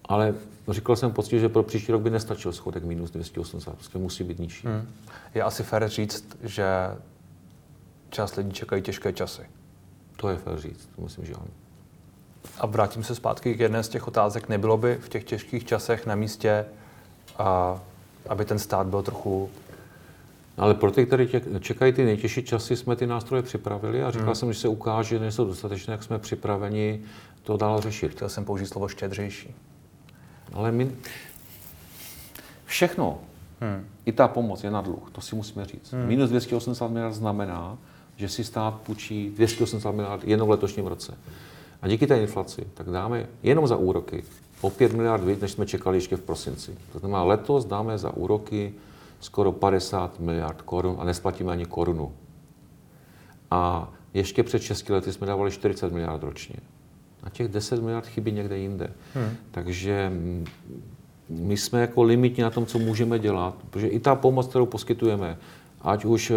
Ale 0.05 0.35
říkal 0.67 0.95
jsem 0.95 1.11
poctivě, 1.11 1.41
že 1.41 1.49
pro 1.49 1.63
příští 1.63 1.91
rok 1.91 2.01
by 2.01 2.09
nestačil 2.09 2.53
schodek 2.53 2.83
minus 2.83 3.11
280, 3.11 3.75
prostě 3.75 3.97
musí 3.97 4.23
být 4.23 4.39
nižší. 4.39 4.67
Hmm. 4.67 4.87
Je 5.35 5.43
asi 5.43 5.63
fér 5.63 5.89
říct, 5.89 6.37
že 6.43 6.65
část 8.09 8.35
lidí 8.35 8.51
čekají 8.51 8.81
těžké 8.81 9.13
časy. 9.13 9.41
To 10.15 10.29
je 10.29 10.37
fér 10.37 10.59
říct, 10.59 10.89
myslím, 10.97 11.25
že 11.25 11.33
ano. 11.33 11.47
A 12.57 12.65
vrátím 12.65 13.03
se 13.03 13.15
zpátky 13.15 13.55
k 13.55 13.59
jedné 13.59 13.83
z 13.83 13.89
těch 13.89 14.07
otázek. 14.07 14.49
Nebylo 14.49 14.77
by 14.77 14.95
v 14.95 15.09
těch 15.09 15.23
těžkých 15.23 15.65
časech 15.65 16.05
na 16.05 16.15
místě, 16.15 16.65
a, 17.37 17.81
aby 18.29 18.45
ten 18.45 18.59
stát 18.59 18.87
byl 18.87 19.03
trochu 19.03 19.49
ale 20.57 20.73
pro 20.73 20.91
ty, 20.91 21.05
kteří 21.05 21.29
čekají 21.59 21.93
ty 21.93 22.05
nejtěžší 22.05 22.43
časy, 22.43 22.75
jsme 22.75 22.95
ty 22.95 23.07
nástroje 23.07 23.43
připravili 23.43 24.03
a 24.03 24.11
říkal 24.11 24.25
hmm. 24.25 24.35
jsem, 24.35 24.53
že 24.53 24.59
se 24.59 24.67
ukáže, 24.67 25.09
že 25.09 25.19
nejsou 25.19 25.45
dostatečné, 25.45 25.91
jak 25.91 26.03
jsme 26.03 26.19
připraveni 26.19 27.01
to 27.43 27.57
dál 27.57 27.81
řešit. 27.81 28.11
Chtěl 28.11 28.29
jsem 28.29 28.45
použít 28.45 28.65
slovo 28.65 28.87
štědřejší. 28.87 29.55
Ale 30.53 30.71
my... 30.71 30.91
Všechno, 32.65 33.19
hmm. 33.61 33.85
i 34.05 34.11
ta 34.11 34.27
pomoc 34.27 34.63
je 34.63 34.71
na 34.71 34.81
dluh, 34.81 35.09
to 35.11 35.21
si 35.21 35.35
musíme 35.35 35.65
říct. 35.65 35.93
Hmm. 35.93 36.05
Minus 36.05 36.29
280 36.29 36.87
miliard 36.87 37.13
znamená, 37.13 37.77
že 38.15 38.29
si 38.29 38.43
stát 38.43 38.73
půjčí 38.73 39.29
280 39.29 39.91
miliard 39.91 40.23
jenom 40.23 40.47
v 40.47 40.51
letošním 40.51 40.87
roce. 40.87 41.17
A 41.81 41.87
díky 41.87 42.07
té 42.07 42.21
inflaci, 42.21 42.67
tak 42.73 42.89
dáme 42.89 43.27
jenom 43.43 43.67
za 43.67 43.75
úroky 43.75 44.23
o 44.61 44.69
5 44.69 44.93
miliard 44.93 45.23
víc, 45.23 45.39
než 45.39 45.51
jsme 45.51 45.65
čekali 45.65 45.97
ještě 45.97 46.15
v 46.15 46.21
prosinci. 46.21 46.77
To 46.91 46.99
znamená, 46.99 47.23
letos 47.23 47.65
dáme 47.65 47.97
za 47.97 48.17
úroky 48.17 48.73
skoro 49.19 49.51
50 49.51 50.19
miliard 50.19 50.61
korun 50.61 50.95
a 50.99 51.05
nesplatíme 51.05 51.51
ani 51.51 51.65
korunu. 51.65 52.11
A 53.51 53.93
ještě 54.13 54.43
před 54.43 54.61
6 54.61 54.89
lety 54.89 55.13
jsme 55.13 55.27
dávali 55.27 55.51
40 55.51 55.93
miliard 55.93 56.23
ročně. 56.23 56.55
A 57.23 57.29
těch 57.29 57.47
10 57.47 57.81
miliard 57.81 58.07
chybí 58.07 58.31
někde 58.31 58.57
jinde. 58.57 58.93
Hmm. 59.13 59.29
Takže 59.51 60.11
my 61.29 61.57
jsme 61.57 61.81
jako 61.81 62.03
limitní 62.03 62.43
na 62.43 62.49
tom, 62.49 62.65
co 62.65 62.79
můžeme 62.79 63.19
dělat, 63.19 63.55
protože 63.69 63.87
i 63.87 63.99
ta 63.99 64.15
pomoc, 64.15 64.47
kterou 64.47 64.65
poskytujeme, 64.65 65.37
ať 65.81 66.05
už 66.05 66.31
eh, 66.31 66.35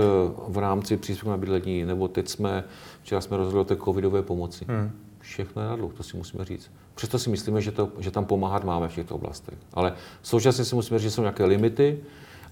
v 0.48 0.58
rámci 0.58 0.96
příspěvku 0.96 1.30
na 1.30 1.36
bydlení, 1.36 1.84
nebo 1.84 2.08
teď 2.08 2.28
jsme, 2.28 2.64
včera 3.02 3.20
jsme 3.20 3.36
rozhodli 3.36 3.60
o 3.60 3.64
té 3.64 3.76
covidové 3.76 4.22
pomoci. 4.22 4.64
Hmm 4.68 4.90
všechno 5.30 5.62
je 5.62 5.68
na 5.68 5.76
dluh, 5.76 5.94
to 5.94 6.02
si 6.02 6.16
musíme 6.16 6.44
říct. 6.44 6.70
Přesto 6.94 7.18
si 7.18 7.30
myslíme, 7.30 7.60
že, 7.60 7.72
to, 7.72 7.88
že 7.98 8.10
tam 8.10 8.24
pomáhat 8.24 8.64
máme 8.64 8.88
v 8.88 8.94
těchto 8.94 9.14
oblastech. 9.14 9.58
Ale 9.74 9.94
současně 10.22 10.64
si 10.64 10.74
musíme 10.74 10.98
říct, 10.98 11.10
že 11.10 11.10
jsou 11.10 11.20
nějaké 11.22 11.44
limity 11.44 11.98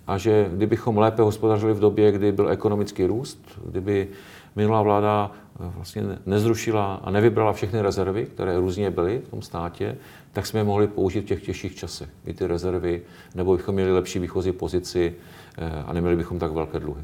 a 0.06 0.18
že 0.18 0.50
kdybychom 0.52 0.98
lépe 0.98 1.22
hospodařili 1.22 1.74
v 1.74 1.80
době, 1.80 2.12
kdy 2.12 2.32
byl 2.32 2.50
ekonomický 2.50 3.06
růst, 3.06 3.38
kdyby 3.64 4.08
minulá 4.56 4.82
vláda 4.82 5.30
eh, 5.30 5.72
vlastně 5.76 6.02
nezrušila 6.26 6.94
a 6.94 7.10
nevybrala 7.10 7.52
všechny 7.52 7.82
rezervy, 7.82 8.26
které 8.26 8.58
různě 8.58 8.90
byly 8.90 9.22
v 9.26 9.30
tom 9.30 9.42
státě, 9.42 9.96
tak 10.32 10.46
jsme 10.46 10.60
je 10.60 10.64
mohli 10.64 10.86
použít 10.86 11.20
v 11.20 11.24
těch 11.24 11.42
těžších 11.42 11.76
časech, 11.76 12.08
i 12.26 12.34
ty 12.34 12.46
rezervy, 12.46 13.02
nebo 13.34 13.56
bychom 13.56 13.74
měli 13.74 13.92
lepší 13.92 14.18
výchozí 14.18 14.52
pozici 14.52 15.14
eh, 15.58 15.82
a 15.86 15.92
neměli 15.92 16.16
bychom 16.16 16.38
tak 16.38 16.52
velké 16.52 16.80
dluhy. 16.80 17.02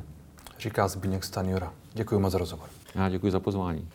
Říká 0.58 0.88
Zbigněk 0.88 1.24
Stanjura. 1.24 1.72
Děkuji 1.94 2.18
moc 2.18 2.32
za 2.32 2.38
rozhovor. 2.38 2.68
Já 2.94 3.08
děkuji 3.08 3.32
za 3.32 3.40
pozvání. 3.40 3.88